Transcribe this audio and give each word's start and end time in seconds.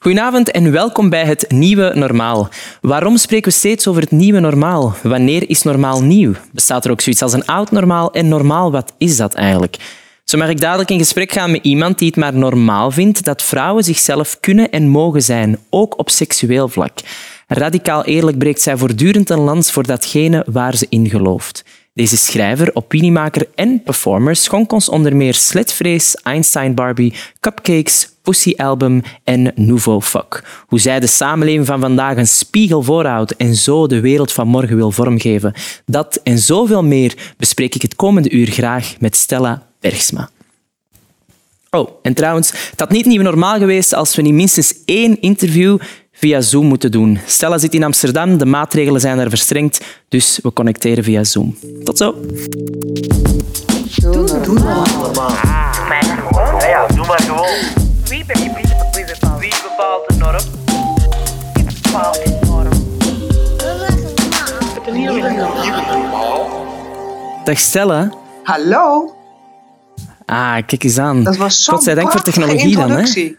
Goedenavond 0.00 0.50
en 0.50 0.72
welkom 0.72 1.08
bij 1.08 1.24
het 1.24 1.44
Nieuwe 1.50 1.92
Normaal. 1.94 2.48
Waarom 2.80 3.16
spreken 3.16 3.50
we 3.50 3.56
steeds 3.58 3.86
over 3.86 4.02
het 4.02 4.10
nieuwe 4.10 4.40
normaal? 4.40 4.94
Wanneer 5.02 5.50
is 5.50 5.62
normaal 5.62 6.02
nieuw? 6.02 6.32
Bestaat 6.52 6.84
er 6.84 6.90
ook 6.90 7.00
zoiets 7.00 7.22
als 7.22 7.32
een 7.32 7.46
oud 7.46 7.70
normaal? 7.70 8.12
En 8.12 8.28
normaal, 8.28 8.70
wat 8.70 8.94
is 8.98 9.16
dat 9.16 9.34
eigenlijk? 9.34 9.76
Zo 10.24 10.38
mag 10.38 10.48
ik 10.48 10.60
dadelijk 10.60 10.90
in 10.90 10.98
gesprek 10.98 11.32
gaan 11.32 11.50
met 11.50 11.64
iemand 11.64 11.98
die 11.98 12.08
het 12.08 12.16
maar 12.16 12.34
normaal 12.34 12.90
vindt 12.90 13.24
dat 13.24 13.42
vrouwen 13.42 13.84
zichzelf 13.84 14.40
kunnen 14.40 14.70
en 14.70 14.88
mogen 14.88 15.22
zijn, 15.22 15.58
ook 15.70 15.98
op 15.98 16.10
seksueel 16.10 16.68
vlak. 16.68 16.98
Radicaal 17.46 18.04
eerlijk 18.04 18.38
breekt 18.38 18.62
zij 18.62 18.76
voortdurend 18.76 19.30
een 19.30 19.40
lans 19.40 19.70
voor 19.70 19.86
datgene 19.86 20.46
waar 20.50 20.76
ze 20.76 20.86
in 20.88 21.08
gelooft. 21.10 21.64
Deze 21.94 22.16
schrijver, 22.16 22.70
opiniemaker 22.74 23.48
en 23.54 23.82
performer 23.82 24.36
schonk 24.36 24.72
ons 24.72 24.88
onder 24.88 25.16
meer 25.16 25.34
Slitvrees, 25.34 26.14
Einstein 26.14 26.74
Barbie, 26.74 27.14
Cupcakes, 27.40 28.17
Pussy 28.28 28.54
Album 28.56 29.02
en 29.24 29.52
Nouveau 29.54 30.02
Fuck. 30.02 30.44
Hoe 30.66 30.78
zij 30.80 31.00
de 31.00 31.06
samenleving 31.06 31.66
van 31.66 31.80
vandaag 31.80 32.16
een 32.16 32.26
spiegel 32.26 32.82
voorhoudt 32.82 33.36
en 33.36 33.54
zo 33.54 33.86
de 33.86 34.00
wereld 34.00 34.32
van 34.32 34.48
morgen 34.48 34.76
wil 34.76 34.90
vormgeven. 34.90 35.52
Dat 35.86 36.20
en 36.22 36.38
zoveel 36.38 36.84
meer 36.84 37.14
bespreek 37.36 37.74
ik 37.74 37.82
het 37.82 37.96
komende 37.96 38.30
uur 38.30 38.46
graag 38.46 38.94
met 39.00 39.16
Stella 39.16 39.66
Bergsma. 39.80 40.30
Oh, 41.70 41.90
en 42.02 42.14
trouwens, 42.14 42.50
het 42.70 42.80
had 42.80 42.90
niet 42.90 43.06
nieuw 43.06 43.22
normaal 43.22 43.58
geweest 43.58 43.94
als 43.94 44.16
we 44.16 44.22
niet 44.22 44.32
minstens 44.32 44.74
één 44.84 45.20
interview 45.20 45.78
via 46.12 46.40
Zoom 46.40 46.66
moeten 46.66 46.90
doen. 46.90 47.18
Stella 47.26 47.58
zit 47.58 47.74
in 47.74 47.84
Amsterdam, 47.84 48.38
de 48.38 48.46
maatregelen 48.46 49.00
zijn 49.00 49.18
er 49.18 49.28
verstrengd, 49.28 49.80
dus 50.08 50.38
we 50.42 50.52
connecteren 50.52 51.04
via 51.04 51.24
Zoom. 51.24 51.56
Tot 51.84 51.98
zo. 51.98 52.14
Doe, 54.00 54.40
doe 54.42 54.58
normaal. 54.58 54.86
Ja, 56.60 56.86
doe 56.86 57.06
maar 57.06 57.20
gewoon. 57.20 57.87
Wie 58.18 58.26
bepaalt, 58.26 58.96
wie 58.96 59.04
bepaalt, 59.06 59.40
Wie 59.40 59.54
bepaalt 59.62 60.08
de 60.08 60.14
norm? 60.18 60.38
wie 61.54 61.64
bepaalt 61.82 62.24
de 62.24 62.38
norm? 62.46 62.68
Dag 67.44 67.58
Stella. 67.58 68.10
Hallo, 68.42 69.14
Ah, 70.26 70.56
kijk 70.66 70.84
eens 70.84 70.98
aan. 70.98 71.24
dat 71.24 71.36
was 71.36 71.64
zo'n 71.64 71.74
Godzijdank 71.74 72.10
voor 72.12 72.22
technologie 72.22 72.76
dan. 72.76 72.90
Hè? 72.90 72.98
introductie. 72.98 73.38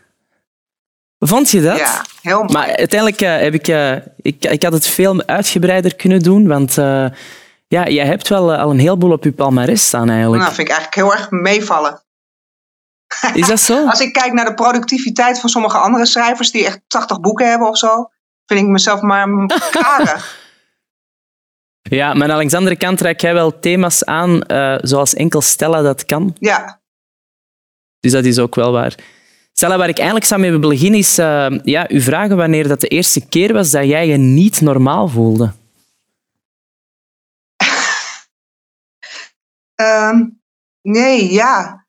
Vond 1.19 1.49
je 1.51 1.61
dat? 1.61 1.77
Ja, 1.77 2.05
heel 2.21 2.37
mooi. 2.39 2.51
Maar 2.53 2.75
uiteindelijk 2.75 3.21
eh, 3.21 3.37
heb 3.37 3.53
ik, 3.53 3.67
eh, 3.67 3.91
ik, 4.17 4.45
ik 4.45 4.63
had 4.63 4.73
het 4.73 4.87
veel 4.87 5.23
uitgebreider 5.25 5.95
kunnen 5.95 6.19
doen, 6.19 6.47
want 6.47 6.77
eh, 6.77 7.05
ja, 7.67 7.87
jij 7.87 8.05
hebt 8.05 8.27
wel 8.27 8.55
al 8.55 8.71
een 8.71 8.79
heleboel 8.79 9.11
op 9.11 9.23
je 9.23 9.31
palmarès 9.31 9.85
staan 9.85 10.09
eigenlijk. 10.09 10.41
Nou, 10.41 10.53
vind 10.55 10.67
ik 10.69 10.73
eigenlijk 10.73 11.07
heel 11.07 11.13
erg 11.19 11.31
meevallen. 11.31 12.01
Is 13.33 13.47
dat 13.47 13.59
zo? 13.59 13.85
Als 13.89 13.99
ik 13.99 14.13
kijk 14.13 14.33
naar 14.33 14.45
de 14.45 14.53
productiviteit 14.53 15.39
van 15.39 15.49
sommige 15.49 15.77
andere 15.77 16.05
schrijvers 16.05 16.51
die 16.51 16.65
echt 16.65 16.79
80 16.87 17.19
boeken 17.19 17.49
hebben 17.49 17.67
of 17.67 17.77
zo, 17.77 18.09
vind 18.45 18.59
ik 18.59 18.67
mezelf 18.67 19.01
maar 19.01 19.27
karig. 19.71 20.37
Ja, 21.81 22.13
maar 22.13 22.31
aan 22.31 22.47
de 22.47 22.57
andere 22.57 22.75
kant 22.77 23.01
raak 23.01 23.19
jij 23.19 23.33
wel 23.33 23.59
thema's 23.59 24.05
aan 24.05 24.41
eh, 24.41 24.75
zoals 24.81 25.13
enkel 25.13 25.41
Stella 25.41 25.81
dat 25.81 26.05
kan. 26.05 26.35
ja, 26.39 26.79
Dus 27.99 28.11
dat 28.11 28.25
is 28.25 28.39
ook 28.39 28.55
wel 28.55 28.71
waar. 28.71 28.95
Stella, 29.53 29.77
waar 29.77 29.89
ik 29.89 29.97
eigenlijk 29.97 30.27
zou 30.27 30.41
mee 30.41 30.59
beginnen 30.59 30.99
is 30.99 31.17
eh, 31.17 31.59
ja, 31.63 31.89
u 31.89 32.01
vragen 32.01 32.37
wanneer 32.37 32.67
dat 32.67 32.81
de 32.81 32.87
eerste 32.87 33.27
keer 33.27 33.53
was 33.53 33.71
dat 33.71 33.85
jij 33.85 34.07
je 34.07 34.17
niet 34.17 34.61
normaal 34.61 35.07
voelde. 35.07 35.51
Ehm, 39.75 40.25
nee, 40.81 41.31
ja. 41.31 41.85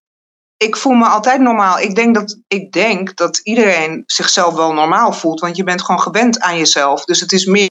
Ik 0.63 0.77
voel 0.77 0.93
me 0.93 1.07
altijd 1.07 1.41
normaal. 1.41 1.79
Ik 1.79 1.95
denk, 1.95 2.15
dat, 2.15 2.39
ik 2.49 2.73
denk 2.73 3.17
dat 3.17 3.41
iedereen 3.43 4.03
zichzelf 4.07 4.55
wel 4.55 4.73
normaal 4.73 5.13
voelt, 5.13 5.41
want 5.41 5.57
je 5.57 5.65
bent 5.65 5.83
gewoon 5.83 6.01
gewend 6.01 6.41
aan 6.41 6.59
jezelf. 6.59 7.05
Dus 7.05 7.21
het 7.21 7.33
is 7.33 7.45
meer 7.45 7.71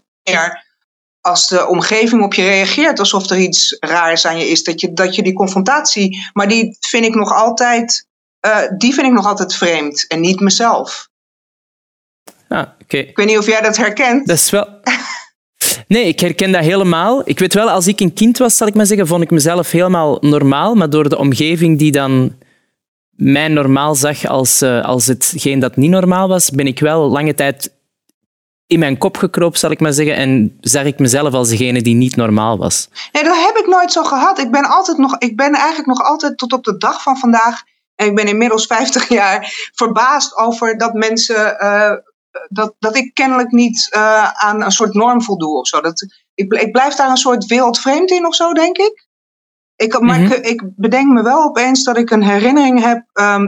als 1.22 1.48
de 1.48 1.68
omgeving 1.68 2.23
op 2.23 2.34
je 2.34 2.42
reageert 2.42 3.00
alsof 3.00 3.30
er 3.30 3.38
iets 3.38 3.78
raars 3.80 4.25
aan 4.25 4.40
je 4.40 4.47
is, 4.47 4.63
dat 4.63 4.81
je, 4.81 4.94
dat 4.94 5.16
je 5.16 5.24
die 5.24 5.34
confrontatie. 5.34 6.30
Maar 6.34 6.47
die 6.47 6.78
vind 6.80 7.06
ik 7.06 7.16
nog 7.16 7.34
altijd, 7.34 8.08
eh, 8.40 8.58
die 8.78 8.94
vind 8.94 9.08
ik 9.08 9.13
nog 9.13 9.25
altijd 9.25 9.56
vreemd 9.56 10.08
en 10.08 10.19
niet 10.19 10.40
mezelf. 10.40 11.09
Ah, 12.47 12.68
oké. 12.81 12.97
Ik 12.97 13.18
weet 13.18 13.25
niet 13.25 13.38
of 13.38 13.46
jij 13.46 13.62
dat 13.62 13.78
herkent. 13.78 14.28
Dat 14.28 14.38
is 14.38 14.50
wel... 14.50 14.68
Nee, 15.88 16.06
ik 16.06 16.19
herken 16.19 16.52
dat 16.52 16.63
helemaal. 16.63 17.22
Ik 17.25 17.40
weet 17.40 17.53
wel, 17.53 17.69
als 17.69 17.88
ik 17.88 18.00
een 18.00 18.13
kind 18.13 18.38
was, 18.38 18.58
zal 18.58 18.68
ik 18.68 18.74
maar 18.74 18.86
zeggen, 18.86 19.08
vond 19.08 19.24
ik 19.24 19.31
mezelf 19.31 19.72
helemaal 19.72 20.18
normaal. 20.22 20.75
Maar 20.75 20.90
door 20.90 21.09
de 21.09 21.18
omgeving 21.18 21.78
die 21.80 21.92
dan 21.92 22.36
mij 23.19 23.47
normaal 23.47 23.96
zag 23.96 24.25
als, 24.25 24.62
eh, 24.62 24.85
als 24.85 25.06
hetgeen 25.06 25.59
dat 25.59 25.75
niet 25.75 25.90
normaal 25.90 26.28
was, 26.28 26.50
ben 26.50 26.68
ik 26.68 26.80
wel 26.80 27.09
lange 27.09 27.34
tijd 27.34 27.78
in 28.68 28.80
mijn 28.80 28.97
kop 28.97 29.18
gekropen, 29.18 29.59
zal 29.59 29.72
ik 29.72 29.80
maar 29.80 29.94
zeggen. 29.94 30.16
En 30.16 30.57
zag 30.62 30.84
ik 30.84 31.00
mezelf 31.00 31.34
als 31.34 31.50
degene 31.50 31.81
die 31.81 31.96
niet 31.96 32.16
normaal 32.16 32.57
was. 32.57 32.90
Nee, 33.12 33.24
dat 33.24 33.35
heb 33.46 33.57
ik 33.57 33.68
nooit 33.68 33.91
zo 33.91 34.03
gehad. 34.03 34.40
Ik 34.40 34.52
ben, 34.52 34.66
altijd 34.66 34.97
nog, 34.97 35.18
ik 35.18 35.35
ben 35.35 35.53
eigenlijk 35.53 35.88
nog 35.88 36.07
altijd 36.07 36.38
tot 36.38 36.53
op 36.53 36.63
de 36.63 36.78
dag 36.78 37.02
van 37.02 37.18
vandaag, 37.18 37.62
en 37.96 38.07
ik 38.07 38.16
ben 38.16 38.28
inmiddels 38.28 38.66
50 38.66 39.09
jaar, 39.19 39.69
verbaasd 39.74 40.36
over 40.36 40.78
dat 40.78 40.94
mensen, 40.94 41.59
eh, 41.59 41.94
dat, 42.47 42.75
dat 42.80 42.96
ik 42.96 43.13
kennelijk 43.13 43.51
niet 43.51 43.88
eh, 43.91 44.31
aan 44.31 44.63
een 44.63 44.72
soort 44.72 44.94
norm 44.94 45.24
voldoe 45.24 45.57
of 45.57 45.68
zo. 45.68 45.81
Dat, 45.81 46.06
ik, 46.34 46.53
ik 46.53 46.72
blijf 46.72 46.96
daar 46.96 47.09
een 47.09 47.18
soort 47.18 47.46
wereldvreemd 47.46 48.12
in 48.12 48.25
of 48.25 48.36
zo, 48.36 48.53
denk 48.53 48.78
ik. 48.78 49.07
Ik 49.79 50.00
maar 50.00 50.19
Mhm. 50.19 50.31
ik, 50.31 50.45
ik 50.45 50.62
bedenk 50.75 51.07
me 51.13 51.23
wel 51.23 51.44
opeens 51.44 51.84
dat 51.84 51.97
ik 51.97 52.09
een 52.09 52.23
herinnering 52.23 52.81
heb 52.81 53.03
ehm, 53.13 53.47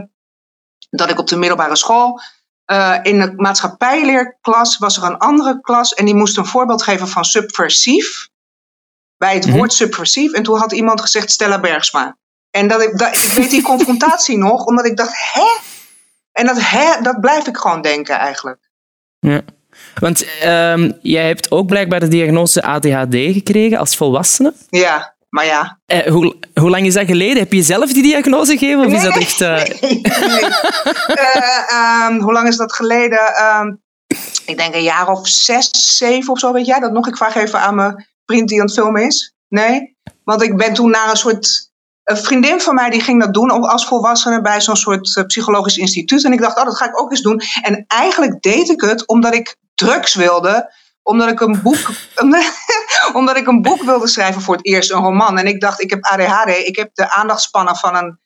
dat 0.90 1.10
ik 1.10 1.18
op 1.18 1.28
de 1.28 1.36
middelbare 1.36 1.76
school. 1.76 2.20
eh, 2.64 2.98
in 3.02 3.20
de 3.20 3.32
maatschappijleerklas 3.36 4.78
was 4.78 4.96
er 4.96 5.02
een 5.02 5.16
andere 5.18 5.60
klas 5.60 5.94
en 5.94 6.04
die 6.04 6.14
moest 6.14 6.36
een 6.36 6.46
voorbeeld 6.46 6.82
geven 6.82 7.08
van 7.08 7.24
subversief 7.24 8.28
bij 9.16 9.34
het 9.34 9.46
Mhm. 9.46 9.56
woord 9.56 9.72
subversief. 9.72 10.32
En 10.32 10.42
toen 10.42 10.58
had 10.58 10.72
iemand 10.72 11.00
gezegd 11.00 11.30
Stella 11.30 11.60
Bergsma. 11.60 12.16
En 12.50 12.68
dat 12.68 12.82
ik, 12.82 12.98
dat, 12.98 13.16
ik 13.16 13.32
weet 13.32 13.50
die 13.50 13.62
confrontatie 13.72 14.38
nog, 14.38 14.64
omdat 14.64 14.86
ik 14.86 14.96
dacht, 14.96 15.32
hè? 15.32 15.58
En 16.32 16.46
dat 16.46 16.56
hè, 16.60 17.00
dat 17.02 17.20
blijf 17.20 17.46
ik 17.46 17.56
gewoon 17.56 17.82
denken 17.82 18.18
eigenlijk. 18.18 18.70
Ja. 19.18 19.40
Want 20.00 20.24
ehm, 20.40 20.92
jij 21.02 21.26
hebt 21.26 21.50
ook 21.50 21.66
blijkbaar 21.66 22.00
de 22.00 22.08
diagnose 22.08 22.62
ADHD 22.62 23.14
gekregen 23.14 23.78
als 23.78 23.96
volwassene. 23.96 24.52
Ja, 24.68 25.11
maar 25.34 25.44
ja. 25.44 25.80
Eh, 25.86 26.10
hoe, 26.12 26.36
hoe 26.54 26.70
lang 26.70 26.86
is 26.86 26.94
dat 26.94 27.06
geleden? 27.06 27.38
Heb 27.42 27.52
je 27.52 27.62
zelf 27.62 27.92
die 27.92 28.02
diagnose 28.02 28.58
gegeven? 28.58 28.86
Of 28.86 28.92
is 28.92 29.02
dat 29.02 29.16
echt... 29.16 29.40
eh, 29.40 29.54
Nee. 29.80 30.00
Eh, 31.06 31.70
ehm, 31.70 32.20
hoe 32.20 32.32
lang 32.32 32.48
is 32.48 32.56
dat 32.56 32.72
geleden? 32.72 33.34
Ehm, 33.34 33.74
ik 34.46 34.56
denk 34.56 34.74
een 34.74 34.82
jaar 34.82 35.08
of 35.08 35.28
zes, 35.28 35.70
zeven 35.96 36.32
of 36.32 36.38
zo, 36.38 36.52
weet 36.52 36.66
jij 36.66 36.80
dat 36.80 36.92
nog? 36.92 37.08
Ik 37.08 37.16
vraag 37.16 37.34
even 37.34 37.60
aan 37.60 37.74
mijn 37.74 38.06
vriend 38.26 38.48
die 38.48 38.60
aan 38.60 38.66
het 38.66 38.74
filmen 38.74 39.06
is. 39.06 39.34
Nee? 39.48 39.96
Want 40.24 40.42
ik 40.42 40.56
ben 40.56 40.74
toen 40.74 40.90
naar 40.90 41.10
een 41.10 41.16
soort... 41.16 41.70
Een 42.02 42.16
vriendin 42.16 42.60
van 42.60 42.74
mij 42.74 42.90
die 42.90 43.00
ging 43.00 43.20
dat 43.20 43.34
doen 43.34 43.50
als 43.50 43.86
volwassene 43.86 44.40
bij 44.40 44.60
zo'n 44.60 44.76
soort 44.76 45.16
eh, 45.16 45.24
psychologisch 45.24 45.76
instituut. 45.76 46.24
En 46.24 46.32
ik 46.32 46.40
dacht, 46.40 46.58
oh, 46.58 46.64
dat 46.64 46.76
ga 46.76 46.84
ik 46.88 47.00
ook 47.00 47.10
eens 47.10 47.22
doen. 47.22 47.40
En 47.62 47.84
eigenlijk 47.86 48.42
deed 48.42 48.68
ik 48.70 48.80
het 48.80 49.06
omdat 49.06 49.34
ik 49.34 49.56
drugs 49.74 50.14
wilde. 50.14 50.72
Omdat 51.02 51.28
ik 51.28 51.40
een 51.40 51.62
boek, 51.62 51.78
omdat 53.18 53.36
ik 53.36 53.46
een 53.46 53.62
boek 53.62 53.82
wilde 53.82 54.08
schrijven 54.08 54.42
voor 54.42 54.56
het 54.56 54.66
eerst, 54.66 54.90
een 54.92 55.02
roman. 55.02 55.38
En 55.38 55.46
ik 55.46 55.60
dacht, 55.60 55.80
ik 55.80 55.90
heb 55.90 56.04
ADHD, 56.04 56.48
ik 56.48 56.76
heb 56.76 56.90
de 56.94 57.10
aandachtspannen 57.10 57.76
van 57.76 57.96
een, 57.96 58.18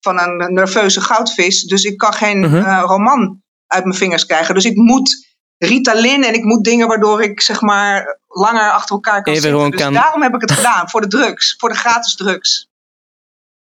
van 0.00 0.18
een 0.20 0.54
nerveuze 0.54 1.00
goudvis. 1.00 1.62
Dus 1.62 1.84
ik 1.84 1.96
kan 1.98 2.12
geen 2.12 2.38
Mhm. 2.38 2.56
eh, 2.56 2.82
roman 2.86 3.42
uit 3.66 3.84
mijn 3.84 3.96
vingers 3.96 4.26
krijgen. 4.26 4.54
Dus 4.54 4.64
ik 4.64 4.76
moet 4.76 5.28
Ritalin 5.58 6.24
en 6.24 6.34
ik 6.34 6.44
moet 6.44 6.64
dingen 6.64 6.88
waardoor 6.88 7.22
ik 7.22 7.40
zeg 7.40 7.60
maar 7.60 8.18
langer 8.28 8.70
achter 8.70 8.94
elkaar 8.94 9.22
kan 9.22 9.32
Even 9.34 9.50
zitten. 9.50 9.70
Dus 9.70 9.80
kan- 9.80 9.92
daarom 9.92 10.22
heb 10.22 10.34
ik 10.34 10.40
het 10.40 10.52
gedaan, 10.52 10.90
voor 10.90 11.00
de 11.00 11.06
drugs, 11.06 11.54
voor 11.58 11.68
de 11.68 11.74
gratis 11.74 12.14
drugs. 12.14 12.68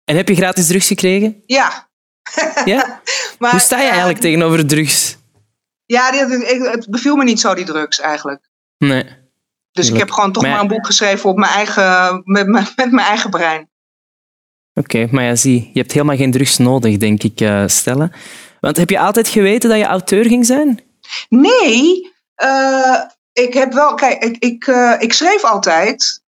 En 0.03 0.15
heb 0.15 0.27
je 0.27 0.35
gratis 0.35 0.67
drugs 0.67 0.87
gekregen? 0.87 1.43
Ja. 1.45 1.89
Ja? 2.65 3.01
Maar, 3.39 3.51
Hoe 3.51 3.59
sta 3.59 3.75
je 3.77 3.83
eh, 3.83 3.89
eigenlijk 3.89 4.19
tegenover 4.19 4.67
drugs? 4.67 5.17
Ja, 5.93 6.11
dit- 6.11 6.49
ik- 6.51 6.65
het 6.71 6.89
beviel 6.89 7.15
me 7.15 7.23
niet 7.23 7.39
zo, 7.39 7.53
die 7.53 7.65
drugs 7.65 7.99
eigenlijk. 7.99 8.49
Nee. 8.77 9.05
Dus 9.71 9.89
ik 9.89 9.97
heb 9.97 10.11
gewoon 10.11 10.31
toch 10.31 10.43
Maar- 10.43 10.51
maar 10.51 10.61
een 10.61 10.67
boek 10.67 10.85
geschreven 10.85 11.29
op 11.29 11.37
mijn 11.37 11.51
eigen, 11.51 12.21
met, 12.23 12.47
mijn- 12.47 12.67
met 12.75 12.91
mijn 12.91 13.07
eigen 13.07 13.29
brein. 13.29 13.69
Oké, 14.73 15.07
maar 15.11 15.23
ja, 15.23 15.35
zie, 15.35 15.69
je 15.73 15.79
hebt 15.79 15.91
helemaal 15.91 16.15
geen 16.15 16.31
drugs 16.31 16.57
nodig, 16.57 16.97
denk 16.97 17.23
ik, 17.23 17.41
eh 17.41 17.63
Stella. 17.67 18.09
Want 18.59 18.77
heb 18.77 18.89
je 18.89 18.99
altijd 18.99 19.27
geweten 19.27 19.69
dat 19.69 19.79
je 19.79 19.85
auteur 19.85 20.25
ging 20.25 20.45
zijn? 20.45 20.79
Nee, 21.29 22.11
eh, 22.35 22.99
ik 23.33 23.53
heb 23.53 23.73
wel, 23.73 23.93
kijk, 23.93 24.23
ik, 24.23 24.37
ik, 24.37 24.67
eh, 24.67 24.95
ik 24.99 25.13
schreef 25.13 25.43
altijd, 25.43 26.21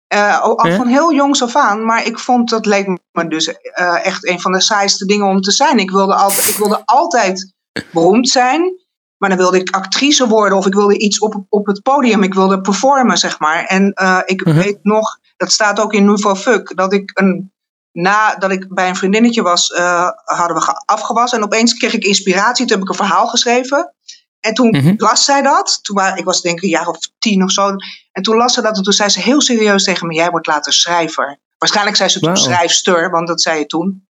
al 0.40 0.66
Ja? 0.66 0.76
van 0.76 0.86
heel 0.86 1.14
jongs 1.14 1.42
af 1.42 1.56
aan, 1.56 1.84
maar 1.84 2.06
ik 2.06 2.18
vond 2.18 2.50
dat 2.50 2.66
leek 2.66 2.86
me 3.12 3.28
dus 3.28 3.54
echt 4.02 4.26
een 4.28 4.40
van 4.40 4.52
de 4.52 4.60
saaiste 4.60 5.06
dingen 5.06 5.26
om 5.26 5.40
te 5.40 5.50
zijn. 5.50 5.78
Ik 5.78 5.90
wilde 5.90 6.14
altijd, 6.14 6.48
ik 6.48 6.56
wilde 6.56 6.82
altijd 6.84 7.52
beroemd 7.92 8.28
zijn, 8.28 8.80
maar 9.22 9.30
dan 9.30 9.38
wilde 9.40 9.58
ik 9.60 9.70
actrice 9.74 10.26
worden 10.28 10.58
of 10.58 10.66
ik 10.66 10.74
wilde 10.74 10.98
iets 10.98 11.18
op, 11.18 11.44
op 11.48 11.66
het 11.66 11.82
podium, 11.82 12.22
ik 12.22 12.34
wilde 12.34 12.60
performen, 12.60 13.16
zeg 13.18 13.38
maar. 13.38 13.64
En 13.64 13.92
eh, 13.92 14.18
ik 14.24 14.44
Mhm. 14.46 14.56
weet 14.58 14.78
nog, 14.82 15.18
dat 15.36 15.52
staat 15.52 15.80
ook 15.80 15.92
in 15.92 16.04
Nouveau 16.04 16.36
Fuck, 16.36 16.76
dat 16.76 16.92
ik 16.92 17.10
een 17.14 17.52
nadat 17.92 18.50
ik 18.50 18.74
bij 18.74 18.88
een 18.88 18.96
vriendinnetje 18.96 19.42
was, 19.42 19.70
eh, 19.72 20.08
hadden 20.24 20.56
we 20.56 20.62
ge- 20.62 20.82
afgewassen. 20.84 21.38
En 21.38 21.44
opeens 21.44 21.74
kreeg 21.74 21.92
ik 21.94 22.04
inspiratie. 22.04 22.66
Toen 22.66 22.76
heb 22.78 22.84
ik 22.86 22.90
een 22.92 23.06
verhaal 23.06 23.26
geschreven. 23.26 23.94
En 24.40 24.54
toen 24.54 24.68
Mhm. 24.68 24.94
las 24.96 25.24
zij 25.24 25.42
dat. 25.42 25.78
Toen 25.82 25.96
wa- 25.96 26.16
ik 26.16 26.24
was 26.24 26.40
denk 26.42 26.56
ik 26.56 26.62
een 26.62 26.68
jaar 26.68 26.86
of 26.86 26.98
tien 27.18 27.42
of 27.42 27.50
zo. 27.50 27.70
En 28.12 28.22
toen 28.22 28.36
las 28.36 28.54
ze 28.54 28.62
dat 28.62 28.76
en 28.76 28.82
toen 28.82 28.92
zei 28.92 29.08
ze 29.08 29.20
heel 29.20 29.40
serieus 29.40 29.84
tegen 29.84 30.06
me: 30.06 30.14
Jij 30.14 30.30
wordt 30.30 30.46
later 30.46 30.72
schrijver. 30.72 31.38
Waarschijnlijk 31.58 31.96
zei 31.96 32.08
ze 32.08 32.18
toen 32.20 32.32
Wauw. 32.32 32.42
schrijfster, 32.44 33.10
want 33.10 33.28
dat 33.28 33.42
zei 33.42 33.58
je 33.58 33.66
toen. 33.66 34.06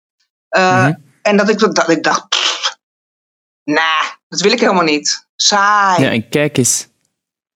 Eh, 0.49 0.83
Mhm. 0.85 0.93
En 1.23 1.37
dat 1.37 1.49
ik, 1.49 1.59
dat 1.59 1.89
ik 1.89 2.03
dacht: 2.03 2.29
pff, 2.29 2.77
Nah, 3.65 4.05
dat 4.29 4.41
wil 4.41 4.53
ik 4.53 4.61
helemaal 4.61 4.85
niet. 4.85 5.27
Saai. 5.37 6.03
Ja, 6.03 6.11
en 6.11 6.29
kijk 6.29 6.57
eens. 6.57 6.89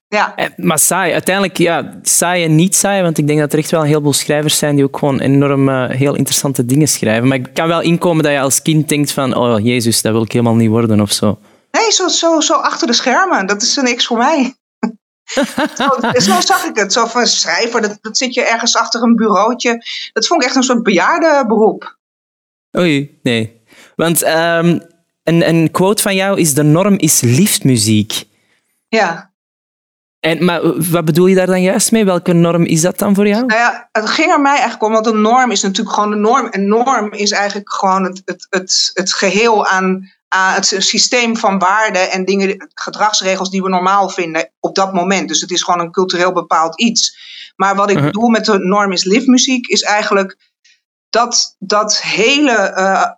Ja. 0.09 0.37
Eh, 0.37 0.47
Maar 0.57 0.79
saai, 0.79 1.13
uiteindelijk, 1.13 1.59
ja, 1.59 1.99
saai 2.03 2.45
en 2.45 2.55
niet 2.55 2.77
saai, 2.77 3.03
want 3.03 3.19
ik 3.19 3.27
denk 3.27 3.39
dat 3.39 3.53
er 3.53 3.59
echt 3.59 3.71
wel 3.71 3.81
een 3.81 3.87
heleboel 3.87 4.13
schrijvers 4.13 4.59
zijn 4.59 4.75
die 4.75 4.85
ook 4.85 4.99
gewoon 4.99 5.21
enorm 5.21 5.69
eh, 5.69 5.89
heel 5.89 6.15
interessante 6.15 6.65
dingen 6.65 6.89
schrijven. 6.89 7.29
Maar 7.29 7.37
ik 7.37 7.55
kan 7.55 7.69
wel 7.69 7.81
inkomen 7.81 8.23
dat 8.23 8.33
je 8.33 8.41
als 8.41 8.63
kind 8.63 8.89
denkt 8.89 9.13
van, 9.13 9.35
oh 9.35 9.65
jezus, 9.65 10.03
dat 10.03 10.13
wil 10.13 10.23
ik 10.23 10.33
helemaal 10.33 10.55
niet 10.55 10.69
worden 10.71 11.01
of 11.01 11.13
zo. 11.13 11.39
Nee, 11.71 11.91
zo, 11.91 12.09
zo, 12.09 12.41
zo 12.41 12.55
achter 12.55 12.87
de 12.87 12.93
schermen. 12.93 13.47
Dat 13.47 13.63
is 13.63 13.77
niks 13.77 14.07
voor 14.07 14.19
mij. 14.19 14.55
zo, 15.79 16.21
zo 16.21 16.41
zag 16.41 16.65
ik 16.65 16.77
het. 16.77 16.93
Zo 16.93 17.07
van 17.07 17.27
schrijver, 17.27 17.81
dat, 17.83 17.99
dat 18.01 18.19
zit 18.19 18.35
je 18.35 18.43
ergens 18.43 18.77
achter 18.77 19.03
een 19.03 19.17
bureautje. 19.17 19.85
Dat 20.13 20.27
vond 20.27 20.43
ik 20.43 20.47
echt 20.49 20.57
een 20.57 20.63
soort 20.63 20.83
bejaardenberoep. 20.83 21.99
Oei, 22.79 23.19
nee. 23.23 23.63
Want 23.97 24.23
ehm, 24.23 24.79
een, 25.27 25.49
een 25.49 25.71
quote 25.71 26.03
van 26.03 26.15
jou 26.15 26.41
is, 26.41 26.55
de 26.55 26.63
norm 26.63 26.99
is 26.99 27.21
liftmuziek. 27.21 28.25
Ja. 28.89 29.31
En, 30.21 30.45
maar 30.45 30.61
wat 30.91 31.05
bedoel 31.05 31.27
je 31.27 31.35
daar 31.35 31.47
dan 31.47 31.63
juist 31.63 31.93
mee? 31.93 32.05
Welke 32.05 32.33
norm 32.33 32.65
is 32.65 32.81
dat 32.81 32.99
dan 32.99 33.15
voor 33.15 33.29
jou? 33.29 33.47
Nou 33.47 33.61
ja, 33.61 33.89
het 33.93 34.11
ging 34.11 34.31
er 34.31 34.41
mij 34.41 34.53
eigenlijk 34.53 34.83
om, 34.83 34.93
want 34.93 35.07
een 35.07 35.21
norm 35.21 35.51
is 35.51 35.63
natuurlijk 35.63 35.95
gewoon 35.95 36.11
de 36.11 36.17
norm. 36.17 36.47
En 36.47 36.69
norm 36.69 37.13
is 37.13 37.31
eigenlijk 37.31 37.73
gewoon 37.73 38.05
het, 38.05 38.23
het, 38.25 38.47
het, 38.51 38.91
het 38.95 39.13
geheel 39.13 39.67
aan, 39.67 40.11
aan 40.29 40.55
het 40.55 40.75
systeem 40.79 41.37
van 41.37 41.59
waarden 41.59 42.11
en 42.11 42.25
dingen, 42.25 42.71
gedragsregels 42.75 43.51
die 43.51 43.63
we 43.63 43.69
normaal 43.69 44.09
vinden 44.09 44.51
op 44.61 44.75
dat 44.75 44.93
moment. 44.93 45.29
Dus 45.29 45.41
het 45.41 45.51
is 45.51 45.63
gewoon 45.63 45.81
een 45.81 45.93
cultureel 45.93 46.33
bepaald 46.33 46.81
iets. 46.81 47.19
Maar 47.57 47.75
wat 47.75 47.91
ik 47.91 47.97
Mhm. 47.97 48.05
bedoel 48.05 48.29
met 48.29 48.45
de 48.45 48.59
norm 48.59 48.93
is 48.93 49.05
liftmuziek, 49.05 49.67
is 49.67 49.83
eigenlijk 49.83 50.37
dat, 51.11 51.57
dat 51.59 52.03
hele 52.03 52.53
eh, 52.53 52.93
eh, 52.93 53.11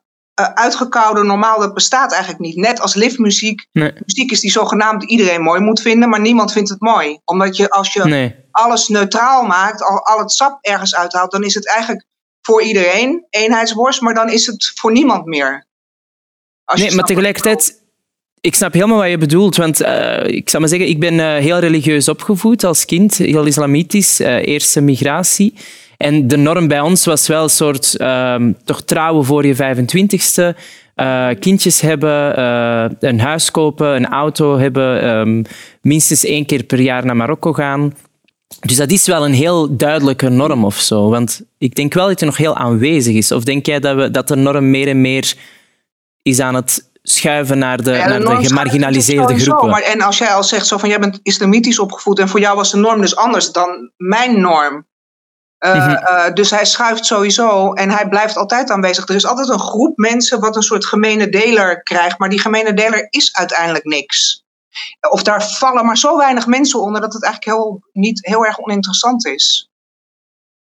uitgekoude 0.55 1.23
normaal, 1.23 1.58
dat 1.58 1.75
bestaat 1.75 2.12
eigenlijk 2.12 2.43
niet. 2.43 2.56
Net 2.56 2.81
als 2.81 2.94
liftmuziek, 2.94 3.67
Nee. 3.73 3.93
muziek 4.06 4.31
is 4.31 4.40
die 4.40 4.50
zogenaamd 4.50 5.02
iedereen 5.02 5.43
mooi 5.43 5.61
moet 5.61 5.81
vinden, 5.81 6.08
maar 6.08 6.20
niemand 6.20 6.52
vindt 6.52 6.69
het 6.69 6.81
mooi. 6.81 7.19
Omdat 7.25 7.56
je 7.56 7.70
als 7.70 7.93
je 7.93 8.05
Nee. 8.05 8.35
alles 8.50 8.88
neutraal 8.88 9.46
maakt, 9.46 9.82
al, 9.82 10.05
al 10.06 10.19
het 10.19 10.32
sap 10.32 10.58
ergens 10.61 10.94
uithaalt, 10.94 11.31
dan 11.31 11.44
is 11.44 11.55
het 11.55 11.69
eigenlijk 11.69 12.06
voor 12.40 12.62
iedereen 12.62 13.26
eenheidsworst, 13.31 14.00
maar 14.00 14.14
dan 14.14 14.31
is 14.31 14.46
het 14.46 14.73
voor 14.75 14.93
niemand 14.93 15.25
meer. 15.26 15.67
Als 16.64 16.81
Nee, 16.81 16.94
maar 16.94 17.05
tegelijkertijd, 17.05 17.82
ik 18.41 18.55
snap 18.55 18.73
helemaal 18.73 18.99
wat 18.99 19.11
je 19.11 19.19
bedoelt. 19.19 19.56
Want 19.56 19.81
eh, 19.81 20.26
ik 20.26 20.49
zou 20.49 20.62
maar 20.62 20.70
zeggen, 20.70 20.88
ik 20.88 21.00
ben 21.00 21.20
eh, 21.20 21.26
heel 21.43 21.58
religieus 21.58 22.08
opgevoed 22.08 22.64
als 22.64 22.84
kind, 22.84 23.17
heel 23.17 23.46
islamitisch, 23.46 24.20
eh, 24.20 24.46
eerste 24.46 24.81
migratie. 24.81 25.55
En 25.98 26.28
de 26.28 26.36
norm 26.36 26.68
bij 26.68 26.80
ons 26.80 27.04
was 27.04 27.26
wel 27.26 27.42
een 27.42 27.50
soort 27.50 27.96
ehm, 27.96 28.52
toch 28.64 28.82
trouwen 28.82 29.24
voor 29.24 29.46
je 29.46 29.54
25ste. 29.54 30.56
eh, 30.94 31.28
kindjes 31.40 31.80
hebben, 31.80 32.36
eh, 32.36 32.84
een 33.00 33.20
huis 33.20 33.50
kopen, 33.50 33.96
een 33.96 34.08
auto 34.08 34.58
hebben, 34.58 35.02
ehm, 35.02 35.42
minstens 35.82 36.24
één 36.24 36.46
keer 36.46 36.62
per 36.62 36.80
jaar 36.80 37.04
naar 37.04 37.16
Marokko 37.16 37.52
gaan. 37.52 37.94
Dus 38.60 38.76
dat 38.76 38.90
is 38.90 39.06
wel 39.06 39.24
een 39.24 39.32
heel 39.32 39.76
duidelijke 39.76 40.28
norm 40.28 40.64
of 40.64 40.76
zo. 40.76 41.10
Want 41.10 41.42
ik 41.58 41.74
denk 41.74 41.94
wel 41.94 42.06
dat 42.06 42.20
het 42.20 42.28
nog 42.28 42.36
heel 42.36 42.56
aanwezig 42.56 43.14
is. 43.14 43.32
Of 43.32 43.44
denk 43.44 43.66
jij 43.66 43.80
dat, 43.80 43.96
we, 43.96 44.10
dat 44.10 44.28
de 44.28 44.36
norm 44.36 44.70
meer 44.70 44.88
en 44.88 45.00
meer 45.00 45.34
is 46.22 46.40
aan 46.40 46.54
het 46.54 46.90
schuiven 47.02 47.58
naar 47.58 47.82
de, 47.82 47.90
Ja, 47.90 48.08
naar 48.08 48.20
de 48.40 48.46
gemarginaliseerde 48.46 49.22
sowieso, 49.22 49.50
groepen? 49.50 49.70
Maar, 49.70 49.82
en 49.82 50.00
als 50.00 50.18
jij 50.18 50.28
al 50.28 50.44
zegt 50.44 50.66
zo 50.66 50.78
van 50.78 50.88
jij 50.88 51.00
bent 51.00 51.20
islamitisch 51.22 51.78
opgevoed 51.78 52.18
en 52.18 52.28
voor 52.28 52.40
jou 52.40 52.56
was 52.56 52.70
de 52.70 52.76
norm 52.76 53.00
dus 53.00 53.16
anders 53.16 53.52
dan 53.52 53.90
mijn 53.96 54.40
norm. 54.40 54.86
Eh, 55.58 55.75
Mhm. 55.87 55.90
eh, 55.90 56.32
dus 56.34 56.50
hij 56.50 56.64
schuift 56.64 57.06
sowieso 57.06 57.72
en 57.72 57.90
hij 57.90 58.08
blijft 58.08 58.37
altijd 58.37 58.70
aanwezig. 58.70 59.08
Er 59.08 59.14
is 59.14 59.26
altijd 59.26 59.49
een 59.49 59.58
groep 59.58 59.96
mensen 59.96 60.40
wat 60.40 60.56
een 60.56 60.62
soort 60.62 60.87
gemene 60.87 61.28
deler 61.28 61.82
krijgt, 61.82 62.19
maar 62.19 62.28
die 62.28 62.40
gemene 62.40 62.75
deler 62.75 63.06
is 63.10 63.31
uiteindelijk 63.32 63.84
niks. 63.84 64.43
Of 65.10 65.22
daar 65.22 65.43
vallen 65.43 65.87
maar 65.87 65.99
zo 65.99 66.16
weinig 66.16 66.46
mensen 66.46 66.81
onder 66.81 67.00
dat 67.00 67.12
het 67.12 67.25
eigenlijk 67.25 67.56
heel, 67.56 67.81
niet 67.93 68.26
heel 68.26 68.44
erg 68.44 68.58
oninteressant 68.58 69.26
is. 69.26 69.69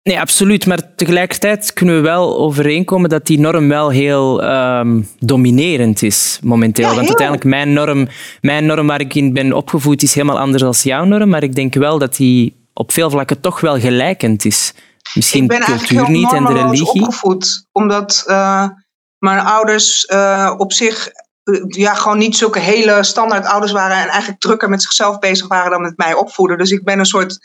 Nee, 0.03 0.19
absoluut. 0.19 0.65
Maar 0.65 0.95
tegelijkertijd 0.95 1.73
kunnen 1.73 1.95
we 1.95 2.01
wel 2.01 2.37
overeenkomen 2.37 3.09
dat 3.09 3.25
die 3.25 3.39
norm 3.39 3.69
wel 3.69 3.89
heel 3.89 4.43
ehm, 4.43 5.01
dominerend 5.19 6.01
is 6.01 6.39
momenteel. 6.43 6.89
Ja, 6.89 6.95
Want 6.95 7.07
uiteindelijk, 7.07 7.47
mijn 7.47 7.73
norm, 7.73 8.07
mijn 8.41 8.65
norm 8.65 8.87
waar 8.87 8.99
ik 8.99 9.15
in 9.15 9.33
ben 9.33 9.53
opgevoed 9.53 10.01
is 10.03 10.13
helemaal 10.13 10.39
anders 10.39 10.61
dan 10.61 10.73
jouw 10.81 11.03
norm. 11.03 11.29
Maar 11.29 11.43
ik 11.43 11.55
denk 11.55 11.73
wel 11.73 11.97
dat 11.97 12.15
die 12.15 12.62
op 12.73 12.91
veel 12.91 13.09
vlakken 13.09 13.41
toch 13.41 13.59
wel 13.59 13.79
gelijkend 13.79 14.45
is. 14.45 14.73
Misschien 15.13 15.43
ik 15.43 15.49
ben 15.49 15.57
eigenlijk 15.57 15.87
cultuur 15.87 16.09
niet 16.09 16.33
en 16.33 16.45
de 16.45 16.53
religie. 16.53 17.01
opgevoed. 17.01 17.67
Omdat 17.71 18.23
eh, 18.25 18.67
mijn 19.17 19.39
ouders 19.39 20.05
eh, 20.05 20.53
op 20.57 20.73
zich 20.73 21.07
eh, 21.43 21.63
ja, 21.67 21.93
gewoon 21.93 22.17
niet 22.17 22.37
zulke 22.37 22.59
hele 22.59 23.03
standaard 23.03 23.45
ouders 23.45 23.71
waren. 23.71 23.97
En 23.97 24.07
eigenlijk 24.07 24.41
drukker 24.41 24.69
met 24.69 24.81
zichzelf 24.81 25.19
bezig 25.19 25.47
waren 25.47 25.71
dan 25.71 25.81
met 25.81 25.97
mij 25.97 26.13
opvoeden. 26.13 26.57
Dus 26.57 26.71
ik 26.71 26.83
ben 26.83 26.99
een 26.99 27.05
soort... 27.05 27.37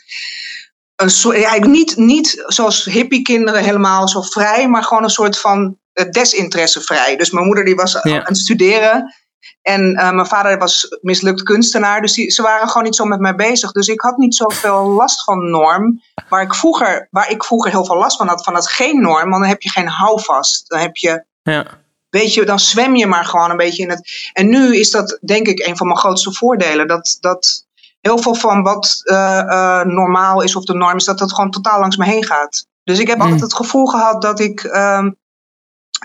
Een 0.95 1.09
soort 1.09 1.37
ja, 1.37 1.57
niet, 1.57 1.97
niet 1.97 2.43
zoals 2.47 2.85
hippiekinderen 2.85 3.63
helemaal 3.63 4.07
zo 4.07 4.21
vrij. 4.21 4.67
Maar 4.67 4.83
gewoon 4.83 5.03
een 5.03 5.09
soort 5.09 5.39
van 5.39 5.77
desinteressevrij. 6.11 7.15
Dus 7.15 7.31
mijn 7.31 7.45
moeder 7.45 7.65
die 7.65 7.75
was 7.75 7.91
Ja. 7.91 8.17
aan 8.17 8.23
het 8.25 8.37
studeren. 8.37 9.13
En 9.61 9.95
eh, 9.95 10.11
mijn 10.11 10.27
vader 10.27 10.57
was 10.57 10.97
mislukt 11.01 11.43
kunstenaar. 11.43 12.01
Dus 12.01 12.13
die, 12.13 12.31
ze 12.31 12.41
waren 12.41 12.67
gewoon 12.67 12.83
niet 12.83 12.95
zo 12.95 13.05
met 13.05 13.19
mij 13.19 13.35
bezig. 13.35 13.71
Dus 13.71 13.87
ik 13.87 14.01
had 14.01 14.17
niet 14.17 14.35
zoveel 14.35 14.89
last 14.89 15.23
van 15.23 15.49
norm. 15.49 16.01
Waar 16.29 16.41
ik 16.41 16.55
vroeger, 16.55 17.07
waar 17.11 17.31
ik 17.31 17.43
vroeger 17.43 17.71
heel 17.71 17.85
veel 17.85 17.97
last 17.97 18.17
van 18.17 18.27
had, 18.27 18.43
van 18.43 18.53
dat 18.53 18.69
geen 18.69 19.01
norm. 19.01 19.29
Want 19.29 19.41
dan 19.41 19.49
heb 19.51 19.61
je 19.61 19.69
geen 19.69 19.87
houvast. 19.87 20.69
Dan 20.69 20.79
heb 20.79 20.95
je, 20.95 21.23
Ja. 21.43 21.65
weet 22.09 22.33
je, 22.33 22.45
dan 22.45 22.59
zwem 22.59 22.95
je 22.95 23.07
maar 23.07 23.25
gewoon 23.25 23.49
een 23.49 23.57
beetje 23.57 23.83
in 23.83 23.89
het. 23.89 24.29
En 24.33 24.49
nu 24.49 24.75
is 24.77 24.91
dat 24.91 25.19
denk 25.21 25.47
ik 25.47 25.67
een 25.67 25.77
van 25.77 25.87
mijn 25.87 25.99
grootste 25.99 26.33
voordelen. 26.33 26.87
Dat, 26.87 27.17
dat 27.19 27.65
heel 28.01 28.17
veel 28.17 28.35
van 28.35 28.63
wat 28.63 29.01
eh, 29.03 29.39
eh, 29.39 29.85
normaal 29.85 30.41
is 30.41 30.55
of 30.55 30.63
de 30.63 30.73
norm 30.73 30.95
is, 30.95 31.05
dat 31.05 31.17
dat 31.19 31.33
gewoon 31.33 31.51
totaal 31.51 31.79
langs 31.79 31.97
me 31.97 32.05
heen 32.05 32.25
gaat. 32.25 32.67
Dus 32.83 32.99
ik 32.99 33.07
heb 33.07 33.17
Mm. 33.17 33.23
altijd 33.23 33.41
het 33.41 33.55
gevoel 33.55 33.85
gehad 33.85 34.21
dat 34.21 34.39
ik, 34.39 34.63
ehm, 34.63 35.11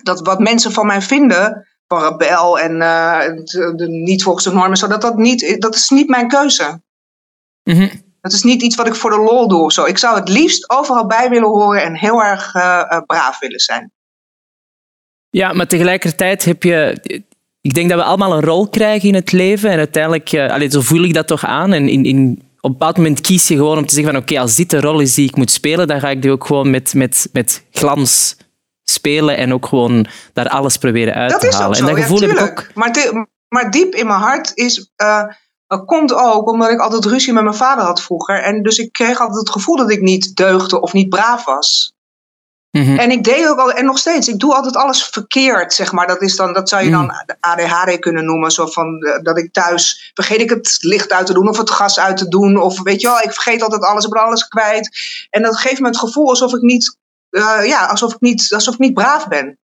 dat 0.02 0.20
wat 0.20 0.38
mensen 0.38 0.72
van 0.72 0.86
mij 0.86 1.02
vinden, 1.02 1.66
van 1.98 2.08
rebel 2.08 2.58
en 2.58 2.82
eh, 2.82 3.18
de, 3.20 3.72
de- 3.76 3.88
niet 3.88 4.22
volgens 4.22 4.44
de 4.44 4.52
normen, 4.52 4.76
zo, 4.76 4.86
dat, 4.86 5.02
dat, 5.02 5.16
niet, 5.16 5.56
dat 5.60 5.74
is 5.74 5.88
niet 5.88 6.08
mijn 6.08 6.28
keuze. 6.28 6.82
Mhm. 7.62 7.88
Dat 8.20 8.32
is 8.32 8.42
niet 8.42 8.62
iets 8.62 8.76
wat 8.76 8.86
ik 8.86 8.94
voor 8.94 9.10
de 9.10 9.18
lol 9.18 9.48
doe. 9.48 9.62
of 9.62 9.72
Zo. 9.72 9.84
Ik 9.84 9.98
zou 9.98 10.18
het 10.18 10.28
liefst 10.28 10.70
overal 10.70 11.06
bij 11.06 11.28
willen 11.28 11.48
horen 11.48 11.82
en 11.82 11.96
heel 11.96 12.22
erg 12.22 12.54
eh, 12.54 12.80
eh, 12.88 13.00
braaf 13.06 13.38
willen 13.38 13.60
zijn. 13.60 13.92
Ja, 15.30 15.52
maar 15.52 15.66
tegelijkertijd 15.66 16.44
heb 16.44 16.62
je... 16.62 16.98
Ik 17.60 17.74
denk 17.74 17.88
dat 17.88 17.98
we 17.98 18.04
allemaal 18.04 18.32
een 18.32 18.44
rol 18.44 18.68
krijgen 18.68 19.08
in 19.08 19.14
het 19.14 19.32
leven. 19.32 19.70
En 19.70 19.78
uiteindelijk, 19.78 20.32
eh, 20.32 20.50
allee, 20.50 20.70
zo 20.70 20.80
voel 20.80 21.04
ik 21.04 21.14
dat 21.14 21.26
toch 21.26 21.44
aan. 21.44 21.72
En 21.72 21.88
in, 21.88 22.04
in, 22.04 22.42
op 22.60 22.70
een 22.70 22.78
bepaald 22.78 22.96
moment 22.96 23.20
kies 23.20 23.48
je 23.48 23.54
gewoon 23.56 23.78
om 23.78 23.86
te 23.86 23.94
zeggen 23.94 24.12
van 24.12 24.22
oké, 24.22 24.40
als 24.40 24.54
dit 24.56 24.70
de 24.70 24.80
rol 24.80 25.00
is 25.00 25.14
die 25.14 25.28
ik 25.28 25.36
moet 25.36 25.50
spelen, 25.50 25.86
dan 25.86 26.00
ga 26.00 26.10
ik 26.10 26.22
die 26.22 26.30
ook 26.30 26.46
gewoon 26.46 26.70
met, 26.70 26.94
met, 26.94 27.28
met 27.32 27.64
glans 27.70 28.36
spelen 28.84 29.36
en 29.36 29.52
ook 29.52 29.66
gewoon 29.66 30.06
daar 30.32 30.48
alles 30.48 30.76
proberen 30.76 31.14
uit 31.14 31.30
Dat 31.30 31.40
te 31.40 31.56
halen. 31.56 31.76
zo, 31.76 31.82
en 31.82 31.88
dat 31.88 31.96
ja, 31.96 32.02
gevoel 32.02 32.20
heb 32.20 32.30
ik 32.30 32.40
ook. 32.40 32.66
Maar, 32.74 33.26
maar 33.48 33.70
diep 33.70 33.94
in 33.94 34.06
mijn 34.06 34.20
hart 34.20 34.50
is, 34.54 34.90
eh, 34.96 35.24
komt 35.86 36.14
ook 36.14 36.50
omdat 36.50 36.70
ik 36.70 36.80
altijd 36.80 37.04
ruzie 37.04 37.32
met 37.32 37.42
mijn 37.42 37.54
vader 37.54 37.84
had 37.84 38.02
vroeger. 38.02 38.42
En 38.42 38.62
dus 38.62 38.78
ik 38.78 38.92
kreeg 38.92 39.18
altijd 39.20 39.38
het 39.38 39.50
gevoel 39.50 39.76
dat 39.76 39.90
ik 39.90 40.00
niet 40.00 40.36
deugde 40.36 40.80
of 40.80 40.92
niet 40.92 41.08
braaf 41.08 41.44
was. 41.44 41.92
Mhm. 42.70 42.98
En 42.98 43.10
ik 43.10 43.24
deed 43.24 43.48
ook 43.48 43.58
al, 43.58 43.72
en 43.72 43.84
nog 43.84 43.98
steeds, 43.98 44.28
ik 44.28 44.38
doe 44.38 44.54
altijd 44.54 44.76
alles 44.76 45.04
verkeerd, 45.04 45.72
zeg 45.74 45.92
maar. 45.92 46.06
Dat, 46.06 46.22
is 46.22 46.36
dan, 46.36 46.52
dat 46.52 46.68
zou 46.68 46.84
je 46.84 46.90
dan 46.90 47.02
Mm. 47.02 47.22
de 47.26 47.36
ADHD 47.40 47.98
kunnen 47.98 48.24
noemen. 48.24 48.50
Zo 48.50 48.66
van 48.66 49.00
eh, 49.00 49.22
dat 49.22 49.38
ik 49.38 49.52
thuis 49.52 50.10
vergeet 50.14 50.40
ik 50.40 50.50
het 50.50 50.76
licht 50.80 51.12
uit 51.12 51.26
te 51.26 51.32
doen 51.32 51.48
of 51.48 51.58
het 51.58 51.70
gas 51.70 51.98
uit 51.98 52.16
te 52.16 52.28
doen. 52.28 52.60
Of 52.60 52.82
weet 52.82 53.00
je 53.00 53.06
wel, 53.06 53.20
ik 53.20 53.32
vergeet 53.32 53.62
altijd 53.62 53.82
alles, 53.82 54.04
ik 54.04 54.10
ben 54.10 54.22
alles 54.22 54.48
kwijt. 54.48 54.90
En 55.30 55.42
dat 55.42 55.56
geeft 55.56 55.80
me 55.80 55.86
het 55.86 55.98
gevoel 55.98 56.28
alsof 56.28 56.54
ik 56.54 56.60
niet, 56.60 56.96
eh, 57.34 57.66
ja, 57.66 57.86
alsof 57.86 58.14
ik 58.14 58.20
niet, 58.20 58.52
alsof 58.54 58.74
ik 58.74 58.80
niet 58.80 58.94
braaf 58.94 59.28
ben. 59.28 59.58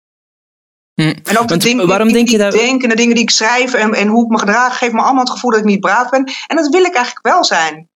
Hm. 0.94 1.14
En 1.24 1.38
ook 1.40 1.48
de 1.48 1.58
dingen 1.58 1.88
waarom 1.88 2.08
die, 2.08 2.16
denk 2.16 2.30
je 2.30 2.38
dat- 2.38 2.52
denk 2.52 2.84
en 2.84 2.90
de 2.90 2.96
dingen 2.96 3.14
die 3.16 3.24
ik 3.24 3.30
schrijf 3.30 3.74
en, 3.74 3.94
en 3.94 4.08
hoe 4.08 4.24
ik 4.24 4.30
me 4.30 4.40
gedraag, 4.40 4.78
geeft 4.78 4.94
me 4.94 5.02
allemaal 5.02 5.24
het 5.24 5.30
gevoel 5.34 5.52
dat 5.52 5.60
ik 5.60 5.66
niet 5.66 5.80
braaf 5.80 6.10
ben. 6.10 6.24
En 6.48 6.56
dat 6.56 6.68
wil 6.68 6.84
ik 6.84 6.96
eigenlijk 6.96 7.26
wel 7.28 7.44
zijn. 7.44 7.90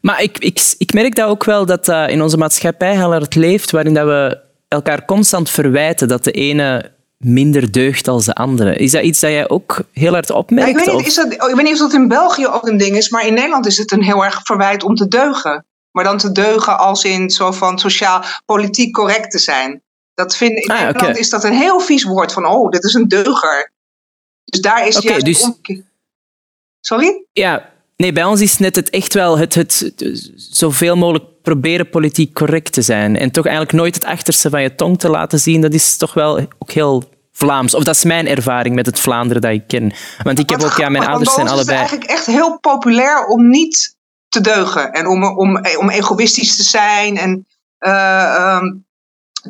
Maar 0.00 0.22
ik, 0.22 0.38
ik, 0.38 0.74
ik 0.78 0.92
merk 0.92 1.14
dat 1.14 1.28
ook 1.28 1.44
wel 1.44 1.66
dat 1.66 1.84
dat 1.84 2.10
in 2.10 2.22
onze 2.22 2.36
maatschappij 2.36 2.94
heel 2.96 3.10
hard 3.12 3.34
leeft, 3.34 3.70
waarin 3.70 3.94
dat 3.94 4.06
we 4.06 4.40
elkaar 4.68 5.04
constant 5.04 5.50
verwijten 5.50 6.08
dat 6.08 6.24
de 6.24 6.30
ene 6.30 6.94
minder 7.16 7.72
deugt 7.72 8.08
als 8.08 8.24
de 8.24 8.34
andere. 8.34 8.76
Is 8.76 8.90
dat 8.90 9.02
iets 9.02 9.20
dat 9.20 9.30
jij 9.30 9.48
ook 9.48 9.80
heel 9.92 10.12
hard 10.12 10.28
Ja, 10.28 10.34
opmerkt? 10.34 10.70
ik, 10.70 10.76
weet 10.76 10.88
of- 10.88 10.96
niet, 10.96 11.06
is 11.06 11.14
dat, 11.14 11.42
oh, 11.42 11.48
ik 11.48 11.54
weet 11.54 11.64
niet 11.64 11.72
of 11.74 11.78
dat 11.78 11.92
in 11.92 12.08
België 12.08 12.46
ook 12.46 12.68
een 12.68 12.76
ding 12.76 12.96
is, 12.96 13.08
maar 13.10 13.26
in 13.26 13.34
Nederland 13.34 13.66
is 13.66 13.76
het 13.78 13.92
een 13.92 14.02
heel 14.02 14.24
erg 14.24 14.40
verwijt 14.42 14.82
om 14.82 14.94
te 14.94 15.08
deugen. 15.08 15.64
Maar 15.96 16.04
dan 16.04 16.18
te 16.18 16.32
deugen 16.32 16.78
als 16.78 17.04
in 17.04 17.30
zo 17.30 17.52
van 17.52 17.78
sociaal, 17.78 18.24
politiek 18.44 18.94
correct 18.94 19.30
te 19.30 19.38
zijn. 19.38 19.82
Dat 20.14 20.36
vind, 20.36 20.52
in 20.58 20.70
Ah, 20.70 20.80
Nederland 20.80 21.18
is 21.18 21.30
dat 21.30 21.44
een 21.44 21.52
heel 21.52 21.80
vies 21.80 22.04
woord 22.04 22.32
van, 22.32 22.46
oh, 22.46 22.70
dit 22.70 22.84
is 22.84 22.94
een 22.94 23.08
deuger. 23.08 23.72
Dus 24.44 24.60
daar 24.60 24.86
is 24.86 24.96
Oké, 24.96 25.08
juist 25.08 25.24
dus-. 25.24 25.50
Sorry? 26.80 27.24
Ja, 27.32 27.72
nee, 27.96 28.12
bij 28.12 28.24
ons 28.24 28.40
is 28.40 28.58
net 28.58 28.76
het 28.76 28.90
echt 28.90 29.14
wel 29.14 29.38
het, 29.38 29.54
het, 29.54 29.92
het 29.96 30.32
zoveel 30.36 30.96
mogelijk 30.96 31.24
proberen 31.42 31.90
politiek 31.90 32.34
correct 32.34 32.72
te 32.72 32.82
zijn. 32.82 33.16
En 33.16 33.30
toch 33.30 33.44
eigenlijk 33.44 33.76
nooit 33.76 33.94
het 33.94 34.04
achterste 34.04 34.50
van 34.50 34.62
je 34.62 34.74
tong 34.74 34.98
te 34.98 35.08
laten 35.08 35.38
zien. 35.38 35.60
Dat 35.60 35.74
is 35.74 35.96
toch 35.96 36.14
wel 36.14 36.38
ook 36.58 36.70
heel 36.70 37.04
Vlaams. 37.32 37.74
Of 37.74 37.84
dat 37.84 37.94
is 37.94 38.04
mijn 38.04 38.26
ervaring 38.26 38.74
met 38.74 38.86
het 38.86 39.00
Vlaanderen 39.00 39.42
dat 39.42 39.52
ik 39.52 39.66
ken. 39.66 39.92
Want 40.22 40.38
ik 40.38 40.50
heb 40.50 40.62
ook, 40.62 40.76
ja, 40.76 40.88
mijn 40.88 41.06
ouders 41.06 41.34
zijn 41.34 41.48
allebei. 41.48 41.76
is 41.76 41.90
het 41.90 41.90
eigenlijk 41.90 42.10
echt 42.10 42.26
heel 42.26 42.58
populair 42.58 43.26
om 43.26 43.48
niet 43.48 43.95
te 44.36 44.50
deugen. 44.50 44.92
En 44.92 45.06
om, 45.06 45.24
om, 45.24 45.60
om 45.78 45.90
egoïstisch 45.90 46.56
te 46.56 46.62
zijn. 46.62 47.16
En 47.16 47.46
eh, 47.78 48.34
ehm, 48.34 48.74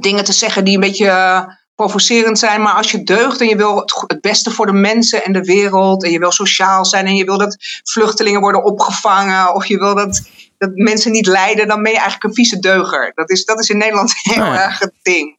dingen 0.01 0.25
te 0.25 0.33
zeggen 0.33 0.65
die 0.65 0.75
een 0.75 0.81
beetje 0.81 1.09
eh, 1.09 1.43
provocerend 1.75 2.39
zijn. 2.39 2.63
Maar 2.63 2.75
als 2.75 2.91
je 2.91 3.03
deugt 3.03 3.41
en 3.41 3.49
je 3.49 3.57
wil 3.57 3.77
het, 4.07 4.21
beste 4.21 4.51
voor 4.51 4.67
de 4.67 4.73
mensen 4.73 5.25
en 5.25 5.33
de 5.33 5.45
wereld. 5.45 6.05
En 6.05 6.11
je 6.11 6.19
wil 6.19 6.33
sociaal 6.33 6.85
zijn. 6.85 7.07
En 7.07 7.17
je 7.17 7.25
wil 7.25 7.39
dat 7.39 7.57
vluchtelingen 7.85 8.41
worden 8.41 8.65
opgevangen. 8.65 9.55
Of 9.55 9.67
je 9.67 9.79
wil 9.79 9.95
dat, 9.95 10.23
dat 10.59 10.71
mensen 10.75 11.13
niet 11.13 11.27
lijden. 11.27 11.69
Dan 11.69 11.83
ben 11.83 11.93
je 11.93 11.99
eigenlijk 11.99 12.25
een 12.25 12.35
vieze 12.35 12.59
deuger. 12.59 13.13
Dat 13.15 13.31
is, 13.31 13.45
dat 13.45 13.61
is 13.61 13.69
in 13.69 13.79
Nederland 13.79 14.13
heel 14.23 14.43
Ah, 14.43 14.55
erg 14.55 14.79
het 14.79 14.95
ding. 15.03 15.39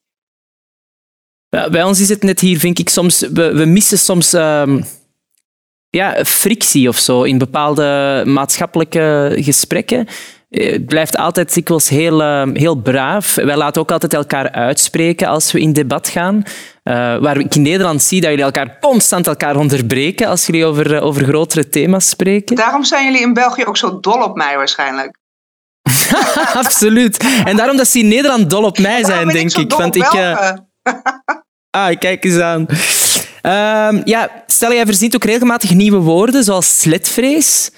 Ja, 1.49 1.69
bij 1.69 1.83
ons 1.83 1.99
is 1.99 2.09
het 2.09 2.23
net 2.23 2.39
hier, 2.39 2.59
vind 2.59 2.79
ik 2.79 2.89
soms. 2.89 3.19
We, 3.19 3.53
we 3.53 3.65
missen 3.65 3.97
soms 3.97 4.33
ehm, 4.33 4.81
ja, 5.89 6.25
frictie 6.25 6.87
of 6.87 6.97
zo 6.97 7.23
in 7.23 7.37
bepaalde 7.37 8.23
maatschappelijke 8.25 9.33
gesprekken. 9.35 10.07
Eh, 10.49 10.71
Het 10.71 10.85
blijft 10.85 11.17
altijd 11.17 11.53
dikwijls 11.53 11.89
heel, 11.89 12.21
ehm, 12.21 12.55
heel 12.55 12.75
braaf. 12.75 13.35
Wij 13.35 13.57
laten 13.57 13.81
ook 13.81 13.91
altijd 13.91 14.13
elkaar 14.13 14.51
uitspreken 14.51 15.27
als 15.27 15.51
we 15.51 15.59
in 15.59 15.73
debat 15.73 16.07
gaan. 16.09 16.43
Eh, 16.83 16.93
waar 17.17 17.37
ik 17.37 17.55
in 17.55 17.61
Nederland 17.61 18.03
zie 18.03 18.21
dat 18.21 18.29
jullie 18.29 18.45
elkaar 18.45 18.77
constant 18.79 19.27
elkaar 19.27 19.55
onderbreken 19.55 20.27
als 20.27 20.45
jullie 20.45 20.65
over, 20.65 20.95
eh, 20.95 21.03
over 21.03 21.23
grotere 21.23 21.69
thema's 21.69 22.09
spreken. 22.09 22.55
Daarom 22.55 22.83
zijn 22.83 23.05
jullie 23.05 23.21
in 23.21 23.33
België 23.33 23.65
ook 23.65 23.77
zo 23.77 23.99
dol 23.99 24.23
op 24.23 24.35
mij 24.35 24.55
waarschijnlijk. 24.57 25.17
Absoluut. 26.63 27.25
En 27.45 27.55
daarom 27.57 27.77
dat 27.77 27.87
ze 27.87 27.99
in 27.99 28.07
Nederland 28.07 28.49
dol 28.49 28.63
op 28.63 28.79
mij 28.79 29.03
zijn, 29.03 29.27
denk 29.27 29.55
ik. 29.55 29.69
dol 29.69 29.79
Want 29.79 29.95
ik, 29.95 30.03
eh, 30.03 30.11
Belgen. 30.11 30.69
Ah, 31.69 31.97
kijk 31.99 32.23
eens 32.23 32.39
aan. 32.39 32.65
Ehm, 33.47 34.01
ja, 34.03 34.29
stel, 34.47 34.73
jij 34.73 34.85
verzint 34.85 35.15
ook 35.15 35.23
regelmatig 35.23 35.73
nieuwe 35.73 35.99
woorden, 35.99 36.43
zoals 36.43 36.79
sletvrees. 36.79 37.71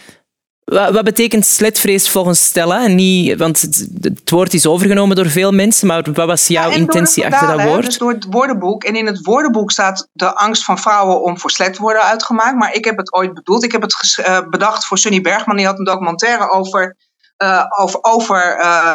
Wat, 0.64 0.92
wat 0.92 1.04
betekent 1.04 1.46
sletvrees 1.46 2.10
volgens 2.10 2.44
Stella? 2.44 2.84
En 2.84 2.96
Niet, 2.96 3.38
want 3.38 3.62
het, 3.62 3.88
het 4.02 4.30
woord 4.30 4.54
is 4.54 4.66
overgenomen 4.66 5.16
door 5.16 5.30
veel 5.30 5.52
mensen, 5.52 5.88
maar 5.88 6.12
wat 6.14 6.28
was 6.28 6.48
jouw 6.48 6.70
intentie 6.70 7.26
achter 7.26 7.48
dat 7.48 7.60
hè, 7.60 7.68
woord? 7.68 7.86
Dus 7.86 7.98
door 7.98 8.12
het 8.12 8.26
woordenboek. 8.30 8.84
En 8.84 8.96
in 8.96 9.06
het 9.06 9.26
woordenboek 9.26 9.72
staat 9.72 10.10
de 10.12 10.36
angst 10.36 10.64
van 10.64 10.80
vrouwen 10.80 11.24
om 11.24 11.40
voor 11.40 11.52
slet 11.52 11.74
te 11.74 11.82
worden 11.82 12.02
uitgemaakt. 12.02 12.56
Maar 12.56 12.74
ik 12.74 12.86
heb 12.86 12.98
het 12.98 13.14
ooit 13.14 13.34
bedoeld. 13.34 13.64
Ik 13.64 13.72
heb 13.72 13.82
het 13.82 14.22
eh, 14.24 14.40
bedacht 14.50 14.86
voor 14.86 14.98
Sunny 14.98 15.22
Bergman. 15.22 15.58
Die 15.58 15.66
had 15.66 15.80
een 15.80 15.86
documentaire 15.86 16.50
over, 16.50 16.98
eh, 17.38 17.66
over, 17.80 18.00
over 18.02 18.58
eh, 18.58 18.94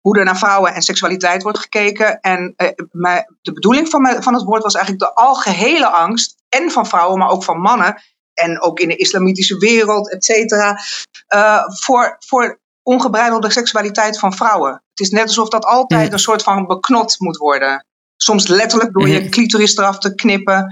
hoe 0.00 0.18
er 0.18 0.24
naar 0.24 0.38
vrouwen 0.38 0.74
en 0.74 0.82
seksualiteit 0.82 1.42
wordt 1.42 1.58
gekeken. 1.58 2.20
En 2.20 2.52
eh, 2.56 2.68
mijn- 2.90 3.36
de 3.42 3.52
bedoeling 3.52 3.88
van, 3.88 4.02
mijn- 4.02 4.22
van 4.22 4.34
het 4.34 4.42
woord 4.42 4.62
was 4.62 4.74
eigenlijk 4.74 5.04
de 5.04 5.14
algehele 5.20 5.90
angst. 5.90 6.36
En 6.48 6.70
van 6.70 6.86
vrouwen, 6.86 7.18
maar 7.18 7.30
ook 7.30 7.44
van 7.44 7.60
mannen. 7.60 8.02
En 8.34 8.60
ook 8.62 8.80
in 8.80 8.88
de 8.88 8.96
islamitische 8.96 9.58
wereld, 9.58 10.10
et 10.12 10.24
cetera. 10.24 10.78
eh, 11.26 11.62
voor, 11.66 12.16
voor 12.18 12.60
ongebreidelde 12.82 13.50
seksualiteit 13.50 14.18
van 14.18 14.32
vrouwen. 14.32 14.72
Het 14.72 15.00
is 15.00 15.10
net 15.10 15.22
alsof 15.26 15.48
dat 15.48 15.64
altijd 15.64 16.12
een 16.12 16.18
soort 16.18 16.42
van 16.42 16.66
beknot 16.66 17.14
moet 17.18 17.36
worden. 17.36 17.86
Soms 18.16 18.46
letterlijk 18.46 18.92
door 18.92 19.08
je 19.08 19.28
clitoris 19.28 19.76
eraf 19.76 19.98
te 19.98 20.14
knippen, 20.14 20.66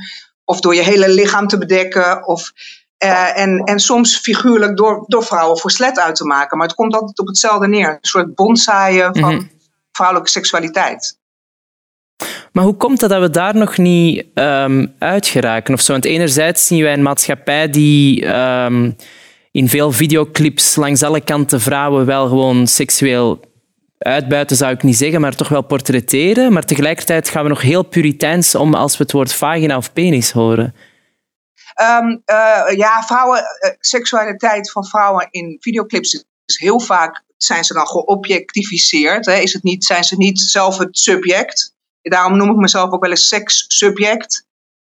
of 0.45 0.61
door 0.61 0.75
je 0.75 0.83
hele 0.83 1.09
lichaam 1.09 1.47
te 1.47 1.59
bedekken, 1.59 2.27
of, 2.27 2.53
eh, 2.99 3.39
en, 3.41 3.59
en 3.65 3.79
soms 3.79 4.19
figuurlijk 4.19 4.77
door, 4.77 5.05
door 5.07 5.25
vrouwen 5.25 5.59
voor 5.59 5.71
slet 5.71 5.99
uit 5.99 6.15
te 6.17 6.25
maken. 6.25 6.59
Maar 6.59 6.67
het 6.67 6.77
komt 6.77 6.95
altijd 6.95 7.19
op 7.19 7.27
hetzelfde 7.27 7.69
neer. 7.69 7.89
Een 7.89 7.99
soort 8.01 8.35
bondzaaien 8.35 9.17
van 9.17 9.35
Mhm. 9.35 9.45
vrouwelijke 9.93 10.31
seksualiteit. 10.31 11.19
Maar 12.53 12.65
hoe 12.65 12.77
komt 12.77 13.01
het 13.01 13.11
dat 13.11 13.21
we 13.21 13.31
daar 13.31 13.57
nog 13.57 13.79
niet 13.79 14.25
ehm 14.35 14.87
uit 14.99 15.27
geraken? 15.27 15.75
Of 15.75 15.81
zo? 15.81 15.93
Want 15.93 16.05
enerzijds 16.05 16.67
zien 16.67 16.83
wij 16.83 16.93
een 16.93 17.03
maatschappij 17.03 17.71
die 17.71 18.27
ehm, 18.27 18.91
in 19.51 19.69
veel 19.69 19.93
videoclips 19.93 20.77
langs 20.77 21.03
alle 21.03 21.21
kanten 21.21 21.61
vrouwen 21.61 22.07
wel 22.07 22.29
gewoon 22.29 22.67
seksueel 22.67 23.41
uitbuiten, 23.99 24.57
zou 24.57 24.73
ik 24.73 24.83
niet 24.83 24.97
zeggen, 24.97 25.21
maar 25.21 25.35
toch 25.35 25.49
wel 25.49 25.63
portretteren. 25.63 26.53
Maar 26.53 26.65
tegelijkertijd 26.65 27.29
gaan 27.29 27.43
we 27.43 27.49
nog 27.49 27.61
heel 27.61 27.83
puriteins 27.83 28.55
om 28.55 28.75
als 28.75 28.97
we 28.97 29.03
het 29.03 29.13
woord 29.13 29.33
vagina 29.35 29.77
of 29.77 29.93
penis 29.93 30.31
horen. 30.31 30.75
Ehm, 31.77 32.17
eh, 32.25 32.77
ja, 32.77 33.03
vrouwen, 33.03 33.39
eh, 33.39 33.71
seksualiteit 33.81 34.71
van 34.71 34.85
vrouwen 34.85 35.29
in 35.31 35.57
videoclips 35.61 36.25
is 36.45 36.59
heel 36.59 36.81
vaak 36.81 37.23
zijn 37.37 37.65
ze 37.65 37.75
dan 37.75 37.87
geobjectificeerd. 37.87 39.27
Hè? 39.27 39.35
Is 39.35 39.53
het 39.53 39.63
niet, 39.63 39.85
zijn 39.85 40.05
ze 40.05 40.17
niet 40.17 40.41
zelf 40.41 40.79
het 40.79 40.99
subject? 40.99 41.75
Daarom 42.03 42.37
noem 42.37 42.51
ik 42.51 42.57
mezelf 42.57 42.91
ook 42.91 43.03
wel 43.03 43.11
eens 43.11 43.29
sekssubject. 43.29 44.47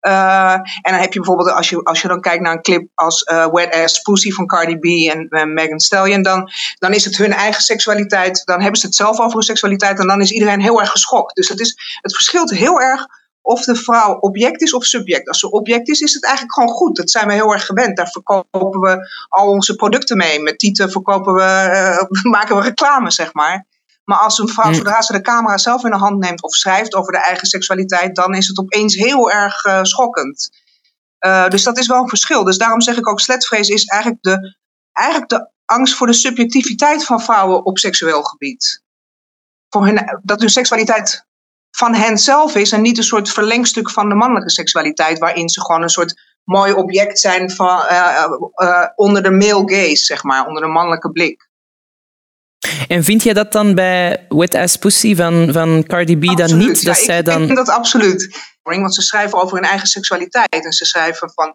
Eh 0.00 0.52
en 0.52 0.92
dan 0.92 1.00
heb 1.00 1.12
je 1.12 1.18
bijvoorbeeld, 1.18 1.50
als 1.50 1.68
je, 1.68 1.82
als 1.84 2.02
je 2.02 2.08
dan 2.08 2.20
kijkt 2.20 2.42
naar 2.42 2.52
een 2.52 2.62
clip 2.62 2.88
als 2.94 3.22
eh, 3.22 3.46
Wet 3.52 3.74
Ass 3.74 4.00
Pussy 4.00 4.30
van 4.30 4.46
Cardi 4.46 4.76
B 4.76 4.84
en 5.12 5.52
Megan 5.52 5.80
Stallion, 5.80 6.22
dan, 6.22 6.50
dan 6.78 6.94
is 6.94 7.04
het 7.04 7.16
hun 7.16 7.32
eigen 7.32 7.62
seksualiteit. 7.62 8.42
Dan 8.44 8.60
hebben 8.60 8.80
ze 8.80 8.86
het 8.86 8.94
zelf 8.94 9.18
over 9.20 9.34
hun 9.34 9.42
seksualiteit 9.42 9.98
en 9.98 10.06
dan 10.06 10.20
is 10.20 10.30
iedereen 10.30 10.60
heel 10.60 10.80
erg 10.80 10.90
geschokt. 10.90 11.34
Dus 11.34 11.48
het, 11.48 11.60
is, 11.60 11.98
het 12.00 12.14
verschilt 12.14 12.50
heel 12.50 12.80
erg 12.80 13.06
of 13.42 13.64
de 13.64 13.74
vrouw 13.74 14.14
object 14.18 14.62
is 14.62 14.74
of 14.74 14.84
subject. 14.84 15.28
Als 15.28 15.38
ze 15.38 15.50
object 15.50 15.88
is, 15.88 16.00
is 16.00 16.14
het 16.14 16.24
eigenlijk 16.24 16.54
gewoon 16.54 16.74
goed. 16.74 16.96
Dat 16.96 17.10
zijn 17.10 17.26
we 17.26 17.32
heel 17.32 17.52
erg 17.52 17.66
gewend. 17.66 17.96
Daar 17.96 18.10
verkopen 18.10 18.80
we 18.80 19.08
al 19.28 19.48
onze 19.48 19.74
producten 19.74 20.16
mee. 20.16 20.40
Met 20.40 20.58
tieten 20.58 20.90
verkopen 20.90 21.34
we, 21.34 21.42
eh, 21.42 22.06
maken 22.36 22.56
we 22.56 22.62
reclame, 22.62 23.10
zeg 23.10 23.32
maar. 23.32 23.66
Maar 24.04 24.18
als 24.18 24.38
een 24.38 24.48
vrouw, 24.48 24.68
Mm. 24.68 24.74
zodra 24.74 25.02
ze 25.02 25.12
de 25.12 25.20
camera 25.20 25.58
zelf 25.58 25.84
in 25.84 25.90
de 25.90 25.96
hand 25.96 26.18
neemt 26.18 26.42
of 26.42 26.54
schrijft 26.54 26.94
over 26.94 27.12
de 27.12 27.18
eigen 27.18 27.46
seksualiteit, 27.46 28.14
dan 28.16 28.34
is 28.34 28.48
het 28.48 28.58
opeens 28.58 28.94
heel 28.94 29.30
erg 29.30 29.64
eh, 29.64 29.78
schokkend. 29.82 30.50
Eh, 31.18 31.48
dus 31.48 31.62
dat 31.62 31.78
is 31.78 31.86
wel 31.86 32.02
een 32.02 32.08
verschil. 32.08 32.44
Dus 32.44 32.58
daarom 32.58 32.80
zeg 32.80 32.96
ik 32.96 33.08
ook, 33.08 33.20
sletvrees 33.20 33.68
is 33.68 33.84
eigenlijk 33.84 34.22
de, 34.22 34.56
eigenlijk 34.92 35.30
de 35.30 35.50
angst 35.64 35.94
voor 35.94 36.06
de 36.06 36.12
subjectiviteit 36.12 37.04
van 37.04 37.20
vrouwen 37.20 37.64
op 37.64 37.78
seksueel 37.78 38.22
gebied. 38.22 38.82
Voor 39.68 39.86
hun, 39.86 40.20
dat 40.22 40.40
hun 40.40 40.50
seksualiteit 40.50 41.26
van 41.70 41.94
hen 41.94 42.18
zelf 42.18 42.54
is 42.54 42.72
en 42.72 42.82
niet 42.82 42.98
een 42.98 43.04
soort 43.04 43.30
verlengstuk 43.30 43.90
van 43.90 44.08
de 44.08 44.14
mannelijke 44.14 44.50
seksualiteit, 44.50 45.18
waarin 45.18 45.48
ze 45.48 45.60
gewoon 45.60 45.82
een 45.82 45.88
soort 45.88 46.14
mooi 46.44 46.72
object 46.72 47.18
zijn 47.18 47.50
van, 47.50 47.82
eh, 47.86 47.98
eh, 47.98 48.24
eh, 48.54 48.86
onder 48.94 49.22
de 49.22 49.30
male 49.30 49.74
gaze, 49.74 50.04
zeg 50.04 50.22
maar, 50.22 50.46
onder 50.46 50.62
de 50.62 50.68
mannelijke 50.68 51.10
blik. 51.12 51.48
En 52.88 53.04
vind 53.04 53.22
jij 53.22 53.32
dat 53.32 53.52
dan 53.52 53.74
bij 53.74 54.26
Wet 54.28 54.54
Ass 54.54 54.76
Pussy 54.76 55.14
van, 55.14 55.52
van 55.52 55.84
Cardi 55.86 56.16
B 56.16 56.36
dan 56.36 56.58
niet? 56.58 56.84
Dat 56.84 56.96
Ja, 56.96 57.04
zij 57.04 57.18
ik, 57.18 57.24
dan... 57.24 57.40
ik 57.40 57.46
vind 57.46 57.58
dat 57.58 57.68
absoluut. 57.68 58.38
Want 58.62 58.94
ze 58.94 59.02
schrijven 59.02 59.42
over 59.42 59.56
hun 59.56 59.66
eigen 59.66 59.86
seksualiteit. 59.86 60.64
En 60.64 60.72
ze 60.72 60.84
schrijven 60.84 61.32
van... 61.34 61.54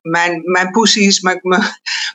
mijn, 0.00 0.40
mijn 0.44 0.70
pussy 0.70 1.00
is... 1.00 1.20
Mijn, 1.20 1.38
mijn, 1.42 1.62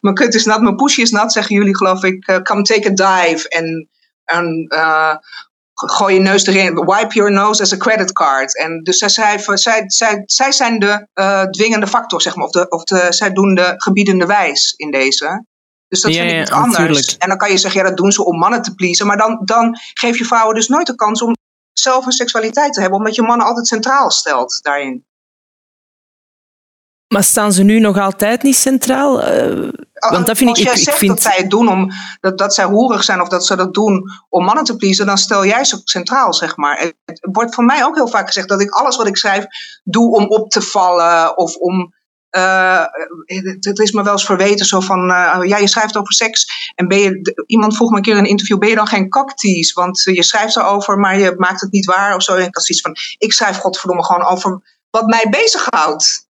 mijn 0.04 0.16
kut 0.16 0.34
is 0.34 0.46
nat, 0.46 0.62
mijn 0.62 0.76
pussy 0.76 1.02
is 1.02 1.12
nat, 1.12 1.34
zeggen 1.34 1.56
jullie 1.56 1.78
geloof 1.78 2.04
ik. 2.04 2.28
eh, 2.28 2.42
come 2.42 2.62
take 2.62 2.88
a 2.88 3.22
dive. 3.24 3.50
En, 3.50 3.90
en 4.24 4.68
gooi 5.92 6.14
je 6.14 6.20
neus 6.20 6.46
erin. 6.46 6.74
Wipe 6.74 7.14
your 7.14 7.32
nose 7.32 7.62
as 7.62 7.74
a 7.74 7.78
credit 7.78 8.12
card. 8.12 8.58
En 8.58 8.84
dus 8.84 8.98
zij. 8.98 9.40
Zij, 9.54 9.84
zij, 9.88 10.24
zij 10.26 10.52
zijn 10.52 10.80
de 10.80 11.08
eh, 11.14 11.44
dwingende 11.44 11.88
factor, 11.88 12.22
zeg 12.22 12.36
maar. 12.36 12.46
Of, 12.46 12.52
de, 12.52 12.70
of 12.70 12.84
de, 12.84 13.08
zij 13.10 13.32
doen 13.32 13.56
de 13.56 13.74
gebiedende 13.78 14.26
wijs 14.26 14.74
in 14.78 14.92
deze. 14.92 15.46
Dus 15.88 16.02
dat 16.02 16.14
Ja, 16.14 16.18
vind 16.20 16.30
ik 16.32 16.36
ja, 16.36 16.42
iets 16.42 16.52
anders. 16.52 16.78
natuurlijk. 16.78 17.16
En 17.18 17.30
dan 17.30 17.38
kan 17.38 17.52
je 17.52 17.58
zeggen, 17.58 17.82
ja, 17.82 17.88
dat 17.88 17.98
doen 17.98 18.12
ze 18.12 18.26
om 18.26 18.38
mannen 18.38 18.62
te 18.62 18.76
pleasen. 18.76 19.08
Maar 19.08 19.18
dan, 19.18 19.42
dan 19.46 19.78
geef 19.94 20.18
je 20.18 20.26
vrouwen 20.26 20.56
dus 20.56 20.68
nooit 20.68 20.88
de 20.88 20.96
kans 20.96 21.22
om 21.22 21.36
zelf 21.74 22.06
een 22.06 22.12
seksualiteit 22.12 22.74
te 22.74 22.82
hebben, 22.82 23.00
omdat 23.00 23.16
je 23.16 23.22
mannen 23.22 23.48
altijd 23.48 23.68
centraal 23.68 24.12
stelt 24.12 24.60
daarin. 24.62 25.06
Maar 27.14 27.24
staan 27.24 27.52
ze 27.54 27.64
nu 27.64 27.80
nog 27.80 28.00
altijd 28.00 28.44
niet 28.44 28.56
centraal? 28.56 29.22
Eh, 29.22 29.70
Want 30.10 30.26
dat 30.26 30.38
vind 30.38 30.50
Als 30.50 30.60
ik- 30.60 30.66
jij 30.66 30.74
ik- 30.74 30.80
ik 30.80 30.86
zegt 30.86 30.98
vind- 30.98 31.12
dat 31.12 31.22
zij 31.22 31.36
het 31.38 31.50
doen 31.50 31.70
om 31.70 31.92
dat, 32.20 32.38
dat 32.38 32.54
zij 32.54 32.66
hoerig 32.66 33.04
zijn 33.04 33.22
of 33.22 33.28
dat 33.28 33.46
ze 33.46 33.56
dat 33.56 33.74
doen 33.74 34.10
om 34.30 34.44
mannen 34.46 34.64
te 34.64 34.76
pleasen, 34.76 35.06
dan 35.06 35.18
stel 35.18 35.46
jij 35.46 35.64
ze 35.64 35.82
centraal, 35.84 36.34
zeg 36.34 36.56
maar. 36.58 36.78
Het, 36.80 36.94
het 37.06 37.20
wordt 37.32 37.56
van 37.56 37.66
mij 37.66 37.86
ook 37.86 37.96
heel 37.96 38.08
vaak 38.08 38.28
gezegd 38.28 38.48
dat 38.48 38.62
ik 38.62 38.70
alles 38.70 38.96
wat 38.96 39.08
ik 39.08 39.18
schrijf 39.18 39.46
doe 39.84 40.16
om 40.16 40.26
op 40.28 40.50
te 40.50 40.62
vallen 40.62 41.38
of 41.38 41.56
om. 41.56 41.94
eh, 42.30 42.84
het, 43.26 43.66
het 43.66 43.80
is 43.80 43.92
me 43.92 44.04
wel 44.04 44.12
eens 44.12 44.26
verweten 44.26 44.66
zo 44.66 44.80
van, 44.80 45.00
eh, 45.12 45.40
ja, 45.42 45.58
je 45.58 45.68
schrijft 45.68 45.98
over 45.98 46.14
seks 46.14 46.46
en 46.76 46.88
ben 46.88 47.00
je, 47.00 47.22
de- 47.22 47.44
iemand 47.48 47.76
vroeg 47.76 47.90
me 47.90 47.96
een 47.98 48.02
keer 48.02 48.14
in 48.18 48.24
een 48.24 48.30
interview, 48.30 48.58
ben 48.58 48.70
je 48.70 48.76
dan 48.76 48.88
geen 48.88 49.10
cocktease? 49.10 49.72
Want 49.74 50.02
je 50.04 50.24
schrijft 50.24 50.56
erover, 50.56 50.98
maar 51.00 51.20
je 51.20 51.34
maakt 51.38 51.62
het 51.62 51.72
niet 51.72 51.86
waar 51.86 52.16
of 52.16 52.24
zo. 52.24 52.36
En 52.36 52.46
ik 52.46 52.56
had 52.56 52.64
zoiets 52.66 52.82
van, 52.82 52.96
ik 53.18 53.34
schrijf 53.34 53.58
godverdomme 53.58 54.04
gewoon 54.04 54.26
over 54.26 54.62
wat 54.90 55.06
mij 55.08 55.28
bezighoudt. 55.30 56.28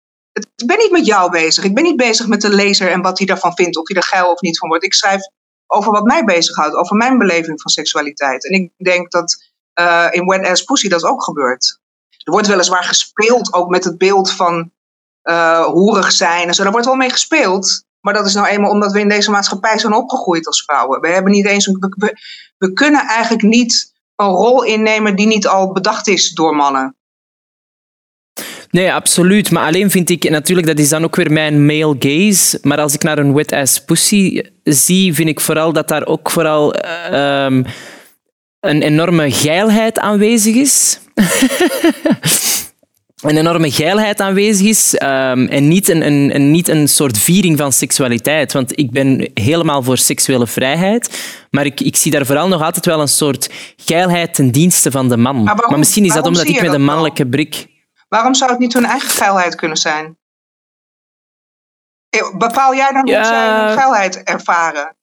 Ik 0.57 0.66
ben 0.66 0.78
niet 0.78 0.90
met 0.90 1.07
jou 1.07 1.30
bezig. 1.30 1.64
Ik 1.64 1.75
ben 1.75 1.85
niet 1.85 1.97
bezig 1.97 2.26
met 2.26 2.40
de 2.40 2.49
lezer 2.54 2.90
en 2.90 3.02
wat 3.02 3.18
hij 3.18 3.26
daarvan 3.26 3.54
vindt. 3.54 3.76
Of 3.76 3.88
hij 3.88 3.97
er 3.97 4.02
geil 4.02 4.33
of 4.33 4.40
niet 4.40 4.59
van 4.59 4.68
wordt. 4.68 4.85
Ik 4.85 4.95
schrijf 4.95 5.21
over 5.66 5.92
wat 5.92 6.04
mij 6.04 6.25
bezighoudt. 6.25 6.75
Over 6.75 6.97
mijn 6.97 7.18
beleving 7.18 7.61
van 7.61 7.71
seksualiteit. 7.71 8.45
En 8.49 8.52
ik 8.52 8.73
denk 8.76 9.11
dat 9.11 9.37
eh, 9.73 10.07
in 10.11 10.26
Wet 10.26 10.47
Ass 10.47 10.62
Pussy 10.62 10.88
dat 10.88 11.04
ook 11.04 11.23
gebeurt. 11.25 11.80
Er 12.25 12.33
wordt 12.33 12.47
weliswaar 12.47 12.85
gespeeld 12.85 13.52
ook 13.52 13.68
met 13.68 13.85
het 13.85 13.99
beeld 13.99 14.33
van 14.33 14.71
eh, 15.23 15.64
hoerig 15.64 16.12
zijn 16.12 16.49
en 16.49 16.54
zo. 16.54 16.62
Daar 16.62 16.73
wordt 16.73 16.87
wel 16.87 16.97
mee 16.97 17.11
gespeeld. 17.11 17.85
Maar 18.00 18.14
dat 18.14 18.26
is 18.26 18.35
nou 18.35 18.47
eenmaal 18.47 18.71
omdat 18.71 18.92
we 18.92 19.00
in 19.00 19.09
deze 19.09 19.30
maatschappij 19.30 19.78
zijn 19.78 19.92
opgegroeid 19.92 20.47
als 20.47 20.62
vrouwen. 20.64 21.00
We 21.00 21.09
hebben 21.09 21.33
niet 21.33 21.47
eens 21.47 21.66
een, 21.66 21.76
we- 21.80 21.95
we, 21.97 22.18
we 22.59 22.73
kunnen 22.73 23.07
eigenlijk 23.07 23.42
niet 23.42 23.92
een 24.16 24.26
rol 24.28 24.62
innemen 24.62 25.16
die 25.16 25.26
niet 25.26 25.47
al 25.47 25.73
bedacht 25.73 26.07
is 26.09 26.30
door 26.35 26.57
mannen. 26.57 26.97
Nee, 28.71 28.93
absoluut. 28.93 29.51
Maar 29.51 29.67
alleen 29.67 29.91
vind 29.91 30.11
ik, 30.11 30.31
natuurlijk, 30.31 30.67
dat 30.67 30.79
is 30.79 30.89
dan 30.89 31.05
ook 31.05 31.17
weer 31.17 31.33
mijn 31.33 31.67
male 31.67 31.97
gaze. 31.99 32.59
Maar 32.63 32.81
als 32.81 32.95
ik 32.95 33.03
naar 33.03 33.19
een 33.19 33.35
wet 33.35 33.53
ass 33.53 33.81
pussy 33.85 34.41
zie, 34.65 35.15
vind 35.15 35.29
ik 35.29 35.41
vooral 35.41 35.73
dat 35.73 35.89
daar 35.89 36.07
ook 36.07 36.31
vooral 36.31 36.75
eh, 36.75 37.45
ehm, 37.45 37.63
een 38.61 38.83
enorme 38.83 39.31
geilheid 39.31 39.99
aanwezig 39.99 40.55
is. 40.55 40.99
een 43.23 43.37
enorme 43.37 43.71
geilheid 43.71 44.21
aanwezig 44.21 44.67
is 44.67 44.95
ehm, 44.95 45.47
en 45.47 45.69
niet 45.69 45.89
een, 45.89 46.07
een, 46.07 46.35
een, 46.35 46.51
niet 46.51 46.69
een 46.69 46.89
soort 46.89 47.19
viering 47.19 47.59
van 47.59 47.73
seksualiteit. 47.73 48.53
Want 48.53 48.79
ik 48.79 48.91
ben 48.91 49.31
helemaal 49.35 49.83
voor 49.83 49.99
seksuele 49.99 50.47
vrijheid, 50.47 51.19
maar 51.51 51.67
ik, 51.67 51.81
ik 51.81 51.97
zie 51.97 52.11
daar 52.11 52.27
vooral 52.27 52.49
nog 52.49 52.63
altijd 52.63 52.87
wel 52.87 53.01
een 53.01 53.09
soort 53.09 53.51
geilheid 53.77 54.35
ten 54.35 54.51
dienste 54.51 54.91
van 54.91 55.09
de 55.09 55.17
man. 55.17 55.43
Maar, 55.43 55.57
waarom- 55.57 55.79
misschien 55.79 56.05
is 56.05 56.13
dat 56.13 56.27
omdat 56.27 56.49
ik 56.49 56.63
met 56.63 56.73
een 56.73 56.85
mannelijke 56.85 57.27
brik... 57.27 57.67
Waarom 58.09 58.35
zou 58.35 58.50
het 58.50 58.59
niet 58.61 58.73
hun 58.73 58.85
eigen 58.85 59.11
geilheid 59.11 59.55
kunnen 59.55 59.77
zijn? 59.77 60.19
Eh, 62.09 62.37
Bepaal 62.37 62.75
jij 62.75 62.93
dan 62.93 63.07
Ja. 63.07 63.17
hoe 63.17 63.27
zij 63.27 63.49
hun 63.67 63.79
geilheid 63.79 64.23
ervaren? 64.23 64.97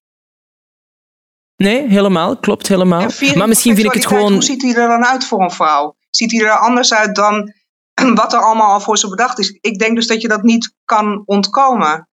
Nee, 1.56 1.88
helemaal. 1.88 2.38
Klopt, 2.38 2.68
helemaal. 2.68 3.08
Maar 3.36 3.48
misschien 3.48 3.76
vind 3.76 3.88
ik 3.88 3.94
het 3.94 4.06
gewoon... 4.06 4.34
Hoe 4.34 4.44
ziet 4.44 4.62
hij 4.62 4.76
er 4.76 4.88
dan 4.88 5.06
uit 5.06 5.26
voor 5.26 5.42
een 5.42 5.52
vrouw? 5.52 5.96
Ziet 6.10 6.32
hij 6.32 6.42
er 6.46 6.58
anders 6.58 6.94
uit 6.94 7.16
dan 7.16 7.54
wat 8.16 8.34
er 8.34 8.40
allemaal 8.40 8.72
al 8.74 8.80
voor 8.80 8.98
ze 8.98 9.10
bedacht 9.10 9.40
is? 9.40 9.58
Ik 9.62 9.80
denk 9.80 9.96
dus 9.96 10.08
dat 10.08 10.22
je 10.22 10.28
dat 10.28 10.44
niet 10.44 10.74
kan 10.86 11.24
ontkomen. 11.26 12.10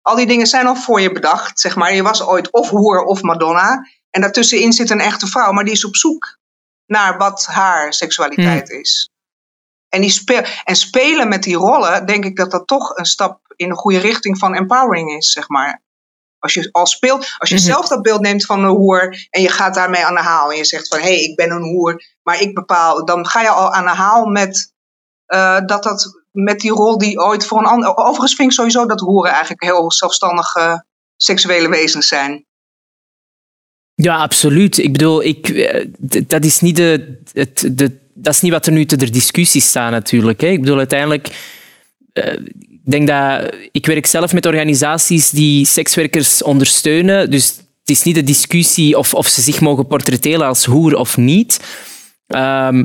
Al 0.00 0.16
die 0.16 0.26
dingen 0.26 0.46
zijn 0.46 0.66
al 0.66 0.74
voor 0.76 1.00
je 1.00 1.12
bedacht, 1.12 1.60
zeg 1.60 1.76
maar. 1.76 1.94
Je 1.94 2.02
was 2.02 2.22
ooit 2.22 2.52
of 2.52 2.68
hoer 2.68 3.02
of 3.04 3.22
Madonna. 3.22 3.86
En 4.10 4.20
daartussenin 4.20 4.72
zit 4.72 4.90
een 4.90 5.00
echte 5.00 5.26
vrouw, 5.26 5.52
maar 5.52 5.64
die 5.64 5.72
is 5.72 5.84
op 5.84 5.96
zoek 5.96 6.38
naar 6.86 7.18
wat 7.18 7.46
haar 7.46 7.92
seksualiteit 7.92 8.68
Hmm. 8.68 8.80
is. 8.80 9.10
En, 9.92 10.00
die 10.00 10.10
speel, 10.10 10.42
en 10.64 10.76
spelen 10.76 11.28
met 11.28 11.42
die 11.42 11.56
rollen, 11.56 12.06
denk 12.06 12.24
ik 12.24 12.36
dat 12.36 12.50
dat 12.50 12.66
toch 12.66 12.96
een 12.96 13.04
stap 13.04 13.40
in 13.56 13.68
de 13.68 13.74
goede 13.74 13.98
richting 13.98 14.38
van 14.38 14.54
empowering 14.54 15.12
is, 15.16 15.32
zeg 15.32 15.48
maar. 15.48 15.82
Als 16.38 16.54
je 16.54 16.68
al 16.72 16.86
speelt, 16.86 17.34
als 17.38 17.48
je 17.48 17.54
Mhm. 17.54 17.64
zelf 17.64 17.88
dat 17.88 18.02
beeld 18.02 18.20
neemt 18.20 18.46
van 18.46 18.64
een 18.64 18.76
hoer 18.76 19.26
en 19.30 19.42
je 19.42 19.48
gaat 19.48 19.74
daarmee 19.74 20.04
aan 20.04 20.14
de 20.14 20.20
haal 20.20 20.50
en 20.50 20.56
je 20.56 20.64
zegt 20.64 20.88
van 20.88 20.98
hé, 20.98 21.04
hey, 21.04 21.22
ik 21.22 21.36
ben 21.36 21.50
een 21.50 21.62
hoer, 21.62 22.02
maar 22.22 22.40
ik 22.40 22.54
bepaal, 22.54 23.04
dan 23.04 23.26
ga 23.26 23.40
je 23.40 23.48
al 23.48 23.72
aan 23.72 23.84
de 23.84 23.90
haal 23.90 24.26
met 24.26 24.72
eh, 25.26 25.60
dat 25.66 25.82
dat 25.82 26.20
met 26.30 26.60
die 26.60 26.70
rol 26.70 26.98
die 26.98 27.20
ooit 27.20 27.46
voor 27.46 27.58
een 27.58 27.64
ander. 27.64 27.96
Overigens 27.96 28.34
vind 28.34 28.48
ik 28.48 28.54
sowieso 28.54 28.86
dat 28.86 29.00
hoeren 29.00 29.30
eigenlijk 29.30 29.62
heel 29.62 29.92
zelfstandige 29.92 30.84
seksuele 31.16 31.68
wezens 31.68 32.08
zijn. 32.08 32.46
Ja, 33.94 34.16
absoluut. 34.16 34.78
Ik 34.78 34.92
bedoel, 34.92 35.22
ik, 35.22 35.48
eh, 35.48 35.86
dat, 36.26 36.44
is 36.44 36.60
niet 36.60 36.76
de, 36.76 37.20
het, 37.32 37.68
de, 37.72 38.00
dat 38.14 38.34
is 38.34 38.40
niet 38.40 38.52
wat 38.52 38.66
er 38.66 38.72
nu 38.72 38.84
te 38.84 38.96
de 38.96 39.10
discussie 39.10 39.60
staat, 39.60 39.90
natuurlijk. 39.90 40.40
Hè. 40.40 40.46
Ik 40.46 40.60
bedoel, 40.60 40.78
uiteindelijk... 40.78 41.28
eh, 42.12 42.32
ik 42.84 42.90
denk 42.90 43.06
dat... 43.08 43.54
Ik 43.72 43.86
werk 43.86 44.06
zelf 44.06 44.32
met 44.32 44.46
organisaties 44.46 45.30
die 45.30 45.66
sekswerkers 45.66 46.42
ondersteunen. 46.42 47.30
Dus 47.30 47.46
het 47.56 47.90
is 47.90 48.02
niet 48.02 48.14
de 48.14 48.22
discussie 48.24 48.98
of, 48.98 49.14
of 49.14 49.26
ze 49.26 49.40
zich 49.40 49.60
mogen 49.60 49.86
portretteren 49.86 50.46
als 50.46 50.64
hoer 50.64 50.96
of 50.96 51.16
niet. 51.16 51.60
Ehm, 52.26 52.84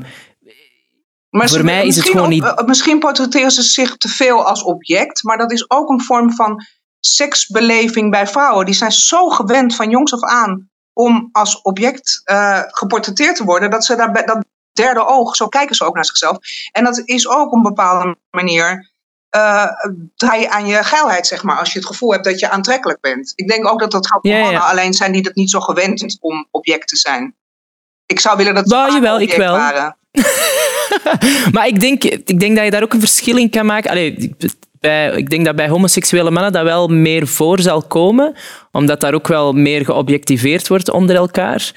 Maar 1.30 1.50
Voor 1.50 1.64
mij 1.64 1.88
is 1.88 1.96
het 1.96 2.10
gewoon 2.10 2.30
niet- 2.30 2.44
eh, 2.44 2.66
Misschien 2.66 3.00
portretteren 3.00 3.52
ze 3.52 3.62
zich 3.62 3.98
te 3.98 4.08
veel 4.08 4.46
als 4.46 4.64
object, 4.64 5.24
maar 5.24 5.38
dat 5.38 5.52
is 5.52 5.70
ook 5.70 5.90
een 5.90 6.02
vorm 6.02 6.32
van 6.34 6.66
seksbeleving 7.00 8.12
bij 8.12 8.28
vrouwen. 8.28 8.66
Die 8.66 8.76
zijn 8.76 8.92
zo 8.92 9.30
gewend 9.30 9.76
van 9.76 9.90
jongs 9.90 10.14
af 10.14 10.22
aan 10.22 10.70
om 10.94 11.30
als 11.32 11.62
object 11.62 12.22
eh, 12.24 12.62
geportretteerd 12.68 13.36
te 13.36 13.44
worden, 13.44 13.70
dat 13.70 13.86
ze 13.86 13.96
daar 13.96 14.26
dat 14.26 14.46
derde 14.78 15.06
oog, 15.08 15.36
zo 15.36 15.48
kijken 15.48 15.76
ze 15.76 15.84
ook 15.86 15.96
naar 15.96 16.06
zichzelf. 16.06 16.38
En 16.72 16.84
dat 16.84 17.02
is 17.06 17.28
ook 17.28 17.46
op 17.46 17.54
een 17.54 17.62
bepaalde 17.62 18.16
manier. 18.32 18.92
eh 19.30 19.66
draai 20.16 20.42
je 20.42 20.50
aan 20.50 20.68
je 20.68 20.84
geilheid, 20.84 21.28
zeg 21.28 21.44
maar, 21.44 21.58
als 21.58 21.74
je 21.74 21.80
het 21.80 21.88
gevoel 21.88 22.12
hebt 22.12 22.24
dat 22.24 22.40
je 22.40 22.50
aantrekkelijk 22.50 23.00
bent. 23.02 23.32
Ik 23.36 23.48
denk 23.48 23.68
ook 23.68 23.80
dat 23.80 23.92
dat 23.92 24.08
gaat 24.08 24.20
voor 24.22 24.32
Ja, 24.32 24.38
ja. 24.38 24.44
mannen, 24.44 24.62
alleen 24.62 24.94
zijn 24.94 25.12
die 25.12 25.22
dat 25.22 25.36
niet 25.36 25.50
zo 25.52 25.60
gewend 25.60 26.18
om 26.22 26.48
object 26.52 26.88
te 26.88 26.98
zijn. 26.98 27.36
Ik 28.06 28.20
zou 28.20 28.38
willen 28.38 28.56
dat 28.56 28.70
ze 28.70 28.76
Nou, 28.76 28.86
vaker 28.86 29.04
jawel, 29.04 29.20
ik 29.20 29.30
object 29.30 29.42
wel. 29.44 29.56
waren. 29.56 29.98
maar 31.54 31.68
ik 31.68 31.80
denk, 31.80 32.04
ik 32.04 32.40
denk 32.40 32.56
dat 32.56 32.66
je 32.66 32.72
daar 32.72 32.84
ook 32.84 32.94
een 32.94 33.00
verschil 33.00 33.38
in 33.38 33.50
kan 33.50 33.66
maken. 33.66 33.90
Allee, 33.90 34.36
bij, 34.80 35.12
ik 35.12 35.30
denk 35.30 35.46
dat 35.46 35.56
bij 35.56 35.70
homoseksuele 35.70 36.32
mannen 36.32 36.52
dat 36.52 36.64
wel 36.64 36.88
meer 36.88 37.28
voor 37.28 37.60
zal 37.60 37.82
komen, 37.82 38.36
omdat 38.72 39.02
daar 39.02 39.14
ook 39.14 39.28
wel 39.28 39.54
meer 39.54 39.86
geobjectiveerd 39.86 40.68
wordt 40.68 40.90
onder 40.90 41.16
elkaar. 41.16 41.72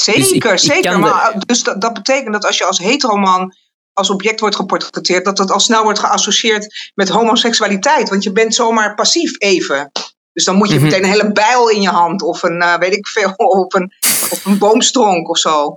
Zeker, 0.00 0.50
Dus 0.50 0.64
ik- 0.64 0.72
zeker. 0.72 0.90
de- 0.90 0.96
Maar, 0.98 1.34
dus 1.46 1.62
dat, 1.62 1.80
dat 1.80 1.92
betekent 1.92 2.32
dat 2.32 2.44
als 2.46 2.58
je 2.58 2.64
als 2.64 2.78
heteroman 2.78 3.54
als 3.92 4.10
object 4.10 4.40
wordt 4.40 4.56
geportretteerd, 4.56 5.24
dat 5.24 5.36
dat 5.36 5.50
al 5.50 5.60
snel 5.60 5.82
wordt 5.82 5.98
geassocieerd 5.98 6.90
met 6.94 7.08
homoseksualiteit. 7.08 8.08
Want 8.08 8.22
je 8.22 8.32
bent 8.32 8.54
zomaar 8.54 8.94
passief 8.94 9.34
even. 9.38 9.90
Dus 10.32 10.44
dan 10.44 10.56
moet 10.56 10.68
je 10.68 10.74
Mhm. 10.74 10.84
meteen 10.84 11.04
een 11.04 11.10
hele 11.10 11.32
bijl 11.32 11.68
in 11.70 11.80
je 11.82 11.88
hand 11.88 12.22
of 12.22 12.42
een, 12.42 12.60
eh, 12.62 12.78
weet 12.78 12.92
ik 12.96 13.06
veel, 13.06 13.32
of 13.64 13.74
een, 13.74 13.92
of 14.30 14.44
een 14.44 14.58
boomstronk 14.58 15.28
of 15.28 15.38
zo. 15.38 15.74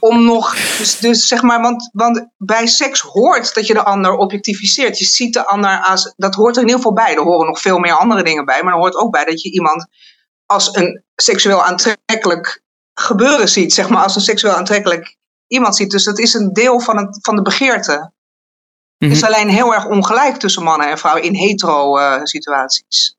Om 0.00 0.24
nog, 0.24 0.54
dus, 0.78 0.98
dus 0.98 1.26
zeg 1.26 1.42
maar, 1.42 1.60
want, 1.60 1.90
want 1.92 2.28
bij 2.36 2.66
seks 2.66 3.00
hoort 3.00 3.54
dat 3.54 3.66
je 3.66 3.74
de 3.74 3.84
ander 3.84 4.16
objectificeert. 4.16 4.98
Je 4.98 5.04
ziet 5.04 5.32
de 5.32 5.46
ander 5.46 5.82
als, 5.84 6.12
dat 6.16 6.34
hoort 6.34 6.56
er 6.56 6.62
in 6.62 6.68
ieder 6.68 6.82
geval 6.82 7.04
bij. 7.04 7.14
Er 7.16 7.22
horen 7.22 7.46
nog 7.46 7.60
veel 7.60 7.78
meer 7.78 7.92
andere 7.98 8.22
dingen 8.22 8.44
bij, 8.44 8.62
maar 8.62 8.72
er 8.72 8.78
hoort 8.78 8.94
ook 8.96 9.10
bij 9.12 9.24
dat 9.24 9.42
je 9.42 9.50
iemand 9.52 9.86
als 10.46 10.68
een 10.76 11.04
seksueel 11.16 11.62
aantrekkelijk 11.64 12.62
gebeuren 13.00 13.48
ziet, 13.48 13.72
zeg 13.74 13.88
maar, 13.88 14.02
als 14.02 14.14
een 14.14 14.20
seksueel 14.20 14.54
aantrekkelijk 14.54 15.16
iemand 15.46 15.76
ziet. 15.76 15.90
Dus 15.90 16.04
dat 16.04 16.18
is 16.18 16.34
een 16.34 16.52
deel 16.52 16.80
van, 16.80 16.96
het, 16.96 17.18
van 17.22 17.36
de 17.36 17.42
begeerte. 17.42 18.12
Het 18.98 19.10
is 19.12 19.20
Mhm. 19.22 19.32
alleen 19.32 19.48
heel 19.48 19.74
erg 19.74 19.86
ongelijk 19.86 20.36
tussen 20.36 20.62
mannen 20.62 20.90
en 20.90 20.98
vrouwen 20.98 21.24
in 21.24 21.34
hetero-situaties. 21.34 23.16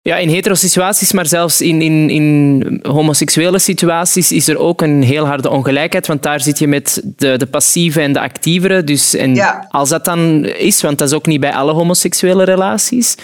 Ja, 0.00 0.16
in 0.16 0.28
hetero 0.28 0.54
situaties, 0.54 1.12
maar 1.12 1.26
zelfs 1.26 1.60
in, 1.60 1.82
in, 1.82 2.10
in 2.10 2.78
homoseksuele 2.82 3.58
situaties 3.58 4.32
is 4.32 4.48
er 4.48 4.58
ook 4.58 4.82
een 4.82 5.02
heel 5.02 5.26
harde 5.26 5.50
ongelijkheid, 5.50 6.06
want 6.06 6.22
daar 6.22 6.40
zit 6.40 6.58
je 6.58 6.66
met 6.68 7.00
de, 7.04 7.36
de 7.36 7.46
passieve 7.46 8.00
en 8.00 8.12
de 8.12 8.20
actievere. 8.20 8.84
Dus, 8.84 9.14
en 9.14 9.34
Ja. 9.34 9.66
als 9.70 9.88
dat 9.88 10.04
dan 10.04 10.44
is, 10.44 10.82
want 10.82 10.98
dat 10.98 11.08
is 11.08 11.14
ook 11.14 11.26
niet 11.26 11.40
bij 11.40 11.54
alle 11.54 11.72
homoseksuele 11.72 12.44
relaties. 12.44 13.14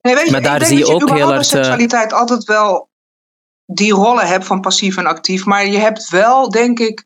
Nee, 0.00 0.14
weet 0.14 0.24
je, 0.24 0.30
Maar 0.30 0.42
daar 0.42 0.64
zie 0.64 0.78
je 0.78 0.86
ook 0.86 1.10
heel 1.10 1.32
erg, 1.32 1.42
eh, 1.42 1.48
seksualiteit 1.48 2.12
altijd 2.12 2.44
wel 2.44 2.88
die 3.72 3.92
rollen 3.92 4.26
hebt 4.26 4.44
van 4.44 4.60
passief 4.60 4.96
en 4.96 5.06
actief. 5.06 5.44
Maar 5.44 5.66
je 5.66 5.78
hebt 5.78 6.08
wel, 6.08 6.50
denk 6.50 6.78
ik, 6.78 7.04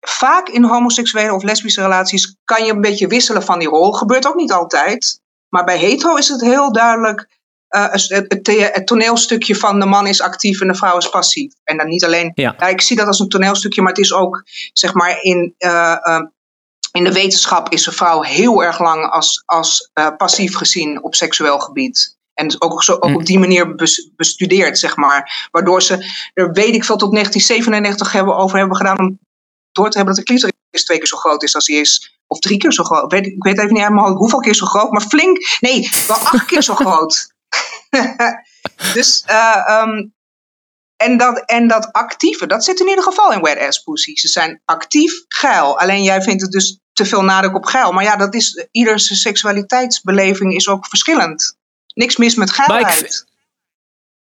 vaak 0.00 0.48
in 0.48 0.64
homoseksuele 0.64 1.34
of 1.34 1.42
lesbische 1.42 1.80
relaties 1.80 2.36
kan 2.44 2.64
je 2.64 2.72
een 2.72 2.80
beetje 2.80 3.06
wisselen 3.06 3.42
van 3.42 3.58
die 3.58 3.68
rol. 3.68 3.92
Gebeurt 3.92 4.26
ook 4.26 4.34
niet 4.34 4.52
altijd. 4.52 5.20
Maar 5.48 5.64
bij 5.64 5.78
hetero 5.78 6.14
is 6.16 6.28
het 6.28 6.40
heel 6.40 6.72
duidelijk 6.72 7.28
eh, 7.68 7.90
het, 7.90 8.08
het, 8.08 8.44
the- 8.44 8.70
het 8.72 8.86
toneelstukje 8.86 9.56
van 9.56 9.80
de 9.80 9.86
man 9.86 10.06
is 10.06 10.20
actief 10.20 10.60
en 10.60 10.68
de 10.68 10.74
vrouw 10.74 10.96
is 10.96 11.08
passief. 11.08 11.52
En 11.64 11.76
dan 11.76 11.88
niet 11.88 12.04
alleen, 12.04 12.32
Ja. 12.34 12.54
ja, 12.58 12.66
ik 12.66 12.80
zie 12.80 12.96
dat 12.96 13.06
als 13.06 13.18
een 13.20 13.28
toneelstukje, 13.28 13.82
maar 13.82 13.92
het 13.92 14.00
is 14.00 14.12
ook, 14.12 14.42
zeg 14.72 14.94
maar, 14.94 15.22
in, 15.22 15.54
eh, 15.58 15.92
eh, 16.06 16.20
in 16.92 17.04
de 17.04 17.12
wetenschap 17.12 17.68
is 17.72 17.86
een 17.86 17.92
vrouw 17.92 18.22
heel 18.22 18.62
erg 18.64 18.78
lang 18.80 19.10
als, 19.10 19.42
als 19.46 19.90
passief 20.16 20.56
gezien 20.56 21.02
op 21.02 21.14
seksueel 21.14 21.58
gebied. 21.58 22.16
En 22.34 22.48
dus 22.48 22.60
ook, 22.60 22.82
zo, 22.82 22.92
ook 22.92 23.04
Hm. 23.04 23.14
op 23.14 23.24
die 23.26 23.38
manier 23.38 23.74
bes- 23.74 24.10
bestudeerd, 24.16 24.78
zeg 24.78 24.96
maar. 24.96 25.48
Waardoor 25.50 25.82
ze, 25.82 26.12
er 26.34 26.52
weet 26.52 26.74
ik 26.74 26.84
veel, 26.84 26.96
tot 26.96 27.12
1997 27.12 28.12
hebben, 28.12 28.36
over 28.36 28.58
hebben 28.58 28.76
gedaan 28.76 28.98
om 28.98 29.18
door 29.72 29.90
te 29.90 29.96
hebben 29.96 30.14
dat 30.14 30.26
de 30.26 30.30
clitoris 30.32 30.84
twee 30.84 30.98
keer 30.98 31.06
zo 31.06 31.16
groot 31.16 31.42
is 31.42 31.54
als 31.54 31.66
hij 31.66 31.76
is. 31.76 32.18
Of 32.26 32.38
drie 32.38 32.58
keer 32.58 32.72
zo 32.72 32.84
groot. 32.84 33.04
Ik 33.04 33.10
weet, 33.10 33.26
ik 33.26 33.42
weet 33.42 33.58
even 33.58 33.72
niet 33.72 33.82
helemaal 33.82 34.12
hoeveel 34.16 34.38
keer 34.40 34.54
zo 34.54 34.66
groot, 34.66 34.90
maar 34.90 35.00
flink. 35.00 35.38
Nee, 35.60 35.88
wel 36.06 36.16
acht 36.16 36.44
keer 36.44 36.62
zo 36.62 36.74
groot. 36.74 37.32
dus, 38.94 39.22
eh, 39.26 39.62
ehm, 39.68 40.06
en, 40.96 41.16
dat, 41.16 41.38
en 41.46 41.68
dat 41.68 41.92
actieve, 41.92 42.46
dat 42.46 42.64
zit 42.64 42.80
in 42.80 42.88
ieder 42.88 43.04
geval 43.04 43.32
in 43.32 43.40
wet 43.42 43.58
ass 43.58 43.78
pussy. 43.82 44.16
Ze 44.16 44.28
zijn 44.28 44.62
actief 44.64 45.12
geil. 45.28 45.78
Alleen 45.78 46.02
jij 46.02 46.22
vindt 46.22 46.42
het 46.42 46.50
dus 46.50 46.78
te 46.92 47.04
veel 47.04 47.22
nadruk 47.22 47.54
op 47.54 47.64
geil. 47.64 47.92
Maar 47.92 48.04
ja, 48.04 48.16
dat 48.16 48.34
is, 48.34 48.66
ieders 48.70 49.20
seksualiteitsbeleving 49.22 50.54
is 50.54 50.68
ook 50.68 50.86
verschillend. 50.86 51.56
Niks 51.94 52.16
mis 52.16 52.34
met 52.34 52.56
Maar 52.56 52.80
ik 52.80 52.86
geilheid. 52.86 53.32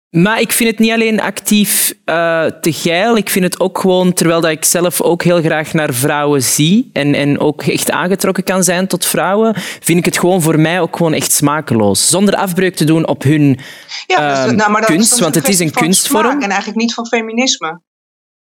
Maar 0.09 0.39
ik 0.41 0.51
vind 0.51 0.69
het 0.69 0.79
niet 0.79 0.91
alleen 0.91 1.21
actief 1.21 1.93
eh, 2.05 2.45
te 2.45 2.73
geil. 2.73 3.17
Ik 3.17 3.29
vind 3.29 3.45
het 3.45 3.59
ook 3.59 3.79
gewoon, 3.79 4.13
terwijl 4.13 4.41
dat 4.41 4.51
ik 4.51 4.65
zelf 4.65 5.01
ook 5.01 5.23
heel 5.23 5.41
graag 5.41 5.73
naar 5.73 5.93
vrouwen 5.93 6.43
zie 6.43 6.89
en, 6.93 7.13
en 7.15 7.39
ook 7.39 7.63
echt 7.63 7.91
aangetrokken 7.91 8.43
kan 8.43 8.63
zijn 8.63 8.87
tot 8.87 9.05
vrouwen, 9.05 9.55
vind 9.79 9.97
ik 9.99 10.05
het 10.05 10.19
gewoon 10.19 10.41
voor 10.41 10.59
mij 10.59 10.81
ook 10.81 10.95
gewoon 10.97 11.13
echt 11.13 11.31
smakeloos. 11.31 12.09
Zonder 12.09 12.35
afbreuk 12.35 12.75
te 12.75 12.83
doen 12.83 13.07
op 13.07 13.23
hun 13.23 13.59
Ja, 14.07 14.29
dus, 14.29 14.45
ehm, 14.45 14.55
nou, 14.55 14.71
maar 14.71 14.85
kunst, 14.85 15.19
want 15.19 15.35
het 15.35 15.47
is 15.47 15.59
een 15.59 15.71
kunstvorm. 15.71 16.41
En 16.41 16.49
eigenlijk 16.49 16.79
niet 16.79 16.93
van 16.93 17.07
feminisme. 17.07 17.81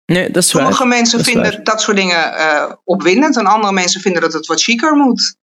Nee, 0.06 0.30
dat 0.30 0.42
is 0.42 0.52
waar. 0.52 0.62
Sommige 0.62 0.86
mensen 0.86 1.18
Dat 1.18 1.26
vinden 1.26 1.50
waar. 1.52 1.62
dat 1.64 1.80
soort 1.80 1.96
dingen 1.96 2.36
eh, 2.36 2.72
opwindend 2.84 3.36
en 3.36 3.46
andere 3.46 3.72
mensen 3.72 4.00
vinden 4.00 4.22
dat 4.22 4.32
het 4.32 4.46
wat 4.46 4.62
chiquer 4.62 4.92
moet. 4.94 5.36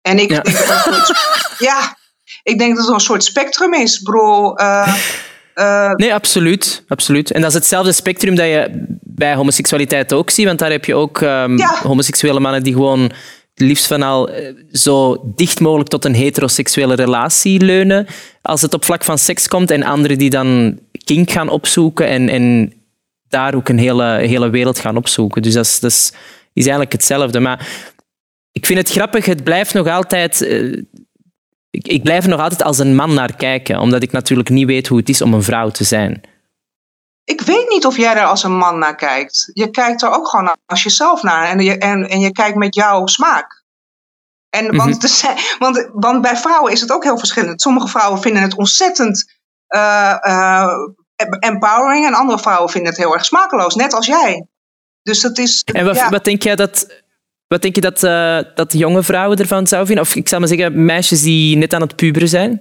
En 0.00 0.18
ik 0.18 0.30
Ja. 0.30 0.40
denk 0.40 0.56
dat 0.66 0.84
het 0.84 1.12
ja, 1.68 1.96
ik 2.42 2.58
denk 2.58 2.76
dat 2.76 2.84
het 2.84 2.94
een 2.94 3.00
soort 3.00 3.24
spectrum 3.24 3.74
is. 3.74 4.02
Bedoel, 4.02 4.56
eh, 4.56 4.94
eh, 5.54 5.90
Nee, 5.90 6.14
absoluut, 6.14 6.84
absoluut. 6.88 7.30
En 7.30 7.40
dat 7.40 7.50
is 7.50 7.56
hetzelfde 7.56 7.92
spectrum 7.92 8.34
dat 8.34 8.46
je 8.46 8.84
bij 9.00 9.34
homoseksualiteit 9.34 10.12
ook 10.12 10.30
ziet, 10.30 10.46
want 10.46 10.58
daar 10.58 10.70
heb 10.70 10.84
je 10.84 10.94
ook 10.94 11.20
ehm, 11.22 11.56
Ja. 11.56 11.78
homoseksuele 11.82 12.40
mannen 12.40 12.62
die 12.62 12.72
gewoon 12.72 13.10
liefst 13.54 13.86
van 13.86 14.02
al 14.02 14.28
eh, 14.28 14.54
zo 14.72 15.22
dicht 15.34 15.60
mogelijk 15.60 15.88
tot 15.88 16.04
een 16.04 16.14
heteroseksuele 16.14 16.94
relatie 16.94 17.60
leunen 17.60 18.06
als 18.42 18.62
het 18.62 18.74
op 18.74 18.84
vlak 18.84 19.04
van 19.04 19.18
seks 19.18 19.48
komt, 19.48 19.70
en 19.70 19.82
anderen 19.82 20.18
die 20.18 20.30
dan 20.30 20.78
kink 21.04 21.30
gaan 21.30 21.48
opzoeken 21.48 22.06
en, 22.06 22.28
en 22.28 22.72
daar 23.28 23.54
ook 23.54 23.68
een 23.68 23.78
hele, 23.78 24.04
hele 24.04 24.50
wereld 24.50 24.78
gaan 24.78 24.96
opzoeken. 24.96 25.42
Dus 25.42 25.54
dat 25.54 25.64
is, 25.64 25.80
dat 25.80 25.90
is, 25.90 26.12
is 26.52 26.62
eigenlijk 26.62 26.92
hetzelfde. 26.92 27.40
Maar 27.40 27.68
ik 28.52 28.66
vind 28.66 28.78
het 28.78 28.90
grappig, 28.90 29.26
het 29.26 29.44
blijft 29.44 29.74
nog 29.74 29.88
altijd... 29.88 30.48
ik, 31.70 31.86
ik 31.88 32.02
blijf 32.02 32.24
er 32.24 32.30
nog 32.30 32.40
altijd 32.40 32.62
als 32.62 32.78
een 32.78 32.94
man 32.94 33.14
naar 33.14 33.36
kijken, 33.36 33.78
omdat 33.78 34.02
ik 34.02 34.12
natuurlijk 34.12 34.48
niet 34.48 34.66
weet 34.66 34.86
hoe 34.86 34.98
het 34.98 35.08
is 35.08 35.22
om 35.22 35.34
een 35.34 35.42
vrouw 35.42 35.70
te 35.70 35.84
zijn. 35.84 36.20
ik 37.24 37.40
weet 37.40 37.68
niet 37.68 37.86
of 37.86 37.96
jij 37.96 38.14
er 38.14 38.24
als 38.24 38.42
een 38.42 38.56
man 38.56 38.78
naar 38.78 38.94
kijkt. 38.94 39.50
Je 39.52 39.70
kijkt 39.70 40.02
er 40.02 40.10
ook 40.10 40.28
gewoon 40.28 40.56
als 40.66 40.82
jezelf 40.82 41.22
naar 41.22 41.44
en 41.48 41.60
je, 41.60 41.78
en, 41.78 42.08
en 42.08 42.20
je 42.20 42.32
kijkt 42.32 42.56
met 42.56 42.74
jouw 42.74 43.06
smaak. 43.06 43.64
En, 44.50 44.76
want, 44.76 45.02
er 45.02 45.08
zijn- 45.08 45.38
want, 45.58 45.88
want 45.92 46.22
bij 46.22 46.36
vrouwen 46.36 46.72
is 46.72 46.80
het 46.80 46.92
ook 46.92 47.04
heel 47.04 47.18
verschillend. 47.18 47.60
Sommige 47.62 47.88
vrouwen 47.88 48.20
vinden 48.20 48.42
het 48.42 48.56
ontzettend 48.56 49.38
eh, 49.66 50.16
eh, 50.20 50.68
empowering 51.38 52.06
en 52.06 52.14
andere 52.14 52.38
vrouwen 52.38 52.70
vinden 52.70 52.90
het 52.92 53.00
heel 53.00 53.14
erg 53.14 53.24
smakeloos, 53.24 53.74
net 53.74 53.94
als 53.94 54.06
jij. 54.06 54.46
Dus 55.02 55.20
dat 55.20 55.38
is. 55.38 55.62
En 55.62 55.84
wat, 55.84 55.96
ja. 55.96 56.08
wat 56.08 56.24
denk 56.24 56.42
jij 56.42 56.56
dat, 56.56 56.86
wat 57.50 57.62
denk 57.62 57.74
je 57.74 57.80
dat, 57.80 58.02
eh, 58.02 58.38
dat 58.54 58.72
jonge 58.72 59.02
vrouwen 59.02 59.38
ervan 59.38 59.66
zouden 59.66 59.86
vinden? 59.88 60.06
Of 60.06 60.14
ik 60.14 60.28
zou 60.28 60.40
maar 60.40 60.50
zeggen, 60.50 60.84
meisjes 60.84 61.22
die 61.22 61.56
net 61.56 61.74
aan 61.74 61.80
het 61.80 61.96
puberen 61.96 62.28
zijn? 62.28 62.60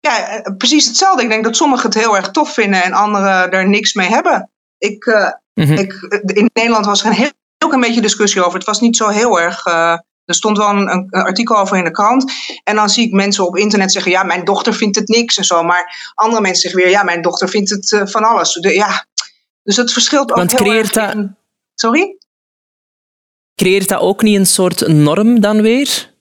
Ja, 0.00 0.28
eh, 0.28 0.56
precies 0.56 0.86
hetzelfde. 0.86 1.22
Ik 1.22 1.28
denk 1.28 1.44
dat 1.44 1.56
sommigen 1.56 1.86
het 1.90 1.98
heel 1.98 2.16
erg 2.16 2.30
tof 2.30 2.52
vinden 2.54 2.82
en 2.82 2.92
anderen 2.92 3.50
er 3.50 3.68
niks 3.68 3.94
mee 3.94 4.08
hebben. 4.08 4.50
Ik, 4.78 5.04
eh, 5.06 5.30
Mhm. 5.54 5.72
ik, 5.72 5.92
in 6.26 6.50
Nederland 6.52 6.86
was 6.86 7.00
er 7.00 7.06
een 7.06 7.12
heel, 7.12 7.30
heel 7.58 7.68
klein 7.68 7.80
beetje 7.84 8.00
discussie 8.00 8.44
over. 8.44 8.58
Het 8.58 8.66
was 8.66 8.80
niet 8.80 8.96
zo 8.96 9.08
heel 9.08 9.40
erg. 9.40 9.64
er 10.24 10.34
stond 10.34 10.56
wel 10.56 10.68
een, 10.70 10.88
een 10.90 11.10
artikel 11.10 11.56
over 11.58 11.76
in 11.76 11.84
de 11.84 11.90
krant. 11.90 12.32
En 12.64 12.74
dan 12.76 12.88
zie 12.88 13.06
ik 13.06 13.12
mensen 13.12 13.46
op 13.46 13.56
internet 13.56 13.92
zeggen: 13.92 14.10
Ja, 14.12 14.22
mijn 14.22 14.44
dochter 14.44 14.74
vindt 14.74 14.96
het 14.96 15.08
niks 15.08 15.36
en 15.38 15.44
zo. 15.44 15.62
Maar 15.62 16.12
andere 16.14 16.42
mensen 16.42 16.60
zeggen 16.62 16.80
weer: 16.80 16.90
Ja, 16.90 17.02
mijn 17.02 17.22
dochter 17.22 17.48
vindt 17.48 17.70
het 17.70 18.02
van 18.10 18.24
alles. 18.24 18.52
De, 18.52 18.74
ja. 18.74 19.06
Dus 19.62 19.76
het 19.76 19.92
verschilt 19.92 20.30
ook 20.30 20.36
Want 20.36 20.50
heel 20.50 20.60
creëert 20.60 20.96
erg 20.96 21.14
in- 21.14 21.36
Sorry? 21.74 22.16
Creëert 23.56 23.88
dat 23.88 24.00
ook 24.00 24.22
niet 24.22 24.36
een 24.36 24.46
soort 24.46 24.88
norm 24.88 25.40
dan 25.40 25.62
weer? 25.62 26.14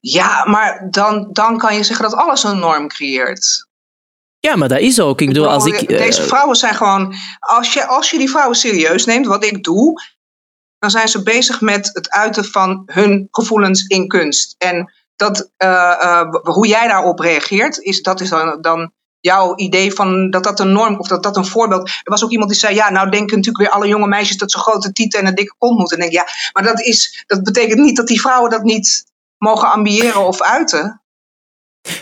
Ja, 0.00 0.44
maar 0.44 0.86
dan, 0.90 1.28
dan 1.32 1.58
kan 1.58 1.74
je 1.76 1.82
zeggen 1.82 2.10
dat 2.10 2.20
alles 2.20 2.44
een 2.44 2.58
norm 2.58 2.88
creëert. 2.88 3.66
Ja, 4.40 4.56
maar 4.56 4.68
dat 4.68 4.78
is 4.78 5.00
ook. 5.00 5.20
Ik 5.20 5.26
bedoel, 5.26 5.48
als 5.48 5.64
ik... 5.64 5.74
eh, 5.74 5.98
Deze 5.98 6.22
vrouwen 6.22 6.56
zijn 6.56 6.74
gewoon. 6.74 7.14
Als 7.38 7.72
je, 7.72 7.86
als 7.86 8.10
je 8.10 8.18
die 8.18 8.30
vrouwen 8.30 8.56
serieus 8.56 9.04
neemt, 9.04 9.26
wat 9.26 9.44
ik 9.44 9.64
doe, 9.64 10.02
dan 10.78 10.90
zijn 10.90 11.08
ze 11.08 11.22
bezig 11.22 11.60
met 11.60 11.90
het 11.92 12.10
uiten 12.10 12.44
van 12.44 12.82
hun 12.86 13.28
gevoelens 13.30 13.86
in 13.86 14.08
kunst. 14.08 14.54
En 14.58 14.92
dat, 15.16 15.50
eh, 15.56 16.02
eh, 16.02 16.28
hoe 16.42 16.66
jij 16.66 16.88
daarop 16.88 17.18
reageert, 17.18 17.78
is, 17.78 18.02
dat 18.02 18.20
is 18.20 18.28
dan, 18.28 18.60
dan 18.60 18.92
jouw 19.20 19.56
idee 19.56 19.92
van 19.92 20.30
dat 20.30 20.44
dat 20.44 20.60
een 20.60 20.72
norm 20.72 20.98
of 20.98 21.08
dat 21.08 21.22
dat 21.22 21.36
een 21.36 21.46
voorbeeld. 21.46 21.88
Er 21.88 22.10
was 22.10 22.24
ook 22.24 22.30
iemand 22.30 22.50
die 22.50 22.58
zei: 22.58 22.74
Ja, 22.74 22.90
nou 22.90 23.10
denken 23.10 23.36
natuurlijk 23.36 23.64
weer 23.64 23.74
alle 23.74 23.88
jonge 23.88 24.06
meisjes 24.06 24.36
dat 24.36 24.50
ze 24.50 24.58
grote 24.58 24.92
tieten 24.92 25.20
en 25.20 25.26
een 25.26 25.34
dikke 25.34 25.54
kont 25.58 25.78
moeten. 25.78 25.96
En 25.96 26.02
denk, 26.02 26.14
ja, 26.14 26.26
maar 26.52 26.62
dat, 26.62 26.80
is, 26.80 27.24
dat 27.26 27.42
betekent 27.42 27.80
niet 27.80 27.96
dat 27.96 28.06
die 28.06 28.20
vrouwen 28.20 28.50
dat 28.50 28.62
niet 28.62 29.04
mogen 29.38 29.70
ambiëren 29.70 30.26
of 30.26 30.42
uiten. 30.42 31.02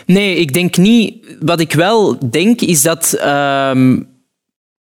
Nee, 0.05 0.35
ik 0.35 0.53
denk 0.53 0.77
niet. 0.77 1.25
Wat 1.39 1.59
ik 1.59 1.73
wel 1.73 2.29
denk 2.29 2.61
is 2.61 2.81
dat 2.81 3.13
ehm, 3.13 4.01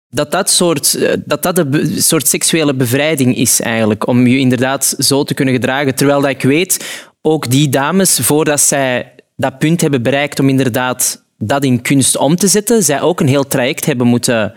dat, 0.09 0.31
dat, 0.31 0.51
soort, 0.51 0.95
eh, 0.95 1.13
dat, 1.25 1.43
dat 1.43 1.59
een 1.59 2.03
soort 2.03 2.29
seksuele 2.29 2.75
bevrijding 2.75 3.37
is 3.37 3.61
eigenlijk. 3.61 4.07
Om 4.07 4.27
je 4.27 4.39
inderdaad 4.39 4.95
zo 4.99 5.25
te 5.25 5.35
kunnen 5.35 5.55
gedragen. 5.55 5.95
Terwijl 5.95 6.21
dat 6.21 6.31
ik 6.31 6.43
weet, 6.43 7.05
ook 7.23 7.51
die 7.51 7.69
dames, 7.69 8.19
voordat 8.21 8.61
zij 8.61 9.15
dat 9.37 9.59
punt 9.59 9.81
hebben 9.81 10.03
bereikt 10.03 10.41
om 10.41 10.49
inderdaad 10.49 11.25
dat 11.47 11.65
in 11.65 11.83
kunst 11.83 12.17
om 12.17 12.37
te 12.37 12.47
zetten, 12.47 12.83
zij 12.83 13.01
ook 13.01 13.21
een 13.21 13.29
heel 13.29 13.47
traject 13.47 13.85
hebben 13.85 14.07
moeten 14.07 14.55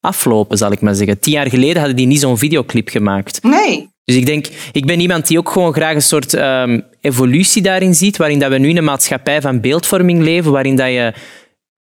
aflopen, 0.00 0.58
zal 0.58 0.72
ik 0.72 0.80
maar 0.80 0.94
zeggen. 0.94 1.18
Tien 1.18 1.32
jaar 1.32 1.48
geleden 1.48 1.76
hadden 1.76 1.96
die 1.96 2.06
niet 2.06 2.20
zo'n 2.20 2.38
videoclip 2.38 2.88
gemaakt. 2.88 3.42
Nee. 3.42 3.88
Dus 4.04 4.16
ik 4.16 4.26
denk, 4.26 4.46
ik 4.72 4.86
ben 4.86 5.00
iemand 5.00 5.26
die 5.26 5.38
ook 5.38 5.50
gewoon 5.50 5.72
graag 5.72 5.94
een 5.94 6.02
soort 6.02 6.34
ehm, 6.34 6.80
evolutie 7.00 7.62
daarin 7.62 7.94
ziet, 7.94 8.16
waarin 8.16 8.38
dat 8.38 8.50
we 8.50 8.58
nu 8.58 8.68
in 8.68 8.76
een 8.76 8.84
maatschappij 8.84 9.40
van 9.40 9.60
beeldvorming 9.60 10.22
leven, 10.22 10.52
waarin 10.52 10.76
dat 10.76 10.88
je 10.88 11.12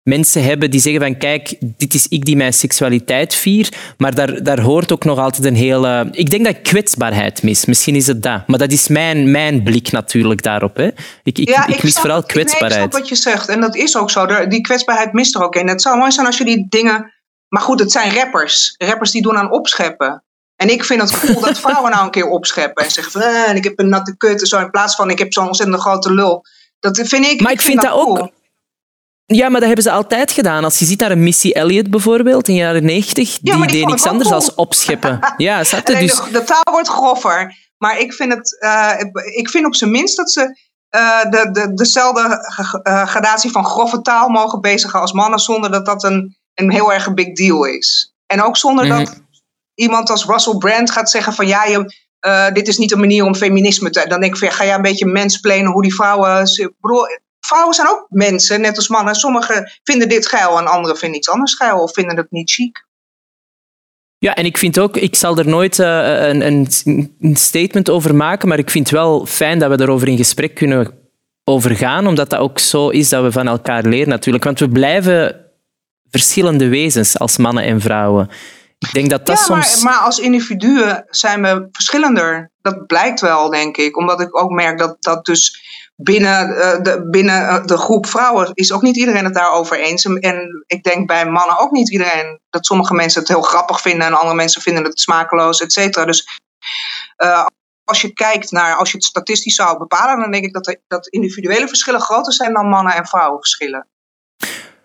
mensen 0.09 0.42
hebben 0.44 0.71
die 0.71 0.81
zeggen 0.81 1.01
van 1.01 1.16
kijk, 1.16 1.55
dit 1.61 1.94
is 1.94 2.07
ik 2.09 2.25
die 2.25 2.37
mijn 2.37 2.53
seksualiteit 2.53 3.35
vier, 3.35 3.73
maar 3.99 4.14
daar, 4.14 4.42
daar 4.42 4.61
hoort 4.61 4.92
ook 4.92 5.05
nog 5.05 5.18
altijd 5.18 5.44
een 5.47 5.55
hele... 5.55 6.09
Ik 6.12 6.31
denk 6.31 6.44
dat 6.44 6.57
ik 6.57 6.62
kwetsbaarheid 6.62 7.42
mis. 7.42 7.64
Misschien 7.64 7.94
is 7.94 8.07
het 8.07 8.23
dat. 8.23 8.47
Maar 8.47 8.59
dat 8.59 8.73
is 8.73 8.88
mijn, 8.88 9.31
mijn 9.31 9.62
blik 9.62 9.90
natuurlijk 9.90 10.42
daarop. 10.42 10.77
Hè. 10.77 10.87
Ik, 10.87 10.94
ik, 11.23 11.49
ik, 11.66 11.83
mis 11.83 11.92
snap- 11.92 11.92
vooral 11.92 12.21
nee, 12.21 12.27
ik 12.27 12.31
snap 12.31 12.31
kwetsbaarheid. 12.31 12.92
wat 12.92 13.09
je 13.09 13.14
zegt. 13.14 13.49
En 13.49 13.61
dat 13.61 13.77
is 13.77 13.97
ook 13.97 14.11
zo. 14.11 14.47
Die 14.49 14.61
kwetsbaarheid 14.61 15.12
mist 15.12 15.35
er 15.35 15.42
ook 15.42 15.57
in. 15.57 15.68
Het 15.68 15.83
zou 15.83 15.97
mooi 15.99 16.11
zijn 16.12 16.27
als 16.27 16.38
je 16.38 16.44
die 16.44 16.66
dingen... 16.68 17.12
Maar 17.49 17.62
goed, 17.62 17.81
het 17.81 17.92
zijn 17.92 18.14
rappers. 18.14 18.75
Rappers 18.79 19.11
die 19.11 19.23
doen 19.23 19.37
aan 19.37 19.53
opscheppen. 19.53 20.25
En 20.57 20.71
ik 20.71 20.85
vind 20.85 21.01
het 21.01 21.21
cool 21.21 21.40
dat 21.40 21.59
vrouwen 21.61 21.90
nou 21.90 22.05
een 22.05 22.11
keer 22.11 22.29
opscheppen. 22.29 22.85
En 22.85 22.90
zeggen 22.90 23.12
van, 23.12 23.23
eh, 23.23 23.55
ik 23.55 23.64
heb 23.64 23.79
een 23.79 23.88
natte 23.88 24.16
kut. 24.16 24.40
En 24.40 24.47
zo 24.47 24.59
in 24.61 24.71
plaats 24.71 24.94
van, 24.94 25.11
ik 25.11 25.18
heb 25.18 25.33
zo'n 25.33 25.47
ontzettend 25.47 25.81
grote 25.81 26.14
lul. 26.14 26.44
Dat 26.81 27.01
vind 27.05 27.27
ik... 27.27 27.40
Maar 27.40 27.53
ik 27.53 27.61
vind 27.61 27.83
dat 27.83 27.92
ook- 27.92 28.16
cool. 28.16 28.37
Ja, 29.34 29.48
maar 29.48 29.60
dat 29.60 29.66
hebben 29.66 29.82
ze 29.82 29.90
altijd 29.90 30.30
gedaan. 30.30 30.64
Als 30.64 30.78
je 30.78 30.84
ziet 30.84 31.00
naar 31.00 31.10
een 31.10 31.22
Missy 31.22 31.50
Elliott 31.50 31.90
bijvoorbeeld 31.90 32.48
in 32.48 32.54
de 32.54 32.60
jaren 32.60 32.84
90, 32.84 33.38
die, 33.38 33.56
maar 33.56 33.68
die 33.68 33.76
deed 33.78 33.86
niks 33.86 34.06
anders 34.06 34.30
als 34.30 34.54
opscheppen. 34.54 35.18
Ja, 35.36 35.64
snap 35.64 35.86
je? 35.86 35.94
Alleen 35.94 36.06
Dus... 36.06 36.16
de, 36.16 36.30
de 36.30 36.44
taal 36.44 36.72
wordt 36.72 36.88
groffer. 36.88 37.56
Maar 37.78 37.98
ik 37.98 38.12
vind, 38.12 38.32
het, 38.32 38.60
eh, 38.60 38.92
ik 39.36 39.48
vind 39.50 39.66
op 39.66 39.74
zijn 39.74 39.90
minst 39.90 40.16
dat 40.16 40.32
ze 40.32 40.58
eh, 40.88 41.20
de, 41.30 41.50
de, 41.52 41.74
dezelfde 41.74 42.20
eh, 42.82 43.06
gradatie 43.06 43.50
van 43.50 43.64
grove 43.64 44.00
taal 44.00 44.28
mogen 44.28 44.60
bezigen 44.60 45.00
als 45.00 45.12
mannen. 45.12 45.38
Zonder 45.38 45.70
dat 45.70 45.86
dat 45.86 46.04
een, 46.04 46.36
een 46.54 46.70
heel 46.70 46.92
erg 46.92 47.14
big 47.14 47.32
deal 47.32 47.64
is. 47.64 48.14
En 48.26 48.42
ook 48.42 48.56
zonder 48.56 48.86
Mhm. 48.86 48.98
dat 48.98 49.22
iemand 49.74 50.10
als 50.10 50.24
Russell 50.24 50.56
Brand 50.56 50.90
gaat 50.90 51.10
zeggen 51.10 51.32
van 51.32 51.46
ja, 51.46 51.64
je, 51.64 51.94
dit 52.52 52.68
is 52.68 52.78
niet 52.78 52.92
een 52.92 53.00
manier 53.00 53.24
om 53.24 53.34
feminisme 53.34 53.90
te... 53.90 54.04
Dan 54.08 54.20
denk 54.20 54.32
ik 54.32 54.38
van 54.38 54.48
ja, 54.48 54.54
ga 54.54 54.64
jij 54.64 54.74
een 54.74 54.82
beetje 54.82 55.06
mensplenen 55.06 55.72
hoe 55.72 55.82
die 55.82 55.94
vrouwen... 55.94 56.40
Ik 56.40 56.72
bedoel, 56.80 57.06
vrouwen 57.48 57.74
zijn 57.74 57.88
ook 57.88 58.06
mensen, 58.08 58.61
net 58.61 58.76
als 58.76 58.88
mannen. 58.88 59.14
Sommigen 59.14 59.72
vinden 59.82 60.08
dit 60.08 60.26
geil 60.26 60.58
en 60.58 60.66
anderen 60.66 60.96
vinden 60.96 61.18
iets 61.18 61.28
anders 61.28 61.54
geil 61.54 61.78
of 61.78 61.92
vinden 61.92 62.16
het 62.16 62.30
niet 62.30 62.50
chic. 62.50 62.87
Ja, 64.18 64.34
en 64.34 64.44
ik 64.44 64.58
vind 64.58 64.78
ook, 64.78 64.96
ik 64.96 65.16
zal 65.16 65.38
er 65.38 65.48
nooit 65.48 65.78
eh, 65.78 66.28
een, 66.28 66.46
een, 66.46 66.68
een 67.20 67.37
statement 67.37 67.90
over 67.90 68.14
maken, 68.14 68.48
maar 68.48 68.58
ik 68.58 68.70
vind 68.70 68.90
wel 68.90 69.26
fijn 69.26 69.58
dat 69.58 69.70
we 69.70 69.76
daarover 69.76 70.08
in 70.08 70.16
gesprek 70.16 70.54
kunnen 70.54 70.94
overgaan, 71.44 72.06
omdat 72.06 72.30
dat 72.30 72.40
ook 72.40 72.58
zo 72.58 72.88
is 72.88 73.08
dat 73.08 73.22
we 73.22 73.32
van 73.32 73.48
elkaar 73.48 73.84
leren 73.84 74.08
natuurlijk. 74.08 74.44
Want 74.44 74.58
we 74.58 74.68
blijven 74.68 75.44
verschillende 76.11 76.68
wezens 76.68 77.18
als 77.18 77.37
mannen 77.37 77.64
en 77.64 77.80
vrouwen. 77.80 78.30
Ik 78.78 78.92
denk 78.92 79.11
dat 79.11 79.26
dat 79.26 79.38
ja, 79.38 79.44
soms... 79.44 79.82
maar, 79.82 79.92
maar 79.92 80.02
als 80.02 80.18
individuen 80.18 81.04
zijn 81.08 81.42
we 81.42 81.68
verschillender. 81.72 82.50
Dat 82.62 82.87
blijkt 82.87 83.20
wel, 83.20 83.50
denk 83.50 83.76
ik. 83.76 83.96
Omdat 83.96 84.20
ik 84.20 84.42
ook 84.42 84.50
merk 84.50 84.78
dat, 84.78 84.96
dat 85.00 85.24
dus 85.24 85.61
binnen, 86.02 86.56
eh, 86.56 86.82
de, 86.82 87.08
binnen 87.11 87.48
eh, 87.48 87.64
de 87.66 87.76
groep 87.76 88.06
vrouwen 88.06 88.50
is 88.54 88.72
ook 88.72 88.82
niet 88.82 88.96
iedereen 88.96 89.24
het 89.24 89.34
daarover 89.34 89.78
eens. 89.78 90.04
En, 90.04 90.64
ik 90.66 90.82
denk 90.82 91.06
bij 91.06 91.30
mannen 91.30 91.58
ook 91.58 91.70
niet 91.70 91.90
iedereen. 91.90 92.40
Dat 92.50 92.66
sommige 92.66 92.94
mensen 92.94 93.20
het 93.20 93.28
heel 93.28 93.42
grappig 93.42 93.80
vinden 93.80 94.06
en 94.06 94.12
andere 94.14 94.34
mensen 94.34 94.62
vinden 94.62 94.84
het 94.84 95.00
smakeloos, 95.00 95.61
et 95.61 95.72
cetera. 95.72 96.04
Dus 96.04 96.40
eh, 97.16 97.46
als 97.84 98.00
je 98.00 98.12
kijkt 98.12 98.50
naar, 98.50 98.76
als 98.76 98.90
je 98.90 98.96
het 98.96 99.06
statistisch 99.06 99.54
zou 99.54 99.78
bepalen, 99.78 100.20
dan 100.20 100.30
denk 100.30 100.44
ik 100.44 100.52
dat, 100.52 100.64
de, 100.64 100.80
dat 100.88 101.08
individuele 101.08 101.68
verschillen 101.68 102.00
groter 102.00 102.32
zijn 102.32 102.52
dan 102.52 102.68
mannen- 102.68 102.94
en 102.94 103.06
vrouwenverschillen. 103.06 103.87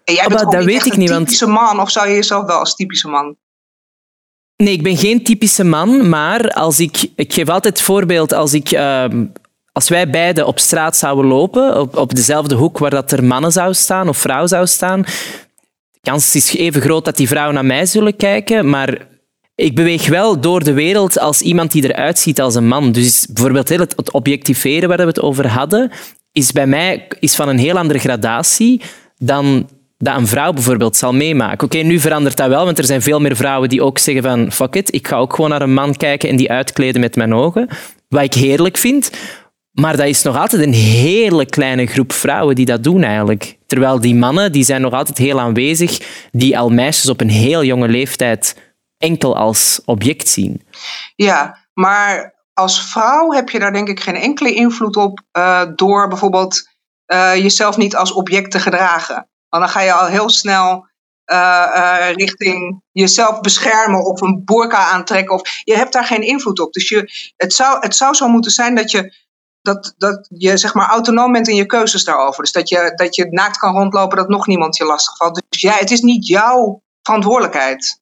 En 0.03 0.13
jij 0.13 0.27
bent 0.27 0.51
dat 0.51 0.63
weet 0.63 0.85
ik 0.85 0.93
een 0.93 0.99
niet, 0.99 1.09
want- 1.09 1.25
typische 1.25 1.47
man, 1.47 1.79
of 1.79 1.91
zou 1.91 2.07
je 2.07 2.15
jezelf 2.15 2.45
wel 2.45 2.59
als 2.59 2.75
typische 2.75 3.07
man 3.07 3.35
Nee, 4.55 4.73
ik 4.73 4.83
ben 4.83 4.97
geen 4.97 5.23
typische 5.23 5.63
man, 5.63 6.09
maar 6.09 6.49
als 6.49 6.79
ik, 6.79 7.05
ik 7.15 7.33
geef 7.33 7.49
altijd 7.49 7.77
het 7.77 7.85
voorbeeld 7.85 8.33
als 8.33 8.53
ik... 8.53 8.71
ehm, 8.71 9.25
als 9.73 9.89
wij 9.89 10.09
beiden 10.09 10.47
op 10.47 10.59
straat 10.59 10.97
zouden 10.97 11.25
lopen, 11.25 11.79
op, 11.79 11.97
op 11.97 12.15
dezelfde 12.15 12.55
hoek 12.55 12.77
waar 12.77 12.89
dat 12.89 13.11
er 13.11 13.23
mannen 13.23 13.51
zou 13.51 13.73
staan 13.73 14.09
of 14.09 14.17
vrouw 14.17 14.47
zou 14.47 14.67
staan, 14.67 15.01
de 15.91 15.99
kans 16.01 16.35
is 16.35 16.55
even 16.55 16.81
groot 16.81 17.05
dat 17.05 17.17
die 17.17 17.27
vrouwen 17.27 17.53
naar 17.53 17.65
mij 17.65 17.85
zullen 17.85 18.15
kijken, 18.15 18.69
maar 18.69 19.07
ik 19.55 19.75
beweeg 19.75 20.07
wel 20.07 20.39
door 20.39 20.63
de 20.63 20.73
wereld 20.73 21.19
als 21.19 21.41
iemand 21.41 21.71
die 21.71 21.83
eruit 21.83 22.19
ziet 22.19 22.41
als 22.41 22.55
een 22.55 22.67
man. 22.67 22.91
Dus 22.91 23.27
bijvoorbeeld 23.29 23.69
het 23.69 24.11
objectiveren 24.11 24.89
waar 24.89 24.97
we 24.97 25.03
het 25.03 25.21
over 25.21 25.47
hadden, 25.47 25.91
is 26.31 26.51
bij 26.51 26.67
mij 26.67 27.07
is 27.19 27.35
van 27.35 27.49
een 27.49 27.57
heel 27.57 27.77
andere 27.77 27.99
gradatie 27.99 28.81
dan 29.17 29.69
dat 29.97 30.17
een 30.17 30.27
vrouw 30.27 30.53
bijvoorbeeld 30.53 30.95
zal 30.95 31.13
meemaken. 31.13 31.65
Oké, 31.65 31.77
nu 31.77 31.99
verandert 31.99 32.37
dat 32.37 32.47
wel, 32.47 32.65
want 32.65 32.77
er 32.77 32.85
zijn 32.85 33.01
veel 33.01 33.19
meer 33.19 33.35
vrouwen 33.35 33.69
die 33.69 33.83
ook 33.83 33.97
zeggen 33.97 34.23
van 34.23 34.51
fuck 34.51 34.75
it, 34.75 34.93
ik 34.93 35.07
ga 35.07 35.15
ook 35.15 35.35
gewoon 35.35 35.49
naar 35.49 35.61
een 35.61 35.73
man 35.73 35.95
kijken 35.95 36.29
en 36.29 36.35
die 36.35 36.51
uitkleden 36.51 37.01
met 37.01 37.15
mijn 37.15 37.33
ogen. 37.33 37.67
Wat 38.09 38.23
ik 38.23 38.33
heerlijk 38.33 38.77
vind. 38.77 39.11
Maar 39.73 39.97
dat 39.97 40.07
is 40.07 40.21
nog 40.21 40.37
altijd 40.37 40.61
een 40.61 40.73
hele 40.73 41.45
kleine 41.45 41.85
groep 41.85 42.13
vrouwen 42.13 42.55
die 42.55 42.65
dat 42.65 42.83
doen 42.83 43.03
eigenlijk. 43.03 43.57
Terwijl 43.65 43.99
die 43.99 44.15
mannen 44.15 44.51
die 44.51 44.63
zijn 44.63 44.81
nog 44.81 44.93
altijd 44.93 45.17
heel 45.17 45.39
aanwezig, 45.39 45.99
die 46.31 46.57
al 46.57 46.69
meisjes 46.69 47.09
op 47.09 47.21
een 47.21 47.29
heel 47.29 47.63
jonge 47.63 47.87
leeftijd 47.87 48.55
enkel 48.97 49.37
als 49.37 49.81
object 49.85 50.27
zien. 50.27 50.67
Ja, 51.15 51.57
maar 51.73 52.33
als 52.53 52.91
vrouw 52.91 53.31
heb 53.31 53.49
je 53.49 53.59
daar 53.59 53.73
denk 53.73 53.87
ik 53.87 53.99
geen 53.99 54.15
enkele 54.15 54.53
invloed 54.53 54.95
op 54.95 55.21
eh, 55.31 55.63
door 55.75 56.07
bijvoorbeeld 56.07 56.69
eh, 57.05 57.35
jezelf 57.35 57.77
niet 57.77 57.95
als 57.95 58.11
object 58.11 58.51
te 58.51 58.59
gedragen. 58.59 59.27
Want 59.49 59.63
dan 59.63 59.69
ga 59.69 59.81
je 59.81 59.93
al 59.93 60.05
heel 60.05 60.29
snel 60.29 60.87
eh, 61.25 62.09
richting 62.11 62.81
jezelf 62.91 63.39
beschermen 63.39 64.05
of 64.05 64.21
een 64.21 64.41
burka 64.45 64.77
aantrekken. 64.77 65.35
Of, 65.35 65.41
je 65.63 65.75
hebt 65.75 65.93
daar 65.93 66.05
geen 66.05 66.21
invloed 66.21 66.59
op. 66.59 66.73
Dus 66.73 66.89
je, 66.89 67.31
het, 67.35 67.53
zou, 67.53 67.77
het 67.79 67.95
zou 67.95 68.13
zo 68.13 68.27
moeten 68.27 68.51
zijn 68.51 68.75
dat 68.75 68.91
je, 68.91 69.13
dat, 69.63 69.93
dat 69.97 70.27
je 70.29 70.57
zeg 70.57 70.73
maar, 70.73 70.89
autonoom 70.89 71.31
bent 71.31 71.47
in 71.47 71.55
je 71.55 71.65
keuzes 71.65 72.03
daarover. 72.03 72.43
Dus 72.43 72.51
dat 72.51 72.69
je, 72.69 72.91
dat 72.95 73.15
je 73.15 73.27
naakt 73.29 73.57
kan 73.57 73.75
rondlopen, 73.75 74.17
dat 74.17 74.29
nog 74.29 74.47
niemand 74.47 74.77
je 74.77 74.85
lastig 74.85 75.17
valt. 75.17 75.41
Dus 75.49 75.61
ja, 75.61 75.73
het 75.73 75.91
is 75.91 76.01
niet 76.01 76.27
jouw 76.27 76.81
verantwoordelijkheid. 77.01 78.01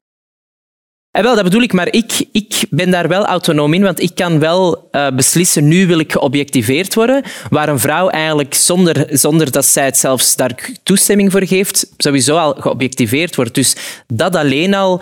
En 1.12 1.24
wel, 1.24 1.36
dat 1.36 1.44
bedoel 1.44 1.62
ik, 1.62 1.74
maar 1.74 1.94
ik, 1.94 2.28
ik 2.32 2.66
ben 2.70 2.92
daar 2.92 3.08
wel 3.08 3.26
autonoom 3.26 3.74
in, 3.74 3.84
want 3.84 4.00
ik 4.00 4.16
kan 4.16 4.40
wel 4.40 4.88
eh, 4.92 5.08
beslissen, 5.16 5.68
nu 5.68 5.88
wil 5.88 6.00
ik 6.00 6.12
geobjectiveerd 6.12 6.94
worden, 6.94 7.24
waar 7.50 7.70
een 7.70 7.80
vrouw 7.80 8.10
eigenlijk 8.10 8.54
zonder, 8.54 9.08
zonder 9.10 9.52
dat 9.52 9.66
zij 9.66 9.86
het 9.86 9.98
zelfs 9.98 10.36
daar 10.36 10.70
toestemming 10.84 11.32
voor 11.32 11.46
geeft, 11.46 11.92
sowieso 11.98 12.38
al 12.38 12.54
geobjectiveerd 12.54 13.36
wordt. 13.36 13.56
Dus 13.56 13.76
dat 14.08 14.36
alleen 14.36 14.74
al, 14.74 15.02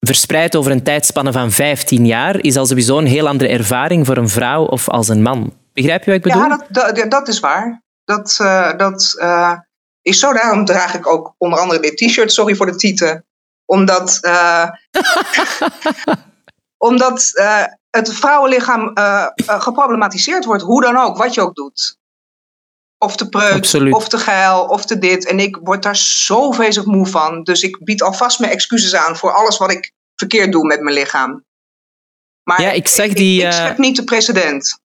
verspreid 0.00 0.56
over 0.56 0.70
een 0.70 0.82
tijdspanne 0.82 1.32
van 1.32 1.52
15 1.52 2.06
jaar, 2.06 2.40
is 2.40 2.56
al 2.56 2.66
sowieso 2.66 2.98
een 2.98 3.06
heel 3.06 3.28
andere 3.28 3.50
ervaring 3.50 4.06
voor 4.06 4.16
een 4.16 4.28
vrouw 4.28 4.64
of 4.64 4.88
als 4.88 5.08
een 5.08 5.22
man. 5.22 5.52
Begrijp 5.82 6.04
je 6.04 6.10
wat 6.10 6.18
ik 6.18 6.32
bedoel? 6.32 6.48
Ja, 6.48 6.64
dat, 6.68 6.96
dat, 6.96 7.10
dat 7.10 7.28
is 7.28 7.40
waar. 7.40 7.82
Dat, 8.04 8.38
uh, 8.42 8.76
dat 8.76 9.14
uh, 9.18 9.58
is 10.02 10.18
zo. 10.18 10.32
Daarom 10.32 10.64
draag 10.64 10.94
ik 10.94 11.06
ook 11.06 11.34
onder 11.38 11.58
andere 11.58 11.80
dit 11.80 11.96
t-shirt. 11.96 12.32
Sorry 12.32 12.54
voor 12.54 12.66
de 12.66 12.76
tieten 12.76 13.24
omdat, 13.64 14.18
uh, 14.22 14.68
omdat 16.88 17.32
het 17.90 18.12
vrouwenlichaam 18.12 18.92
geproblematiseerd 19.44 20.44
wordt, 20.44 20.62
hoe 20.62 20.82
dan 20.82 20.96
ook, 20.96 21.16
wat 21.16 21.34
je 21.34 21.40
ook 21.40 21.54
doet. 21.54 21.98
Of 22.98 23.16
te 23.16 23.28
preut, 23.28 23.52
Absoluut. 23.52 23.94
of 23.94 24.08
te 24.08 24.18
geil, 24.18 24.64
of 24.64 24.86
te 24.86 24.98
dit. 24.98 25.26
En 25.26 25.38
ik 25.38 25.58
word 25.62 25.82
daar 25.82 25.96
zo 25.96 26.50
vezig 26.50 26.84
moe 26.84 27.06
van. 27.06 27.42
Dus 27.42 27.62
ik 27.62 27.84
bied 27.84 28.02
alvast 28.02 28.38
mijn 28.38 28.52
excuses 28.52 28.94
aan 28.94 29.16
voor 29.16 29.32
alles 29.32 29.58
wat 29.58 29.70
ik 29.72 29.92
verkeerd 30.14 30.52
doe 30.52 30.66
met 30.66 30.80
mijn 30.80 30.96
lichaam. 30.96 31.44
Maar 32.42 32.62
ja, 32.62 32.70
ik 32.70 32.88
zeg 32.88 33.12
die. 33.12 33.40
Ik, 33.40 33.46
ik 33.46 33.52
schep 33.52 33.78
niet 33.78 33.96
de 33.96 34.04
precedent. 34.04 34.80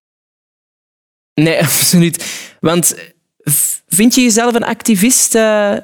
Nee, 1.35 1.61
absoluut. 1.67 2.25
Want 2.59 2.95
vind 3.87 4.15
je 4.15 4.21
jezelf 4.21 4.53
een 4.53 4.63
activist? 4.63 5.35
Uh, 5.35 5.77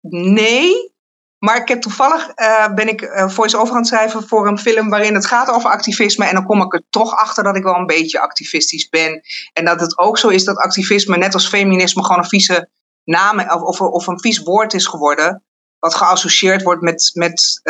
Nee, 0.00 0.94
maar 1.38 1.56
ik 1.56 1.68
heb 1.68 1.80
toevallig 1.80 2.28
uh, 2.34 2.74
ben 2.74 2.88
ik 2.88 3.10
voice-over 3.26 3.74
aan 3.74 3.80
het 3.80 3.86
schrijven 3.86 4.28
voor 4.28 4.48
een 4.48 4.58
film 4.58 4.90
waarin 4.90 5.14
het 5.14 5.26
gaat 5.26 5.50
over 5.50 5.70
activisme. 5.70 6.26
En 6.26 6.34
dan 6.34 6.46
kom 6.46 6.62
ik 6.62 6.74
er 6.74 6.82
toch 6.90 7.16
achter 7.16 7.44
dat 7.44 7.56
ik 7.56 7.62
wel 7.62 7.74
een 7.74 7.86
beetje 7.86 8.20
activistisch 8.20 8.88
ben. 8.88 9.22
En 9.52 9.64
dat 9.64 9.80
het 9.80 9.98
ook 9.98 10.18
zo 10.18 10.28
is 10.28 10.44
dat 10.44 10.56
activisme, 10.56 11.16
net 11.16 11.34
als 11.34 11.48
feminisme, 11.48 12.04
gewoon 12.04 12.18
een 12.18 12.28
vieze 12.28 12.68
naam 13.04 13.40
of, 13.40 13.80
of, 13.80 14.06
een 14.06 14.20
vies 14.20 14.38
woord 14.38 14.74
is 14.74 14.86
geworden. 14.86 15.44
Wat 15.78 15.94
geassocieerd 15.94 16.62
wordt 16.62 16.82
met, 16.82 17.10
met 17.14 17.60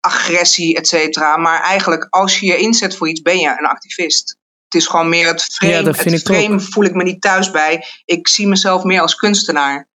agressie, 0.00 0.76
et 0.76 0.88
cetera. 0.88 1.36
Maar 1.36 1.62
eigenlijk, 1.62 2.06
als 2.10 2.40
je 2.40 2.46
je 2.46 2.56
inzet 2.56 2.96
voor 2.96 3.08
iets, 3.08 3.22
ben 3.22 3.38
je 3.38 3.48
een 3.58 3.66
activist. 3.66 4.37
Het 4.68 4.80
is 4.80 4.86
gewoon 4.86 5.08
meer 5.08 5.26
het 5.26 5.42
frame. 5.42 5.72
Ja, 5.72 5.82
het 5.82 6.22
frame 6.22 6.60
voel 6.60 6.84
ik 6.84 6.94
me 6.94 7.02
niet 7.02 7.20
thuis 7.20 7.50
bij. 7.50 7.86
Ik 8.04 8.28
zie 8.28 8.46
mezelf 8.46 8.84
meer 8.84 9.00
als 9.00 9.14
kunstenaar. 9.14 9.88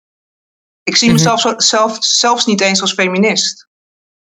Ik 0.83 0.97
zie 0.97 1.13
mezelf 1.13 1.45
mm 1.45 1.51
-hmm. 1.51 1.61
zelf, 1.61 1.97
zelfs 2.01 2.47
niet 2.47 2.61
eens 2.61 2.81
als 2.81 2.93
feminist. 2.93 3.69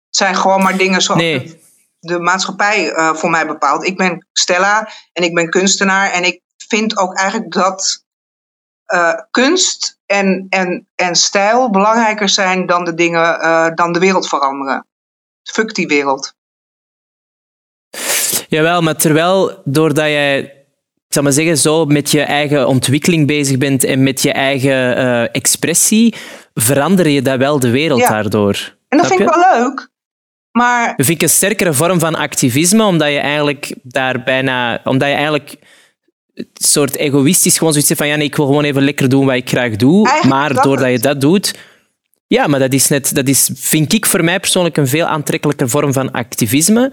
Het 0.05 0.17
zijn 0.17 0.35
gewoon 0.35 0.63
maar 0.63 0.77
dingen 0.77 1.01
zoals 1.01 1.21
nee. 1.21 1.43
de, 1.43 1.59
de, 1.99 2.19
maatschappij 2.19 2.91
uh, 2.91 3.13
voor 3.13 3.29
mij 3.29 3.47
bepaalt. 3.47 3.85
Ik 3.85 3.97
ben 3.97 4.27
Stella 4.33 4.91
en 5.13 5.23
ik 5.23 5.33
ben 5.33 5.49
kunstenaar. 5.49 6.11
En 6.11 6.23
ik 6.23 6.41
vind 6.57 6.97
ook 6.97 7.17
eigenlijk 7.17 7.51
dat 7.51 8.03
uh, 8.93 9.13
kunst 9.31 9.99
en, 10.05 10.45
en, 10.49 10.87
en 10.95 11.15
stijl 11.15 11.69
belangrijker 11.69 12.29
zijn 12.29 12.65
dan 12.65 12.83
de 12.83 12.93
dingen, 12.93 13.41
uh, 13.41 13.67
dan 13.73 13.91
de 13.91 13.99
wereld 13.99 14.27
veranderen. 14.27 14.87
Fuck 15.43 15.75
die 15.75 15.87
wereld. 15.87 16.33
Jawel, 18.49 18.81
maar 18.81 18.95
terwijl 18.95 19.61
doordat 19.65 20.05
jij 20.05 20.53
ik 21.09 21.15
zal 21.15 21.23
maar 21.23 21.33
zeggen, 21.33 21.57
zo 21.57 21.85
met 21.85 22.11
je 22.11 22.21
eigen 22.21 22.67
ontwikkeling 22.67 23.27
bezig 23.27 23.57
bent 23.57 23.83
en 23.83 24.03
met 24.03 24.21
je 24.21 24.31
eigen 24.31 24.97
uh, 24.97 25.23
expressie, 25.31 26.15
verander 26.53 27.07
je 27.07 27.21
dat 27.21 27.37
wel 27.37 27.59
de 27.59 27.69
wereld 27.69 27.99
ja. 27.99 28.09
daardoor. 28.09 28.75
En 28.87 28.97
dat 28.97 29.07
vind 29.07 29.19
ik 29.19 29.29
wel 29.29 29.59
leuk. 29.59 29.89
Maar... 30.51 30.93
Dat 30.97 31.05
vind 31.05 31.17
ik 31.17 31.21
een 31.21 31.33
sterkere 31.33 31.73
vorm 31.73 31.99
van 31.99 32.15
activisme, 32.15 32.83
omdat 32.83 33.07
je 33.07 33.19
eigenlijk 33.19 33.75
daar 33.83 34.23
bijna... 34.23 34.81
Omdat 34.83 35.07
je 35.07 35.13
eigenlijk 35.13 35.55
een 36.33 36.47
soort 36.53 36.95
egoïstisch 36.95 37.57
gewoon 37.57 37.73
zoiets 37.73 37.91
van 37.95 38.07
ja, 38.07 38.15
nee, 38.15 38.25
ik 38.25 38.35
wil 38.35 38.45
gewoon 38.45 38.63
even 38.63 38.83
lekker 38.83 39.09
doen 39.09 39.25
wat 39.25 39.35
ik 39.35 39.49
graag 39.49 39.75
doe. 39.75 40.07
Eigenlijk 40.07 40.39
maar 40.39 40.53
dat 40.53 40.63
doordat 40.63 40.85
het. 40.85 40.95
je 40.95 40.99
dat 40.99 41.21
doet... 41.21 41.53
Ja, 42.27 42.47
maar 42.47 42.59
dat 42.59 42.73
is, 42.73 42.87
net, 42.87 43.15
dat 43.15 43.27
is, 43.27 43.49
vind 43.55 43.93
ik 43.93 44.05
voor 44.05 44.23
mij 44.23 44.39
persoonlijk 44.39 44.77
een 44.77 44.87
veel 44.87 45.05
aantrekkelijker 45.05 45.69
vorm 45.69 45.93
van 45.93 46.11
activisme. 46.11 46.91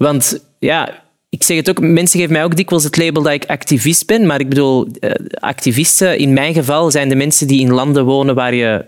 Want 0.00 0.38
ja, 0.58 1.02
ik 1.28 1.42
zeg 1.42 1.56
het 1.56 1.70
ook, 1.70 1.80
mensen 1.80 2.20
geven 2.20 2.32
mij 2.32 2.44
ook 2.44 2.56
dikwijls 2.56 2.84
het 2.84 2.96
label 2.96 3.22
dat 3.22 3.32
ik 3.32 3.44
activist 3.46 4.06
ben, 4.06 4.26
maar 4.26 4.40
ik 4.40 4.48
bedoel, 4.48 4.88
eh, 5.00 5.10
activisten 5.34 6.18
in 6.18 6.32
mijn 6.32 6.54
geval 6.54 6.90
zijn 6.90 7.08
de 7.08 7.14
mensen 7.14 7.46
die 7.46 7.60
in 7.60 7.72
landen 7.72 8.04
wonen 8.04 8.34
waar 8.34 8.54
je 8.54 8.86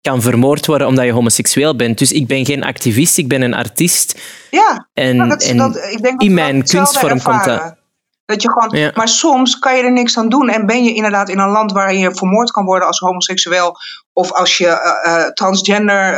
kan 0.00 0.22
vermoord 0.22 0.66
worden 0.66 0.86
omdat 0.86 1.04
je 1.04 1.12
homoseksueel 1.12 1.76
bent. 1.76 1.98
Dus 1.98 2.12
ik 2.12 2.26
ben 2.26 2.44
geen 2.44 2.64
activist, 2.64 3.18
ik 3.18 3.28
ben 3.28 3.42
een 3.42 3.54
artiest. 3.54 4.20
Ja, 4.50 4.88
en, 4.92 5.28
dat, 5.28 5.42
en 5.42 5.56
dat, 5.56 5.76
ik 5.76 6.02
denk 6.02 6.20
dat 6.20 6.28
in 6.28 6.34
mijn 6.34 6.64
kunstvorm 6.64 7.22
komt 7.22 7.44
dat. 7.44 8.42
je 8.42 8.50
gewoon, 8.50 8.78
Ja. 8.78 8.90
Maar 8.94 9.08
soms 9.08 9.58
kan 9.58 9.76
je 9.76 9.82
er 9.82 9.92
niks 9.92 10.18
aan 10.18 10.28
doen. 10.28 10.48
En 10.48 10.66
ben 10.66 10.84
je 10.84 10.94
inderdaad 10.94 11.28
in 11.28 11.38
een 11.38 11.50
land 11.50 11.72
waar 11.72 11.94
je 11.94 12.14
vermoord 12.14 12.50
kan 12.50 12.64
worden 12.64 12.86
als 12.86 12.98
homoseksueel. 12.98 13.76
Of 14.12 14.32
als 14.32 14.58
je 14.58 14.66
eh, 14.66 15.24
eh, 15.24 15.32
transgender 15.32 16.16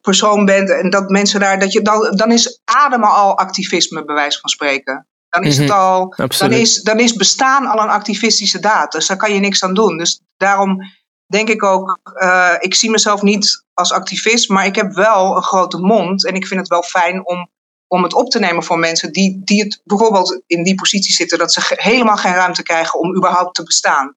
persoon 0.00 0.44
bent. 0.44 0.70
En 0.70 0.90
dat 0.90 1.08
mensen 1.08 1.40
daar. 1.40 1.58
Dat 1.58 1.72
je, 1.72 1.82
dan, 1.82 2.16
dan 2.16 2.32
is 2.32 2.60
ademen 2.64 3.08
al 3.10 3.38
activisme, 3.38 4.04
bij 4.04 4.14
wijze 4.14 4.40
van 4.40 4.50
spreken. 4.50 5.06
Dan 5.28 5.42
is, 5.44 5.56
het 5.58 5.68
Mhm, 5.68 5.78
al, 5.78 6.14
dan, 6.38 6.50
is, 6.60 6.82
dan 6.82 6.98
is 6.98 7.12
bestaan 7.12 7.66
al 7.66 7.82
een 7.82 7.88
activistische 7.88 8.60
daad. 8.60 8.92
Dus 8.92 9.06
daar 9.06 9.16
kan 9.16 9.32
je 9.34 9.40
niks 9.40 9.62
aan 9.64 9.74
doen. 9.74 9.96
Dus 9.98 10.20
daarom 10.36 10.78
denk 11.26 11.48
ik 11.48 11.62
ook. 11.62 11.98
eh, 12.14 12.54
ik 12.58 12.74
zie 12.74 12.90
mezelf 12.90 13.22
niet 13.22 13.64
als 13.72 13.92
activist. 13.92 14.48
Maar 14.48 14.66
ik 14.66 14.74
heb 14.74 14.92
wel 14.92 15.36
een 15.36 15.42
grote 15.42 15.78
mond. 15.78 16.26
En 16.26 16.34
ik 16.34 16.46
vind 16.46 16.60
het 16.60 16.68
wel 16.68 16.82
fijn 16.82 17.26
om 17.26 17.52
om 17.86 18.02
het 18.02 18.14
op 18.14 18.30
te 18.30 18.38
nemen 18.38 18.62
voor 18.64 18.78
mensen 18.78 19.12
die, 19.12 19.40
die 19.44 19.62
het 19.62 19.80
bijvoorbeeld 19.84 20.42
in 20.46 20.62
die 20.62 20.74
positie 20.74 21.14
zitten, 21.14 21.38
dat 21.38 21.52
ze 21.52 21.60
ge- 21.60 21.74
helemaal 21.78 22.16
geen 22.16 22.34
ruimte 22.34 22.62
krijgen 22.62 22.98
om 23.00 23.16
überhaupt 23.16 23.54
te 23.54 23.62
bestaan. 23.62 24.16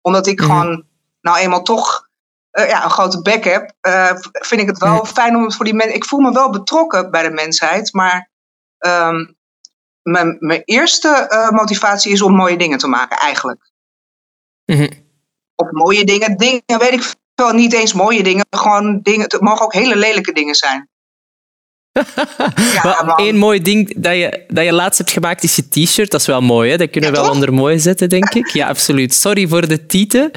Omdat 0.00 0.26
ik 0.26 0.38
Mhm. 0.40 0.48
gewoon 0.48 0.84
nou 1.20 1.38
eenmaal 1.38 1.62
toch 1.62 2.07
eh, 2.58 2.68
ja, 2.68 2.84
een 2.84 2.90
grote 2.90 3.22
bek 3.22 3.44
heb, 3.44 3.72
eh, 3.80 4.06
v- 4.14 4.46
vind 4.46 4.60
ik 4.60 4.66
het 4.66 4.78
wel 4.78 5.04
fijn 5.04 5.36
om 5.36 5.42
het 5.44 5.54
voor 5.54 5.64
die 5.64 5.74
mensen. 5.74 5.94
Ik 5.96 6.04
voel 6.04 6.20
me 6.20 6.32
wel 6.32 6.50
betrokken 6.50 7.10
bij 7.10 7.22
de 7.22 7.30
mensheid, 7.30 7.92
maar 7.92 8.30
ehm, 8.78 9.26
mijn, 10.02 10.36
mijn 10.38 10.62
eerste 10.64 11.08
eh, 11.08 11.50
motivatie 11.50 12.12
is 12.12 12.22
om 12.22 12.32
mooie 12.34 12.58
dingen 12.58 12.78
te 12.78 12.88
maken, 12.88 13.18
eigenlijk. 13.18 13.70
Mhm. 14.64 14.88
Op 15.54 15.70
mooie 15.70 16.04
dingen, 16.04 16.36
dingen 16.36 16.62
weet 16.78 16.92
ik 16.92 17.14
veel, 17.34 17.52
niet 17.52 17.72
eens 17.72 17.92
mooie 17.92 18.22
dingen, 18.22 18.46
gewoon 18.50 19.00
dingen, 19.02 19.22
het 19.22 19.40
mogen 19.40 19.64
ook 19.64 19.72
hele 19.72 19.96
lelijke 19.96 20.32
dingen 20.32 20.54
zijn. 20.54 20.88
Ja, 22.82 23.14
één 23.16 23.36
mooi 23.36 23.62
ding 23.62 23.94
dat 23.96 24.14
je, 24.14 24.44
dat 24.48 24.64
je 24.64 24.72
laatst 24.72 24.98
hebt 24.98 25.10
gemaakt 25.10 25.42
is 25.42 25.56
je 25.56 25.68
t-shirt. 25.68 26.10
Dat 26.10 26.20
is 26.20 26.26
wel 26.26 26.40
mooi, 26.40 26.70
hè? 26.70 26.76
Dat 26.76 26.90
kunnen 26.90 27.12
we 27.12 27.16
wel 27.20 27.30
onder 27.30 27.52
mooi 27.52 27.78
zetten, 27.78 28.08
denk 28.08 28.34
ik. 28.34 28.46
Ja, 28.48 28.68
absoluut. 28.68 29.14
Sorry 29.14 29.48
voor 29.48 29.68
de 29.68 29.86
tieten. 29.86 30.30